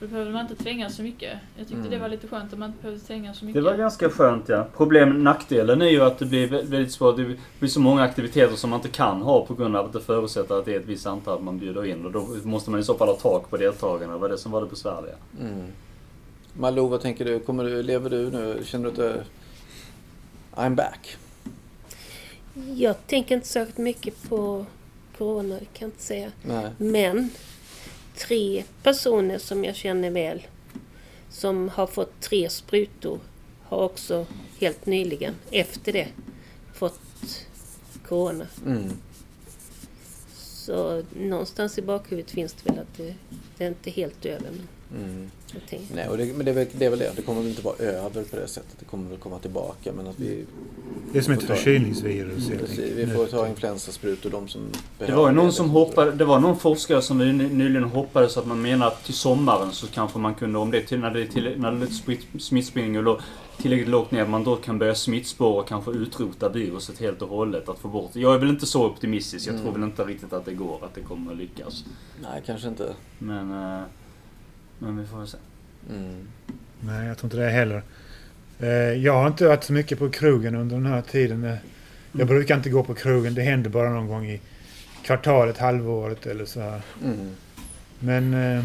Då 0.00 0.06
behövde 0.06 0.32
man 0.32 0.42
inte 0.50 0.64
tränga 0.64 0.90
så 0.90 1.02
mycket. 1.02 1.38
Jag 1.56 1.66
tyckte 1.68 1.78
Mm. 1.80 1.90
det 1.90 1.98
var 1.98 2.08
lite 2.08 2.28
skönt 2.28 2.52
att 2.52 2.58
man 2.58 2.68
inte 2.70 2.82
behövde 2.82 3.04
tränga 3.06 3.34
så 3.34 3.40
Det 3.40 3.46
mycket. 3.46 3.62
var 3.64 3.76
ganska 3.76 4.10
skönt 4.10 4.48
ja. 4.48 4.66
Problem, 4.76 5.24
nackdelen 5.24 5.82
är 5.82 5.86
ju 5.88 6.00
att 6.02 6.18
det 6.18 6.26
blir 6.26 6.48
vä- 6.48 6.64
väldigt 6.66 6.92
svårt. 6.92 7.16
Det 7.16 7.36
blir 7.58 7.70
så 7.70 7.80
många 7.80 8.02
aktiviteter 8.02 8.56
som 8.56 8.70
man 8.70 8.78
inte 8.78 8.88
kan 8.88 9.22
ha 9.22 9.46
på 9.46 9.54
grund 9.54 9.76
av 9.76 9.86
att 9.86 9.92
det 9.92 10.00
förutsätter 10.00 10.58
att 10.58 10.64
det 10.64 10.74
är 10.74 10.80
ett 10.80 10.86
visst 10.86 11.06
antal 11.06 11.42
man 11.42 11.58
bjuder 11.58 11.84
in. 11.86 12.04
Och 12.06 12.12
då 12.12 12.28
måste 12.44 12.70
man 12.70 12.80
i 12.80 12.84
så 12.84 12.94
fall 12.94 13.08
ha 13.08 13.16
tak 13.16 13.50
på 13.50 13.56
deltagarna. 13.56 14.12
Det 14.12 14.18
var 14.18 14.28
det 14.28 14.38
som 14.38 14.52
var 14.52 14.60
det 14.60 14.66
besvärliga. 14.68 15.14
Mm. 15.40 15.64
Malou, 16.52 16.88
vad 16.88 17.00
tänker 17.00 17.24
du? 17.24 17.38
Kommer 17.40 17.64
du? 17.64 17.82
Lever 17.82 18.10
du 18.10 18.30
nu? 18.30 18.60
Känner 18.64 18.84
du 18.84 18.90
att 18.90 18.96
du... 18.96 19.20
I'm 20.62 20.74
back? 20.74 21.16
Jag 22.74 23.06
tänker 23.06 23.34
inte 23.34 23.46
särskilt 23.48 23.78
mycket 23.78 24.28
på 24.28 24.66
Corona, 25.18 25.54
det 25.54 25.64
kan 25.64 25.68
jag 25.78 25.88
inte 25.88 26.02
säga. 26.02 26.30
Nej. 26.42 26.70
Men 26.78 27.30
tre 28.16 28.64
personer 28.82 29.38
som 29.38 29.64
jag 29.64 29.76
känner 29.76 30.10
väl 30.10 30.42
som 31.30 31.68
har 31.68 31.86
fått 31.86 32.20
tre 32.20 32.50
sprutor 32.50 33.18
har 33.62 33.82
också 33.82 34.26
helt 34.58 34.86
nyligen 34.86 35.34
efter 35.50 35.92
det 35.92 36.08
fått 36.74 37.00
Corona. 38.08 38.46
Mm. 38.66 38.92
Så 40.34 41.02
någonstans 41.20 41.78
i 41.78 41.82
bakhuvudet 41.82 42.30
finns 42.30 42.52
det 42.52 42.70
väl 42.70 42.78
att 42.78 42.96
det, 42.96 43.14
det 43.56 43.64
är 43.64 43.68
inte 43.68 43.90
helt 43.90 44.26
över. 44.26 44.50
Men 44.50 44.68
Mm. 45.02 45.30
Nej, 45.94 46.08
och 46.08 46.16
det, 46.16 46.36
men 46.36 46.44
det 46.44 46.50
är, 46.50 46.54
väl, 46.54 46.66
det 46.72 46.84
är 46.86 46.90
väl 46.90 46.98
det. 46.98 47.12
Det 47.16 47.22
kommer 47.22 47.40
väl 47.40 47.50
inte 47.50 47.62
vara 47.62 47.76
över 47.76 48.24
på 48.24 48.36
det 48.36 48.48
sättet. 48.48 48.76
Det 48.78 48.84
kommer 48.84 49.10
väl 49.10 49.18
komma 49.18 49.38
tillbaka. 49.38 49.92
Men 49.96 50.06
att 50.06 50.18
vi, 50.20 50.44
Det 51.12 51.18
är 51.18 51.22
som 51.22 51.32
ett 51.34 51.42
förkylningsvirus 51.42 52.48
helt 52.48 52.60
precis, 52.60 52.78
enkelt. 52.78 52.98
vi 52.98 53.06
får 53.06 53.26
ta 53.26 53.48
influensasprutor 53.48 54.30
de 54.30 54.48
som 54.48 54.60
Det 54.98 55.12
var 55.12 55.28
ju 55.28 55.34
någon 55.34 55.46
det, 55.46 55.52
som 55.52 55.70
hoppade, 55.70 56.12
det 56.12 56.24
var 56.24 56.40
någon 56.40 56.58
forskare 56.58 57.02
som 57.02 57.18
ny- 57.18 57.32
nyligen 57.32 57.84
hoppades 57.84 58.36
att 58.36 58.46
man 58.46 58.62
menar 58.62 58.86
att 58.86 59.04
till 59.04 59.14
sommaren 59.14 59.72
så 59.72 59.86
kanske 59.86 60.18
man 60.18 60.34
kunde, 60.34 60.58
om 60.58 60.70
det 60.70 60.82
till, 60.82 60.98
när 61.00 61.10
det 61.10 61.20
är 61.22 61.26
till, 61.26 61.54
när 61.60 61.72
det 61.72 61.86
är 61.86 61.90
smitt- 61.90 62.40
smittspridningen 62.42 63.04
låg 63.04 63.18
tillräckligt 63.58 63.88
lågt 63.88 64.10
ner, 64.10 64.22
att 64.22 64.30
man 64.30 64.44
då 64.44 64.56
kan 64.56 64.78
börja 64.78 64.94
smittspåra 64.94 65.60
och 65.60 65.68
kanske 65.68 65.90
utrota 65.90 66.48
viruset 66.48 66.98
helt 66.98 67.22
och 67.22 67.28
hållet. 67.28 67.68
Att 67.68 67.78
få 67.78 67.88
bort. 67.88 68.10
Jag 68.16 68.34
är 68.34 68.38
väl 68.38 68.48
inte 68.48 68.66
så 68.66 68.86
optimistisk. 68.86 69.46
Jag 69.46 69.52
Mm. 69.54 69.64
tror 69.64 69.72
väl 69.74 69.82
inte 69.82 70.04
riktigt 70.04 70.32
att 70.32 70.44
det 70.44 70.52
går, 70.54 70.84
att 70.84 70.94
det 70.94 71.00
kommer 71.00 71.32
att 71.32 71.38
lyckas. 71.38 71.84
Nej, 72.22 72.42
kanske 72.46 72.68
inte. 72.68 72.94
Men, 73.18 73.50
eh, 73.74 73.80
men 74.78 74.98
vi 74.98 75.06
får 75.06 75.18
väl 75.18 75.26
se. 75.28 75.38
Mm. 75.90 76.28
Nej, 76.80 77.06
jag 77.06 77.18
tror 77.18 77.26
inte 77.26 77.36
det 77.44 77.50
heller. 77.50 77.82
Eh, 78.60 78.68
Jag 79.02 79.12
har 79.12 79.26
inte 79.26 79.46
varit 79.46 79.64
så 79.64 79.72
mycket 79.72 79.98
på 79.98 80.10
krogen 80.10 80.54
under 80.54 80.76
den 80.76 80.86
här 80.86 81.02
tiden. 81.02 81.44
Eh, 81.44 81.56
Jag 82.12 82.26
brukar 82.28 82.56
inte 82.56 82.70
gå 82.70 82.84
på 82.84 82.94
krogen. 82.94 83.34
Det 83.34 83.42
händer 83.42 83.70
bara 83.70 83.90
någon 83.90 84.08
gång 84.08 84.26
i 84.26 84.40
kvartalet, 85.04 85.58
halvåret 85.58 86.26
eller 86.26 86.44
så 86.44 86.60
här. 86.60 86.80
Mm. 87.04 87.30
Men 87.98 88.34
eh, 88.58 88.64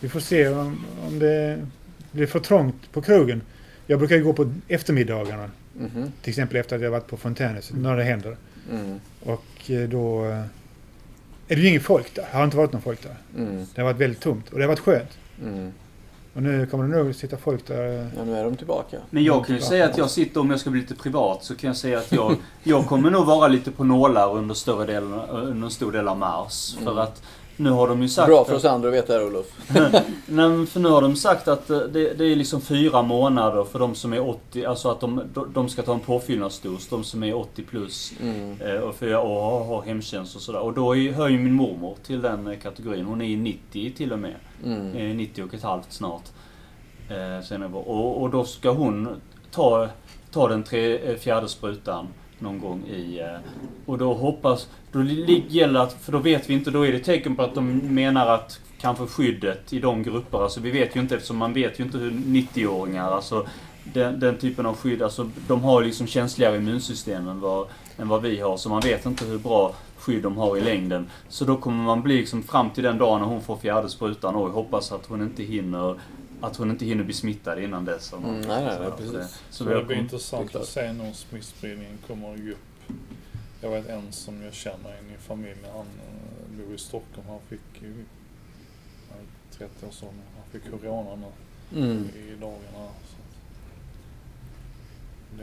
vi 0.00 0.08
får 0.08 0.20
se 0.20 0.48
om, 0.48 0.84
om 1.06 1.18
det 1.18 1.66
blir 2.12 2.26
för 2.26 2.40
trångt 2.40 2.92
på 2.92 3.02
krogen. 3.02 3.42
Jag 3.86 3.98
brukar 3.98 4.16
ju 4.16 4.24
gå 4.24 4.32
på 4.32 4.52
eftermiddagarna. 4.68 5.50
Mhm. 5.78 6.12
Till 6.22 6.30
exempel 6.30 6.56
efter 6.56 6.76
att 6.76 6.82
jag 6.82 6.90
varit 6.90 7.06
på 7.06 7.16
Fontänhuset, 7.16 7.76
när 7.76 7.96
det 7.96 8.04
händer. 8.04 8.36
Mm. 8.72 9.00
Och 9.20 9.70
eh, 9.70 9.88
då 9.88 10.24
är 11.48 11.56
det 11.56 11.62
ju 11.62 11.68
ingen 11.68 11.80
folk 11.80 12.14
där. 12.14 12.26
Har 12.32 12.44
inte 12.44 12.56
varit 12.56 12.72
någon 12.72 12.82
folk 12.82 13.02
där. 13.02 13.16
Mm. 13.36 13.66
Det 13.74 13.80
har 13.80 13.86
varit 13.88 14.00
väldigt 14.00 14.20
tomt 14.20 14.48
och 14.50 14.58
det 14.58 14.64
har 14.64 14.68
varit 14.68 14.78
skönt. 14.80 15.18
Mm. 15.42 15.72
Och 16.34 16.42
nu 16.42 16.66
kommer 16.66 16.84
det 16.88 17.02
nog 17.02 17.14
sitta 17.14 17.36
folk 17.36 17.66
där. 17.66 18.00
eh, 18.00 18.06
Ja, 18.16 18.24
nu 18.24 18.36
är 18.36 18.44
de 18.44 18.56
tillbaka. 18.56 18.96
Men 19.10 19.24
jag 19.24 19.46
kan 19.46 19.54
ju 19.56 19.60
säga 19.62 19.84
att 19.84 19.98
jag 19.98 20.10
sitter, 20.10 20.40
om 20.40 20.50
jag 20.50 20.60
ska 20.60 20.70
bli 20.70 20.80
lite 20.80 20.94
privat, 20.94 21.44
så 21.44 21.54
kan 21.56 21.68
jag 21.68 21.76
säga 21.76 21.98
att 21.98 22.12
jag, 22.12 22.36
jag 22.62 22.86
kommer 22.86 23.10
nog 23.10 23.26
vara 23.26 23.48
lite 23.48 23.70
på 23.70 23.84
nålar 23.84 24.36
under, 24.36 24.54
större 24.54 24.86
delen, 24.86 25.12
under 25.12 25.64
en 25.66 25.70
stor 25.70 25.92
del 25.92 26.08
av 26.08 26.18
mars. 26.18 26.74
För 26.74 26.82
Mm. 26.92 26.98
att 26.98 27.22
nu 27.58 27.70
har 27.70 27.88
de 27.88 28.02
ju 28.02 28.08
sagt... 28.08 28.28
Bra 28.28 28.44
för 28.44 28.54
oss 28.54 28.64
andra 28.64 28.88
att 28.88 28.94
veta 28.94 29.12
det 29.12 29.18
här, 29.18 29.26
Olof. 29.26 29.46
Nej, 30.26 30.66
för 30.66 30.80
nu 30.80 30.88
har 30.88 31.02
de 31.02 31.16
sagt 31.16 31.48
att 31.48 31.70
eh, 31.70 31.78
det, 31.78 32.14
det 32.14 32.24
är 32.24 32.36
liksom 32.36 32.60
fyra 32.60 33.02
månader 33.02 33.64
för 33.64 33.78
de 33.78 33.94
som 33.94 34.12
är 34.12 34.28
80, 34.28 34.64
alltså 34.64 34.90
att 34.90 35.00
de, 35.00 35.22
de 35.54 35.68
ska 35.68 35.82
ta 35.82 35.94
en 35.94 36.00
påfyllnadsdos, 36.00 36.88
de 36.88 37.04
som 37.04 37.22
är 37.22 37.36
80 37.36 37.62
plus. 37.62 38.12
Mm. 38.22 38.60
eh, 38.60 38.80
Och, 38.80 38.94
för, 38.94 39.16
och 39.16 39.28
har, 39.28 39.64
har 39.64 39.82
hemtjänst 39.82 40.36
och 40.36 40.42
sådär. 40.42 40.60
Och 40.60 40.72
då 40.72 40.96
är, 40.96 41.12
hör 41.12 41.28
ju 41.28 41.38
min 41.38 41.52
mormor 41.52 41.96
till 42.06 42.20
den 42.20 42.46
eh, 42.46 42.58
kategorin. 42.58 43.04
Hon 43.04 43.20
är 43.20 43.26
ju 43.26 43.36
90 43.36 43.92
till 43.96 44.12
och 44.12 44.18
med. 44.18 44.34
Mm. 44.64 44.96
Eh, 44.96 45.16
90 45.16 45.44
och 45.44 45.54
ett 45.54 45.62
halvt 45.62 45.92
snart. 45.92 46.24
Eh, 47.08 47.62
och, 47.72 48.22
och 48.22 48.30
då 48.30 48.44
ska 48.44 48.70
hon 48.70 49.20
ta, 49.50 49.88
ta 50.30 50.48
den 50.48 50.62
tre, 50.62 51.18
fjärde 51.18 51.48
sprutan 51.48 52.06
någon 52.40 52.60
gång 52.60 52.86
i... 52.86 53.20
Eh, 53.20 53.38
och 53.86 53.98
då 53.98 54.14
hoppas... 54.14 54.68
Då 54.92 55.02
gäller 55.48 55.80
att, 55.80 55.92
för 55.92 56.12
då 56.12 56.18
vet 56.18 56.50
vi 56.50 56.54
inte, 56.54 56.70
då 56.70 56.86
är 56.86 56.92
det 56.92 56.98
tecken 56.98 57.36
på 57.36 57.42
att 57.42 57.54
de 57.54 57.78
menar 57.78 58.26
att 58.26 58.60
kanske 58.80 59.06
skyddet 59.06 59.72
i 59.72 59.80
de 59.80 60.02
grupper, 60.02 60.42
alltså 60.42 60.60
vi 60.60 60.70
vet 60.70 60.96
ju 60.96 61.00
inte 61.00 61.14
eftersom 61.14 61.36
man 61.36 61.52
vet 61.52 61.80
ju 61.80 61.84
inte 61.84 61.98
hur 61.98 62.10
90-åringar, 62.10 63.10
alltså 63.10 63.46
den, 63.84 64.20
den 64.20 64.38
typen 64.38 64.66
av 64.66 64.76
skydd, 64.76 65.02
alltså 65.02 65.30
de 65.48 65.62
har 65.62 65.82
liksom 65.82 66.06
känsligare 66.06 66.56
immunsystem 66.56 67.28
än 67.28 67.40
vad, 67.40 67.66
än 67.98 68.08
vad 68.08 68.22
vi 68.22 68.40
har, 68.40 68.56
så 68.56 68.68
man 68.68 68.80
vet 68.80 69.06
inte 69.06 69.24
hur 69.24 69.38
bra 69.38 69.74
skydd 69.96 70.22
de 70.22 70.36
har 70.36 70.56
i 70.56 70.60
längden. 70.60 71.06
Så 71.28 71.44
då 71.44 71.56
kommer 71.56 71.84
man 71.84 72.02
bli 72.02 72.16
liksom 72.16 72.42
fram 72.42 72.70
till 72.70 72.84
den 72.84 72.98
dagen 72.98 73.20
när 73.20 73.28
hon 73.28 73.42
får 73.42 73.56
fjärde 73.56 73.88
sprutan 73.88 74.34
och 74.34 74.50
hoppas 74.50 74.92
att 74.92 75.06
hon 75.06 75.22
inte 75.22 75.42
hinner 75.42 75.94
att 76.40 76.56
hon 76.56 76.70
inte 76.70 76.84
hinner 76.84 77.04
bli 77.04 77.14
smittad 77.14 77.58
innan 77.62 77.84
dess. 77.84 78.12
Mm, 78.12 78.40
nej, 78.40 78.64
nej, 78.64 78.76
nej, 78.80 78.90
precis. 78.96 79.12
Så, 79.50 79.64
Så 79.64 79.64
det 79.64 79.84
blir 79.84 79.96
det 79.96 80.02
intressant 80.02 80.54
att 80.56 80.66
se 80.66 80.92
när 80.92 81.12
smittspridningen 81.12 81.98
kommer 82.06 82.50
upp. 82.50 82.92
Jag 83.60 83.70
vet 83.70 83.88
en 83.88 84.12
som 84.12 84.42
jag 84.42 84.54
känner 84.54 84.90
i 85.00 85.02
min 85.08 85.18
familj, 85.18 85.56
han 85.72 85.80
eh, 85.80 86.66
bor 86.66 86.74
i 86.74 86.78
Stockholm. 86.78 87.26
Han 87.28 87.38
fick 87.48 87.82
ju, 87.82 88.04
han 89.10 89.18
är 89.18 89.58
30 89.58 89.86
år 89.86 89.90
sedan, 89.90 90.08
han 90.08 90.60
fick 90.60 90.70
corona 90.70 91.16
nu 91.16 91.26
Mm. 91.82 92.08
i 92.16 92.34
dagarna. 92.40 92.58
Så. 92.72 93.16
att- 93.16 93.24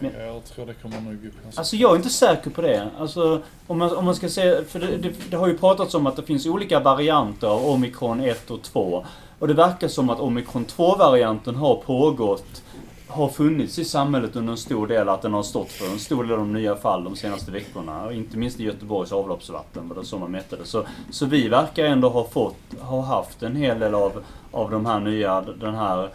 Men- 0.02 0.14
Det, 0.14 0.26
jag 0.26 0.44
tror 0.46 0.66
det 0.66 0.74
kommer 0.74 1.02
nog 1.02 1.14
upp 1.14 1.44
ganska 1.44 1.60
Alltså 1.62 1.76
jag 1.76 1.92
är 1.92 1.96
inte 1.96 2.10
säker 2.10 2.50
på 2.50 2.62
det. 2.62 2.90
Alltså 2.98 3.42
om 3.68 3.78
man, 3.78 3.96
om 3.96 4.06
man 4.06 4.16
ska 4.16 4.30
säga, 4.30 4.64
för 4.64 4.80
det, 4.80 4.98
det, 4.98 5.14
det 5.30 5.38
har 5.38 5.48
ju 5.48 5.58
pratats 5.58 5.94
om 5.94 6.08
att 6.08 6.16
det 6.16 6.24
finns 6.24 6.46
olika 6.46 6.80
varianter 6.80 7.48
av 7.48 7.66
omikron 7.66 8.20
1 8.20 8.52
och 8.52 8.62
2. 8.62 9.06
Och 9.40 9.48
det 9.48 9.54
verkar 9.54 9.88
som 9.88 10.10
att 10.10 10.20
omikron 10.20 10.66
2-varianten 10.66 11.56
har 11.56 11.76
pågått, 11.76 12.64
har 13.08 13.30
funnits 13.30 13.80
i 13.80 13.86
samhället 13.86 14.36
under 14.36 14.52
en 14.52 14.58
stor 14.58 14.88
del, 14.88 15.10
att 15.10 15.22
den 15.22 15.34
har 15.34 15.44
stått 15.44 15.72
för 15.72 15.92
en 15.92 16.00
stor 16.00 16.24
del 16.24 16.32
av 16.32 16.38
de 16.38 16.54
nya 16.54 16.76
fall 16.76 17.04
de 17.04 17.16
senaste 17.16 17.52
veckorna. 17.52 18.06
Och 18.06 18.14
inte 18.14 18.38
minst 18.38 18.60
i 18.60 18.64
Göteborgs 18.64 19.12
avloppsvatten, 19.12 19.90
var 19.90 19.96
det 19.96 20.06
så 20.06 20.18
man 20.18 20.32
mätte 20.32 20.56
det. 20.56 20.66
Så, 20.66 20.84
så 21.12 21.26
vi 21.26 21.48
verkar 21.48 21.86
ändå 21.86 22.10
ha 22.10 22.28
fått, 22.28 22.56
ha 22.80 23.02
haft 23.02 23.44
en 23.44 23.56
hel 23.56 23.80
del 23.80 23.96
av, 23.96 24.24
av 24.52 24.72
de 24.72 24.86
här 24.86 25.00
nya, 25.00 25.42
den 25.42 25.76
här, 25.76 26.10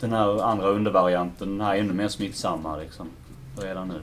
den 0.00 0.12
här 0.12 0.42
andra 0.42 0.68
undervarianten, 0.68 1.58
den 1.58 1.66
här 1.66 1.76
ännu 1.76 1.92
mer 1.92 2.08
smittsamma 2.08 2.76
liksom. 2.76 3.06
Redan 3.56 3.88
nu. 3.88 4.00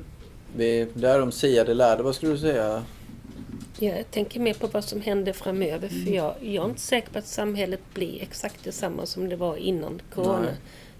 Vi, 0.55 0.87
där 0.93 1.19
de 1.19 1.31
siade 1.31 1.73
lärde, 1.73 2.03
vad 2.03 2.15
skulle 2.15 2.31
du 2.31 2.37
säga? 2.37 2.83
Jag 3.81 4.11
tänker 4.11 4.39
mer 4.39 4.53
på 4.53 4.67
vad 4.67 4.83
som 4.83 5.01
händer 5.01 5.33
framöver 5.33 5.87
för 5.87 6.11
jag, 6.11 6.35
jag 6.41 6.65
är 6.65 6.69
inte 6.69 6.81
säker 6.81 7.09
på 7.11 7.19
att 7.19 7.27
samhället 7.27 7.79
blir 7.93 8.21
exakt 8.21 8.63
detsamma 8.63 9.05
som 9.05 9.29
det 9.29 9.35
var 9.35 9.55
innan 9.57 10.01
Corona. 10.13 10.39
Nej. 10.39 10.53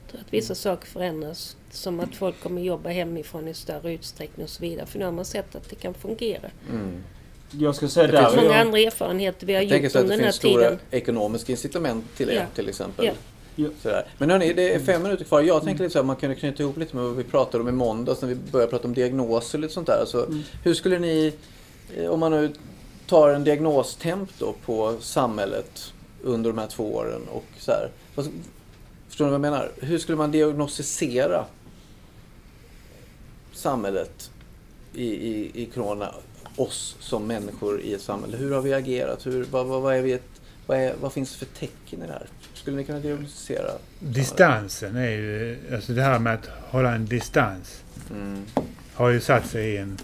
Jag 0.03 0.11
tror 0.11 0.21
att 0.21 0.33
vissa 0.33 0.55
saker 0.55 0.87
förändras. 0.87 1.55
Som 1.71 1.99
att 1.99 2.15
folk 2.15 2.41
kommer 2.43 2.61
jobba 2.61 2.89
hemifrån 2.89 3.47
i 3.47 3.53
större 3.53 3.93
utsträckning 3.93 4.43
och 4.43 4.49
så 4.49 4.61
vidare. 4.61 4.85
För 4.85 4.99
nu 4.99 5.05
har 5.05 5.11
man 5.11 5.25
sett 5.25 5.55
att 5.55 5.69
det 5.69 5.75
kan 5.75 5.93
fungera. 5.93 6.49
Mm. 6.71 7.03
Jag 7.51 7.75
ska 7.75 7.87
säga 7.87 8.07
Det 8.07 8.13
där... 8.13 8.21
finns 8.21 8.33
Så 8.33 8.41
många 8.41 8.49
jag- 8.57 8.65
andra 8.67 8.79
erfarenheter 8.79 9.47
vi 9.47 9.53
har 9.53 9.61
Jag 9.61 9.69
tänker 9.69 9.83
gjort 9.83 9.91
så 9.91 9.97
att 9.97 10.03
under 10.03 10.15
det 10.15 10.21
den 10.21 10.25
här 10.25 10.31
finns 10.31 10.35
stora 10.53 10.63
tiden. 10.63 10.79
ekonomiska 10.91 11.51
incitament 11.51 12.05
till 12.17 12.27
det 12.27 12.33
Ja. 12.33 12.43
till 12.55 12.69
exempel. 12.69 13.05
Ja. 13.55 13.69
Sådär. 13.81 14.05
Men 14.17 14.29
hörni, 14.29 14.53
det 14.53 14.73
är 14.73 14.79
fem 14.79 15.03
minuter 15.03 15.23
kvar. 15.25 15.41
Jag 15.41 15.63
tänker 15.63 15.83
lite 15.83 15.93
så 15.93 15.99
här, 15.99 16.03
man 16.03 16.15
kunde 16.15 16.35
knyta 16.35 16.63
ihop 16.63 16.77
lite 16.77 16.95
med 16.95 17.05
vad 17.05 17.15
vi 17.15 17.23
pratade 17.23 17.61
om 17.63 17.69
i 17.69 17.71
måndags 17.71 18.21
när 18.21 18.29
vi 18.29 18.35
började 18.35 18.69
prata 18.71 18.87
om 18.87 18.93
diagnoser 18.93 19.57
och 19.57 19.61
lite 19.61 19.73
sånt 19.73 19.87
där. 19.87 19.99
Alltså, 19.99 20.25
Mm. 20.25 20.41
Hur 20.63 20.73
skulle 20.73 20.99
ni, 20.99 21.33
eh, 21.97 22.09
om 22.09 22.19
man 22.19 22.31
nu 22.31 22.51
tar 23.11 23.29
en 23.29 23.43
diagnostemp 23.43 24.29
då 24.39 24.55
på 24.65 24.95
samhället 24.99 25.93
under 26.23 26.49
de 26.49 26.57
här 26.59 26.67
två 26.67 26.95
åren 26.95 27.21
och 27.31 27.45
så 27.57 27.71
här. 27.71 27.89
Förstår 29.07 29.25
ni 29.25 29.31
vad 29.31 29.33
jag 29.33 29.41
menar? 29.41 29.71
Hur 29.81 29.97
skulle 29.97 30.17
man 30.17 30.31
diagnostisera 30.31 31.45
samhället 33.53 34.31
i, 34.93 35.05
i, 35.05 35.51
i 35.53 35.65
corona? 35.65 36.15
Oss 36.55 36.95
som 36.99 37.27
människor 37.27 37.81
i 37.81 37.93
ett 37.93 38.01
samhälle. 38.01 38.37
Hur 38.37 38.51
har 38.51 38.61
vi 38.61 38.73
agerat? 38.73 39.25
Hur, 39.25 39.43
vad, 39.51 39.65
vad, 39.65 39.81
vad, 39.81 39.95
är 39.95 40.01
vi 40.01 40.13
ett, 40.13 40.41
vad, 40.67 40.77
är, 40.77 40.95
vad 41.01 41.13
finns 41.13 41.31
det 41.31 41.45
för 41.45 41.55
tecken 41.59 42.03
i 42.03 42.07
det 42.07 42.13
här? 42.13 42.27
Skulle 42.53 42.77
ni 42.77 42.83
kunna 42.83 42.99
diagnostisera? 42.99 43.71
Distansen 43.99 44.95
är 44.95 45.09
ju, 45.09 45.59
alltså 45.73 45.93
det 45.93 46.01
här 46.01 46.19
med 46.19 46.33
att 46.33 46.49
hålla 46.69 46.95
en 46.95 47.05
distans 47.05 47.83
Mm. 48.11 48.45
har 48.93 49.09
ju 49.09 49.19
satt 49.19 49.47
sig 49.47 49.73
i 49.73 49.77
en... 49.77 49.97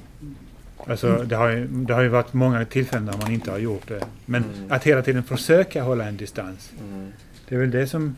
Alltså 0.85 1.23
det 1.23 1.35
har 1.35 1.49
ju, 1.49 1.67
det 1.67 1.93
har 1.93 2.01
ju 2.01 2.07
varit 2.07 2.33
många 2.33 2.65
tillfällen 2.65 3.05
där 3.05 3.17
man 3.17 3.31
inte 3.31 3.51
har 3.51 3.57
gjort 3.57 3.87
det. 3.87 4.01
Men 4.25 4.43
Mm. 4.43 4.71
att 4.71 4.83
hela 4.83 5.01
tiden 5.01 5.23
försöka 5.23 5.83
hålla 5.83 6.05
en 6.07 6.17
distans. 6.17 6.71
Mm. 6.89 7.11
Det 7.49 7.55
är 7.55 7.59
väl 7.59 7.71
det 7.71 7.87
som 7.87 8.15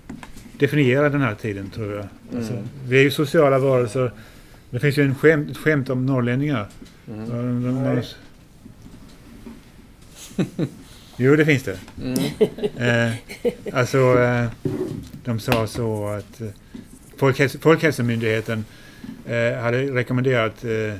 definierar 0.59 1.09
den 1.09 1.21
här 1.21 1.35
tiden 1.35 1.69
tror 1.69 1.93
jag. 1.95 2.07
Alltså, 2.37 2.53
Mm. 2.53 2.65
vi 2.87 2.97
är 2.99 3.03
ju 3.03 3.11
sociala 3.11 3.59
varelser. 3.59 4.11
Det 4.69 4.79
finns 4.79 4.97
ju 4.97 5.03
en 5.03 5.15
skämt, 5.15 5.49
ett 5.51 5.57
skämt 5.57 5.89
om 5.89 6.05
norrlänningar. 6.05 6.67
Mm. 7.07 7.29
De- 7.29 7.63
de- 7.63 7.95
de- 7.95 8.03
Jo, 11.17 11.35
det 11.35 11.45
finns 11.45 11.63
det. 11.63 11.77
Mm. 12.03 12.19
Eh, 12.77 13.13
alltså, 13.73 14.19
eh, 14.19 14.45
de 15.25 15.39
sa 15.39 15.67
så 15.67 16.07
att 16.07 16.41
eh, 16.41 16.47
Folkhäls 17.17 17.57
Folkhälsomyndigheten 17.61 18.65
eh, 19.25 19.53
hade 19.61 19.81
rekommenderat 19.93 20.63
eh, 20.63 20.93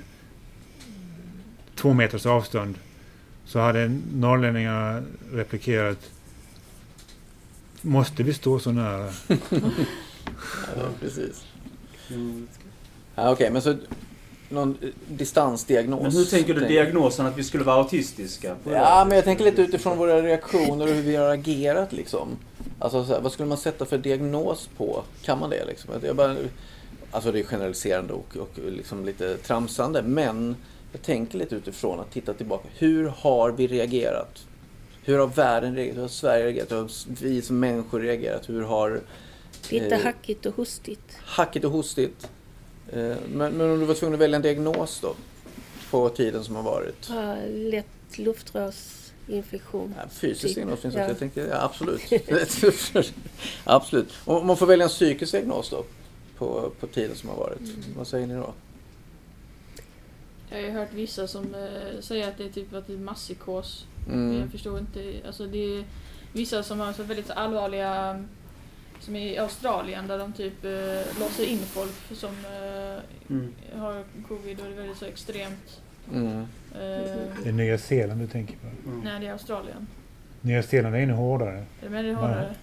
två 1.80 1.94
meters 1.94 2.26
avstånd. 2.26 2.76
Så 3.46 3.60
hade 3.60 3.92
norrlänningarna 4.14 5.04
replikerat 5.32 5.98
Måste 7.82 8.24
vi 8.24 8.34
stå 8.34 8.60
så 8.60 8.72
nära? 8.72 9.10
Ja, 10.76 10.84
precis. 11.00 11.44
Ja, 13.16 13.32
Okej, 13.32 13.52
men 13.52 13.62
så 13.62 13.76
någon 14.50 14.78
eh, 14.82 14.90
distansdiagnos. 15.08 16.02
Men 16.02 16.12
hur 16.12 16.26
tänker 16.26 16.54
du 16.54 16.68
diagnosen 16.68 17.26
att 17.26 17.38
vi 17.38 17.44
skulle 17.44 17.64
vara 17.64 17.76
autistiska? 17.76 18.56
Ja, 18.64 19.00
det? 19.00 19.10
men 19.10 19.16
jag 19.16 19.26
tänker 19.26 19.44
lite 19.44 19.62
utifrån 19.62 19.98
våra 19.98 20.22
reaktioner 20.22 20.88
och 20.88 20.94
hur 20.94 21.02
vi 21.02 21.16
har 21.16 21.30
agerat 21.30 21.94
liksom. 21.94 22.28
Alltså, 22.80 23.06
så 23.06 23.14
här, 23.14 23.22
vad 23.22 23.32
skulle 23.32 23.50
man 23.50 23.58
sätta 23.58 23.86
för 23.86 23.98
diagnos 23.98 24.70
på? 24.78 25.04
Kan 25.22 25.40
man 25.40 25.50
det 25.50 25.66
liksom? 25.66 25.92
Jag 26.04 26.16
bara, 26.16 26.36
alltså 27.12 27.32
det 27.32 27.40
är 27.40 27.44
generaliserande 27.44 28.14
och, 28.14 28.38
och 28.38 28.60
liksom 28.72 29.06
lite 29.06 29.38
tramsande, 29.38 30.02
men 30.02 30.56
jag 30.92 31.02
tänker 31.02 31.38
lite 31.38 31.56
utifrån 31.56 32.00
att 32.00 32.12
titta 32.12 32.34
tillbaka. 32.34 32.68
Hur 32.78 33.06
har 33.08 33.52
vi 33.52 33.68
reagerat? 33.68 34.46
Hur 35.04 35.18
har 35.20 35.28
världen 35.28 35.76
reagerat? 35.76 35.96
Hur 35.98 36.02
har 36.02 36.08
Sverige 36.10 36.46
reagerat? 36.46 36.72
Hur 36.72 36.78
har 36.78 36.90
vi 37.22 37.42
som 37.42 37.60
människor 37.60 38.00
reagerat? 38.00 38.50
Hur 38.50 38.62
har 38.64 39.02
Lite 39.70 39.96
Eh. 39.96 40.02
hackigt 40.02 40.46
och 40.46 40.56
hostigt. 40.56 41.18
hackigt 41.26 41.66
och 41.66 41.72
hostigt? 41.72 42.30
Eh, 42.92 43.00
Men, 43.00 43.54
men 43.54 43.62
om 43.62 43.80
du 43.80 43.86
var 43.86 43.94
tvungen 43.94 44.14
att 44.14 44.20
välja 44.22 44.36
en 44.36 44.42
diagnos 44.42 45.00
då? 45.02 45.16
På 45.92 46.10
tiden 46.10 46.44
som 46.44 46.56
har 46.56 46.64
varit? 46.64 47.10
Ja, 47.10 47.36
lätt 47.50 48.18
luftrörsinfektion. 48.18 49.94
Ja, 49.98 50.10
Fysisk 50.10 50.42
Typ, 50.46 50.56
diagnos 50.56 50.80
finns 50.80 50.96
ja. 50.96 51.02
också. 51.02 51.12
Jag 51.12 51.20
tänkte, 51.20 51.42
ja, 51.42 51.62
absolut. 51.62 52.02
absolut. 53.64 54.08
Om 54.26 54.48
man 54.48 54.58
får 54.58 54.66
välja 54.66 54.84
en 54.84 54.90
psykisk 54.90 55.32
diagnos 55.32 55.70
då? 55.70 55.84
På, 56.38 56.72
på 56.80 56.88
tiden 56.88 57.16
som 57.16 57.30
har 57.30 57.36
varit. 57.36 57.60
Mm. 57.60 57.84
Vad 57.98 58.08
säger 58.08 58.28
ni 58.28 58.34
då? 58.34 58.54
Jag 60.50 60.58
har 60.58 60.64
ju 60.66 60.72
hört 60.72 60.94
vissa 60.94 61.28
som 61.28 61.56
eh, 61.56 62.00
säger 62.02 62.28
att 62.28 62.38
det 62.38 62.46
är 62.46 62.50
typ 62.50 62.74
att 62.74 62.88
det 62.88 62.94
är 62.94 62.98
masspsykos. 62.98 63.86
Men 64.08 64.16
Mm. 64.30 64.40
Jag 64.42 64.52
förstår 64.52 64.80
inte. 64.80 65.14
Alltså 65.28 65.48
det 65.48 65.58
är 65.58 65.84
vissa 66.34 66.64
som 66.64 66.80
har 66.80 66.94
så 66.94 67.04
väldigt 67.04 67.30
allvarliga 67.32 68.24
som 69.00 69.16
i 69.16 69.38
Australien 69.38 70.08
där 70.08 70.18
de 70.18 70.34
typ 70.34 70.66
eh, 70.66 71.20
låser 71.20 71.46
in 71.50 71.58
folk 71.60 71.92
som 72.14 72.30
eh, 72.30 73.00
Mm. 73.30 73.54
har 73.76 74.04
covid 74.28 74.60
och 74.60 74.66
det 74.66 74.72
är 74.74 74.78
väldigt 74.78 74.98
så 74.98 75.06
extremt. 75.06 75.82
Mm. 76.14 76.38
Eh, 76.38 76.46
Det 77.44 77.50
är 77.50 77.52
Nya 77.52 77.78
Zeeland 77.78 78.22
du 78.22 78.28
tänker 78.28 78.56
på. 78.58 78.68
Mm. 78.90 79.02
nej, 79.04 79.20
det 79.20 79.28
är 79.28 79.32
Australien. 79.32 79.88
Nya 80.42 80.64
Zeeland 80.64 80.96
är 80.96 81.00
ännu 81.00 81.14
hårdare. 81.14 81.66
Är 81.82 82.04
det 82.04 82.14
hårdare? 82.14 82.56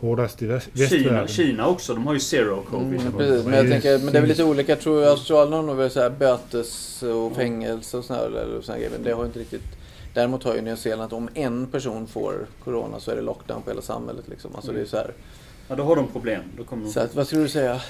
Hårdast 0.00 0.42
i 0.42 0.46
väst, 0.46 0.70
Kina, 0.74 0.88
västvärlden. 0.88 1.28
Kina 1.28 1.68
också, 1.68 1.94
de 1.94 2.06
har 2.06 2.14
ju 2.14 2.20
zero 2.20 2.62
covid. 2.62 3.00
Mm, 3.00 3.12
precis. 3.12 3.44
Men 3.44 3.54
jag 3.54 3.68
tänker, 3.70 3.98
men 3.98 4.12
det 4.12 4.18
är 4.18 4.20
väl 4.20 4.28
lite 4.28 4.44
olika. 4.44 4.72
Jag 4.72 4.80
tror 4.80 5.04
Australien 5.04 5.52
har 5.52 5.62
nog 5.62 5.76
väl 5.76 5.90
så 5.90 6.00
här 6.00 6.10
bötes 6.10 7.02
och 7.02 7.36
fängelse 7.36 7.96
och 7.96 8.10
eller 8.10 8.60
såna 8.60 8.74
här 8.74 8.78
grejer. 8.78 8.90
Men 8.90 9.02
det 9.02 9.12
har 9.12 9.24
inte 9.24 9.38
riktigt... 9.38 9.62
Däremot 10.14 10.44
har 10.44 10.54
ju 10.54 10.60
Nya 10.60 10.76
Zeeland 10.76 11.02
att 11.02 11.12
om 11.12 11.28
en 11.34 11.66
person 11.66 12.06
får 12.06 12.46
corona 12.64 13.00
så 13.00 13.10
är 13.10 13.16
det 13.16 13.22
lockdown 13.22 13.62
på 13.62 13.70
hela 13.70 13.82
samhället. 13.82 14.28
Liksom. 14.28 14.56
Alltså 14.56 14.72
det 14.72 14.80
är 14.80 14.84
så 14.84 14.96
här. 14.96 15.12
Ja, 15.70 15.76
då 15.76 15.82
har 15.82 15.96
de 15.96 16.08
problem. 16.08 16.42
Då 16.56 16.64
kommer 16.64 16.84
de... 16.84 16.90
Så 16.92 17.00
att, 17.00 17.14
vad 17.14 17.26
skulle 17.26 17.42
du 17.42 17.48
säga? 17.48 17.80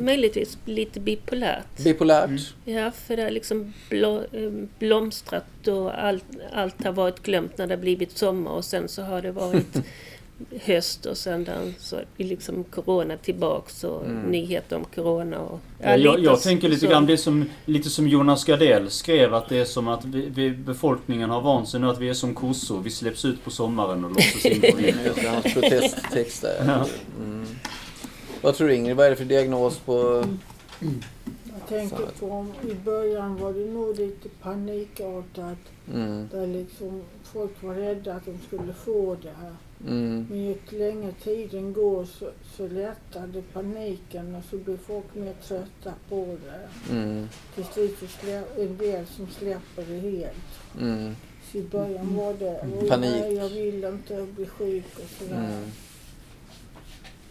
Möjligtvis 0.00 0.58
lite 0.64 1.00
bipolärt. 1.00 1.84
Bipolärt? 1.84 2.28
Mm. 2.28 2.38
Ja, 2.64 2.90
för 2.90 3.16
det 3.16 3.22
har 3.22 3.30
liksom 3.30 3.72
eh, 3.90 4.50
blomstrat 4.78 5.68
och 5.68 6.04
allt, 6.04 6.24
allt 6.52 6.84
har 6.84 6.92
varit 6.92 7.22
glömt 7.22 7.58
när 7.58 7.66
det 7.66 7.74
har 7.74 7.80
blivit 7.80 8.18
sommar 8.18 8.50
och 8.50 8.64
sen 8.64 8.88
så 8.88 9.02
har 9.02 9.22
det 9.22 9.32
varit 9.32 9.76
höst 10.60 11.06
och 11.06 11.16
sen 11.16 11.44
där 11.44 11.72
så 11.78 11.96
är 11.96 12.24
liksom 12.24 12.64
corona 12.64 13.16
tillbaks 13.16 13.84
och 13.84 14.04
Mm. 14.06 14.22
nyheter 14.22 14.76
om 14.76 14.84
corona 14.94 15.38
och... 15.38 15.60
Ja, 15.82 15.96
jag, 15.96 16.20
jag 16.20 16.40
tänker 16.40 16.68
lite 16.68 16.80
så. 16.80 16.86
grann, 16.86 17.06
det 17.06 17.18
som, 17.18 17.50
lite 17.64 17.90
som 17.90 18.08
Jonas 18.08 18.44
Gardell 18.44 18.90
skrev 18.90 19.34
att 19.34 19.48
det 19.48 19.58
är 19.58 19.64
som 19.64 19.88
att 19.88 20.04
vi, 20.04 20.28
vi, 20.28 20.50
befolkningen 20.50 21.30
har 21.30 21.40
vant 21.40 21.68
sig 21.68 21.80
nu 21.80 21.88
att 21.90 21.98
vi 21.98 22.08
är 22.08 22.14
som 22.14 22.34
kossor. 22.34 22.80
Vi 22.80 22.90
släpps 22.90 23.24
ut 23.24 23.44
på 23.44 23.50
sommaren 23.50 24.04
och 24.04 24.10
låses 24.10 24.44
in 24.44 24.60
på 24.60 24.76
vintern. 24.76 25.14
det, 25.14 25.28
hans 25.28 25.54
protesttext 25.54 26.42
där. 26.42 26.64
Ja. 26.66 26.86
Mm. 27.24 27.46
Vad 28.42 28.54
tror 28.54 28.68
du 28.68 28.74
Ingrid? 28.74 28.96
Vad 28.96 29.06
är 29.06 29.10
det 29.10 29.16
för 29.16 29.24
diagnos 29.24 29.78
på... 29.78 30.24
Jag 31.44 31.68
tänker 31.68 32.06
på 32.20 32.30
om 32.30 32.52
i 32.70 32.74
början 32.74 33.36
var 33.36 33.52
det 33.52 33.64
nog 33.64 33.98
lite 33.98 34.28
panikartat. 34.42 35.58
Mm. 35.94 36.28
Där 36.32 36.46
liksom 36.46 37.02
folk 37.32 37.62
var 37.62 37.74
rädda 37.74 38.14
att 38.14 38.24
de 38.24 38.38
skulle 38.46 38.72
få 38.72 39.16
det 39.22 39.32
här. 39.40 39.56
Mm. 39.88 40.26
Men 40.30 40.38
ju 40.44 40.56
längre 40.70 41.12
tiden 41.12 41.72
går 41.72 42.04
så, 42.04 42.30
så 42.56 42.68
lättade 42.68 43.42
paniken 43.52 44.34
och 44.34 44.42
så 44.50 44.56
blir 44.56 44.76
folk 44.76 45.14
mer 45.14 45.34
trötta 45.48 45.92
på 46.08 46.36
det. 46.44 46.92
Mm. 46.94 47.28
Till 47.54 47.64
slut 47.64 47.96
så 48.00 48.06
slä, 48.06 48.42
en 48.58 48.76
del 48.76 49.06
som 49.06 49.26
släpper 49.28 49.84
det 49.88 50.00
helt. 50.00 50.80
Mm. 50.80 51.16
Så 51.52 51.58
i 51.58 51.62
början 51.62 52.16
var 52.16 52.34
det 52.34 52.60
"Oj, 52.82 52.88
Panik. 52.88 53.10
nej, 53.10 53.34
jag 53.34 53.48
vill 53.48 53.84
inte 53.84 54.26
bli 54.36 54.46
sjuk 54.46 54.84
och 54.96 55.10
sådär. 55.18 55.36
Mm. 55.38 55.70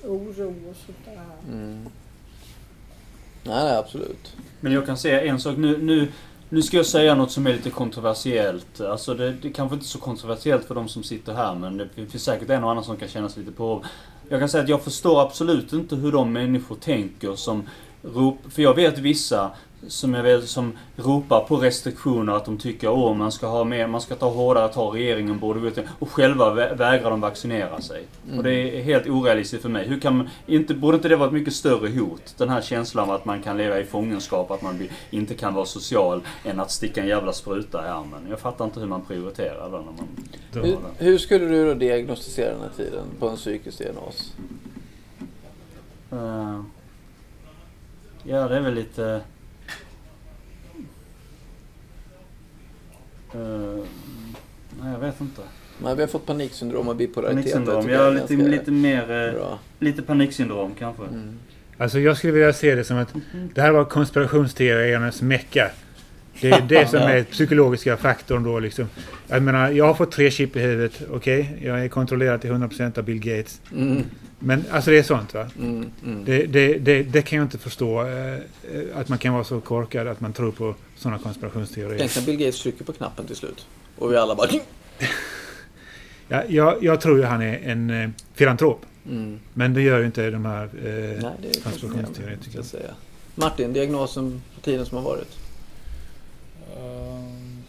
Oro 0.03 0.53
och 0.69 0.75
sånt 0.85 0.97
där. 1.05 1.53
Mm. 1.53 1.83
Nej, 3.43 3.63
nej, 3.63 3.75
absolut. 3.77 4.35
Men 4.59 4.71
jag 4.71 4.85
kan 4.85 4.97
säga 4.97 5.21
en 5.21 5.39
sak. 5.39 5.57
Nu, 5.57 5.77
nu, 5.77 6.07
nu 6.53 6.61
ska 6.61 6.77
jag 6.77 6.85
säga 6.85 7.15
något 7.15 7.31
som 7.31 7.47
är 7.47 7.53
lite 7.53 7.69
kontroversiellt. 7.69 8.81
Alltså 8.81 9.13
det, 9.13 9.31
det 9.31 9.49
kanske 9.49 9.73
inte 9.73 9.85
är 9.85 9.87
så 9.87 9.99
kontroversiellt 9.99 10.65
för 10.65 10.75
de 10.75 10.87
som 10.87 11.03
sitter 11.03 11.33
här 11.33 11.55
men 11.55 11.77
det 11.77 11.89
finns 11.95 12.23
säkert 12.23 12.49
en 12.49 12.63
och 12.63 12.71
annan 12.71 12.83
som 12.83 12.97
kan 12.97 13.07
känna 13.07 13.29
sig 13.29 13.43
lite 13.43 13.57
på. 13.57 13.83
Jag 14.29 14.39
kan 14.39 14.49
säga 14.49 14.63
att 14.63 14.69
jag 14.69 14.83
förstår 14.83 15.21
absolut 15.21 15.73
inte 15.73 15.95
hur 15.95 16.11
de 16.11 16.33
människor 16.33 16.75
tänker 16.75 17.35
som 17.35 17.63
rop, 18.01 18.37
För 18.49 18.61
jag 18.61 18.73
vet 18.73 18.97
vissa 18.97 19.51
som, 19.87 20.13
jag 20.13 20.23
vet, 20.23 20.49
som 20.49 20.73
ropar 20.95 21.39
på 21.39 21.55
restriktioner 21.55 22.33
att 22.33 22.45
de 22.45 22.57
tycker 22.57 23.11
att 23.11 23.17
man 23.17 23.31
ska 23.31 23.47
ha 23.47 23.63
mer, 23.63 23.87
man 23.87 24.01
ska 24.01 24.15
ta 24.15 24.29
hårdare 24.29 24.73
tag, 24.73 24.95
regeringen 24.95 25.39
borde 25.39 25.59
gå 25.59 25.67
ut 25.67 25.77
och 25.99 26.09
själva 26.09 26.53
vä- 26.55 26.77
vägrar 26.77 27.09
de 27.09 27.21
vaccinera 27.21 27.81
sig. 27.81 28.03
Mm. 28.25 28.37
Och 28.37 28.43
det 28.43 28.53
är 28.79 28.83
helt 28.83 29.07
orealistiskt 29.07 29.61
för 29.61 29.69
mig. 29.69 29.87
Hur 29.87 29.99
kan 29.99 30.17
man, 30.17 30.29
inte, 30.47 30.73
borde 30.73 30.95
inte 30.97 31.07
det 31.07 31.15
vara 31.15 31.27
ett 31.27 31.33
mycket 31.33 31.53
större 31.53 31.89
hot? 31.99 32.33
Den 32.37 32.49
här 32.49 32.61
känslan 32.61 33.09
av 33.09 33.15
att 33.15 33.25
man 33.25 33.41
kan 33.41 33.57
leva 33.57 33.79
i 33.79 33.83
fångenskap, 33.83 34.51
att 34.51 34.61
man 34.61 34.87
inte 35.09 35.35
kan 35.35 35.53
vara 35.53 35.65
social, 35.65 36.21
än 36.45 36.59
att 36.59 36.71
sticka 36.71 37.01
en 37.01 37.07
jävla 37.07 37.33
spruta 37.33 37.85
i 37.85 37.89
armen. 37.89 38.27
Jag 38.29 38.39
fattar 38.39 38.65
inte 38.65 38.79
hur 38.79 38.87
man 38.87 39.01
prioriterar 39.01 39.69
då 39.71 39.77
när 39.77 39.83
man 39.85 40.07
Hur, 40.53 40.61
det. 40.61 40.77
hur 41.05 41.17
skulle 41.17 41.45
du 41.45 41.65
då 41.65 41.73
diagnostisera 41.73 42.51
den 42.51 42.61
här 42.61 42.85
tiden 42.85 43.05
på 43.19 43.29
en 43.29 43.35
psykisk 43.35 43.77
diagnos? 43.77 44.33
Eh, 46.11 46.61
ja, 48.23 48.47
det 48.47 48.55
är 48.57 48.61
väl 48.61 48.73
lite... 48.73 49.21
Eh, 53.33 53.83
nej, 54.81 54.91
jag 54.93 54.99
vet 54.99 55.21
inte. 55.21 55.41
Nej, 55.83 55.95
vi 55.95 56.01
har 56.01 56.07
fått 56.07 56.25
paniksyndrom 56.25 56.87
och 56.87 56.95
bipolaritet. 56.95 57.53
Paniksyndrom. 57.53 57.89
Ja, 57.89 58.07
är 58.07 58.11
lite, 58.11 58.33
lite 58.35 58.71
mer... 58.71 59.01
eh, 59.27 59.33
Bra. 59.33 59.59
Lite 59.79 60.01
paniksyndrom 60.01 60.71
kanske. 60.79 61.03
Mm. 61.03 61.39
Alltså 61.77 61.99
jag 61.99 62.17
skulle 62.17 62.33
vilja 62.33 62.53
se 62.53 62.75
det 62.75 62.83
som 62.83 62.97
att 62.97 63.13
det 63.55 63.61
här 63.61 63.71
var 63.71 63.85
konspirationsteoriernas 63.85 65.21
mecka. 65.21 65.71
Det 66.41 66.49
är 66.51 66.61
det 66.61 66.87
som 66.89 66.99
är 66.99 67.23
psykologiska 67.23 67.97
faktorn 67.97 68.43
då 68.43 68.59
liksom. 68.59 68.85
Jag 69.27 69.43
menar, 69.43 69.71
jag 69.71 69.85
har 69.85 69.93
fått 69.93 70.11
tre 70.11 70.31
chip 70.31 70.55
i 70.55 70.59
huvudet. 70.59 71.01
Okej, 71.11 71.57
jag 71.63 71.83
är 71.83 71.87
kontrollerad 71.87 72.41
till 72.41 72.51
100% 72.51 72.97
av 72.99 73.03
Bill 73.05 73.19
Gates. 73.19 73.61
Mm. 73.75 74.03
Men 74.39 74.63
alltså 74.71 74.91
det 74.91 74.97
är 74.97 75.03
sånt 75.03 75.33
va. 75.33 75.47
Mm. 75.59 75.91
Mm. 76.05 76.25
Det, 76.25 76.45
det, 76.45 76.77
det, 76.77 77.03
det 77.03 77.21
kan 77.21 77.37
jag 77.37 77.45
inte 77.45 77.57
förstå. 77.57 78.01
eh, 78.07 78.37
Att 78.95 79.09
man 79.09 79.17
kan 79.17 79.33
vara 79.33 79.43
så 79.43 79.61
korkad 79.61 80.07
att 80.07 80.21
man 80.21 80.33
tror 80.33 80.51
på 80.51 80.75
sådana 80.97 81.19
konspirationsteorier. 81.19 81.99
Tänk 81.99 82.15
när 82.15 82.23
Bill 82.23 82.37
Gates 82.37 82.61
trycker 82.61 82.83
på 82.83 82.93
knappen 82.93 83.25
till 83.25 83.35
slut. 83.35 83.65
Och 83.97 84.11
vi 84.11 84.17
alla 84.17 84.35
bara... 84.35 84.49
Ja, 86.27 86.43
jag, 86.47 86.83
jag 86.83 87.01
tror 87.01 87.17
ju 87.17 87.23
han 87.23 87.41
är 87.41 87.59
en 87.63 87.89
eh, 87.89 88.09
filantrop. 88.33 88.85
Mm. 89.09 89.39
Men 89.53 89.73
det 89.73 89.81
gör 89.81 89.99
ju 89.99 90.05
inte 90.05 90.29
de 90.29 90.45
här... 90.45 90.63
Eh, 90.63 90.69
Nej, 90.83 91.31
det 91.41 91.47
är 91.57 91.61
konspirationsteorier, 91.63 92.37
tycker 92.37 92.49
ska 92.49 92.57
jag. 92.57 92.59
jag 92.59 92.65
säga. 92.65 92.93
Martin, 93.35 93.73
diagnosen 93.73 94.41
på 94.55 94.61
tiden 94.61 94.85
som 94.85 94.97
har 94.97 95.03
varit? 95.03 95.37
Ehm, 96.77 97.63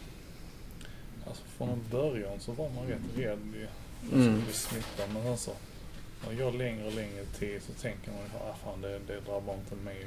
alltså 1.27 1.43
från 1.57 1.69
en 1.69 1.83
början 1.91 2.39
så 2.39 2.51
var 2.51 2.69
man 2.69 2.87
rätt 2.87 3.17
rädd 3.17 3.39
ju. 3.53 3.67
Mm. 4.11 4.27
Mm. 4.27 4.41
bli 4.45 4.53
smittad. 4.53 5.09
Men 5.13 5.27
alltså, 5.27 5.51
när 6.23 6.35
det 6.35 6.43
går 6.43 6.51
längre 6.51 6.87
och 6.87 6.93
längre 6.93 7.25
tid 7.39 7.61
så 7.63 7.73
tänker 7.81 8.11
man 8.11 8.19
ju 8.19 8.49
ah, 8.49 8.55
fan 8.63 8.81
det, 8.81 8.99
det 9.07 9.19
drabbar 9.19 9.53
inte 9.53 9.75
mig. 9.75 10.05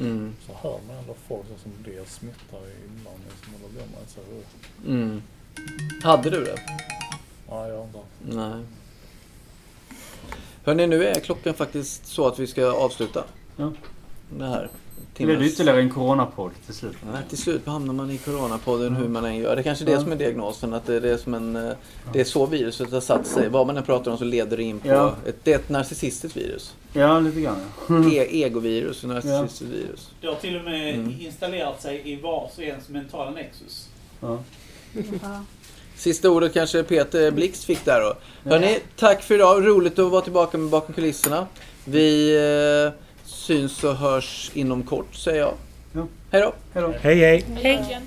Mm. 0.00 0.34
Så 0.46 0.52
hör 0.52 0.78
man 0.88 0.96
ändå 0.96 1.14
folk 1.28 1.46
som 1.62 1.72
blir 1.82 2.04
smittade 2.04 2.70
ibland. 2.84 3.18
Liksom, 3.30 3.54
och 3.54 3.60
då 3.62 3.68
blir 3.68 3.82
man 3.82 4.06
så 4.06 4.20
uh, 4.20 4.96
Mm. 4.96 5.22
Hade 6.02 6.30
du 6.30 6.44
det? 6.44 6.56
nej 7.48 7.68
jag 7.68 7.76
har 7.76 7.84
inte 7.84 7.98
Nej. 8.22 8.64
Hörni, 10.64 10.86
nu 10.86 11.04
är 11.04 11.20
klockan 11.20 11.54
faktiskt 11.54 12.06
så 12.06 12.26
att 12.26 12.38
vi 12.38 12.46
ska 12.46 12.72
avsluta. 12.72 13.24
Ja. 13.56 13.72
Det 14.38 14.46
här. 14.46 14.70
Det 15.20 15.26
blev 15.26 15.42
ytterligare 15.42 15.80
en 15.80 15.90
coronapodd 15.90 16.50
till 16.66 16.74
slut. 16.74 16.96
Nej, 17.12 17.22
till 17.28 17.38
slut 17.38 17.66
hamnar 17.66 17.94
man 17.94 18.10
i 18.10 18.18
coronapodden 18.18 18.96
hur 18.96 19.08
man 19.08 19.24
än 19.24 19.36
gör. 19.36 19.54
Det 19.56 19.60
är 19.60 19.62
kanske 19.62 19.84
är 19.84 19.86
det 19.86 19.92
Ja. 19.92 20.00
som 20.00 20.12
är 20.12 20.16
diagnosen. 20.16 20.74
Att 20.74 20.86
det 20.86 20.94
är, 20.94 21.00
det 21.00 21.18
som 21.18 21.34
en, 21.34 21.56
eh, 21.56 21.72
det 22.12 22.20
är 22.20 22.24
så 22.24 22.46
viruset 22.46 22.92
har 22.92 23.00
satt 23.00 23.26
sig. 23.26 23.48
Vad 23.48 23.66
man 23.66 23.76
än 23.76 23.82
pratar 23.82 24.10
om 24.10 24.18
så 24.18 24.24
leder 24.24 24.56
det 24.56 24.62
in 24.62 24.78
på... 24.80 24.88
Ja. 24.88 25.14
Ett, 25.26 25.36
det 25.44 25.52
är 25.52 25.56
ett 25.56 25.68
narcissistiskt 25.68 26.36
virus. 26.36 26.74
Ja, 26.92 27.20
lite 27.20 27.40
grann. 27.40 27.56
E 28.12 28.44
egovirus 28.44 29.02
och 29.02 29.08
narcissistiskt 29.08 29.62
virus. 29.74 30.10
Det 30.20 30.26
har 30.26 30.34
till 30.34 30.56
och 30.56 30.64
med 30.64 30.94
Mm. 30.94 31.14
installerat 31.20 31.82
sig 31.82 32.02
i 32.12 32.16
vars 32.16 32.50
och 32.56 32.62
ens 32.62 32.88
mentala 32.88 33.30
nexus. 33.30 33.88
Ja. 34.20 34.38
Ja. 35.22 35.44
Sista 35.96 36.30
ordet 36.30 36.52
kanske 36.54 36.82
Peter 36.82 37.30
Blixt 37.30 37.64
fick 37.64 37.84
där 37.84 38.00
då. 38.00 38.14
Hörni, 38.50 38.78
tack 38.96 39.22
för 39.22 39.34
idag. 39.34 39.66
Roligt 39.66 39.98
att 39.98 40.10
vara 40.10 40.22
tillbaka 40.22 40.58
med 40.58 40.70
Bakom 40.70 40.94
kulisserna. 40.94 41.46
Vi 41.84 42.36
eh, 42.86 42.92
syns 43.50 43.84
och 43.84 43.96
hörs 43.96 44.50
inom 44.54 44.82
kort, 44.82 45.14
säger 45.14 45.40
jag. 45.40 45.54
Hej 46.30 46.42
då! 46.42 46.52
Hej 46.72 46.82
då. 46.82 46.94
Hej 47.00 47.18
hej! 47.18 47.44
Hej. 47.62 48.00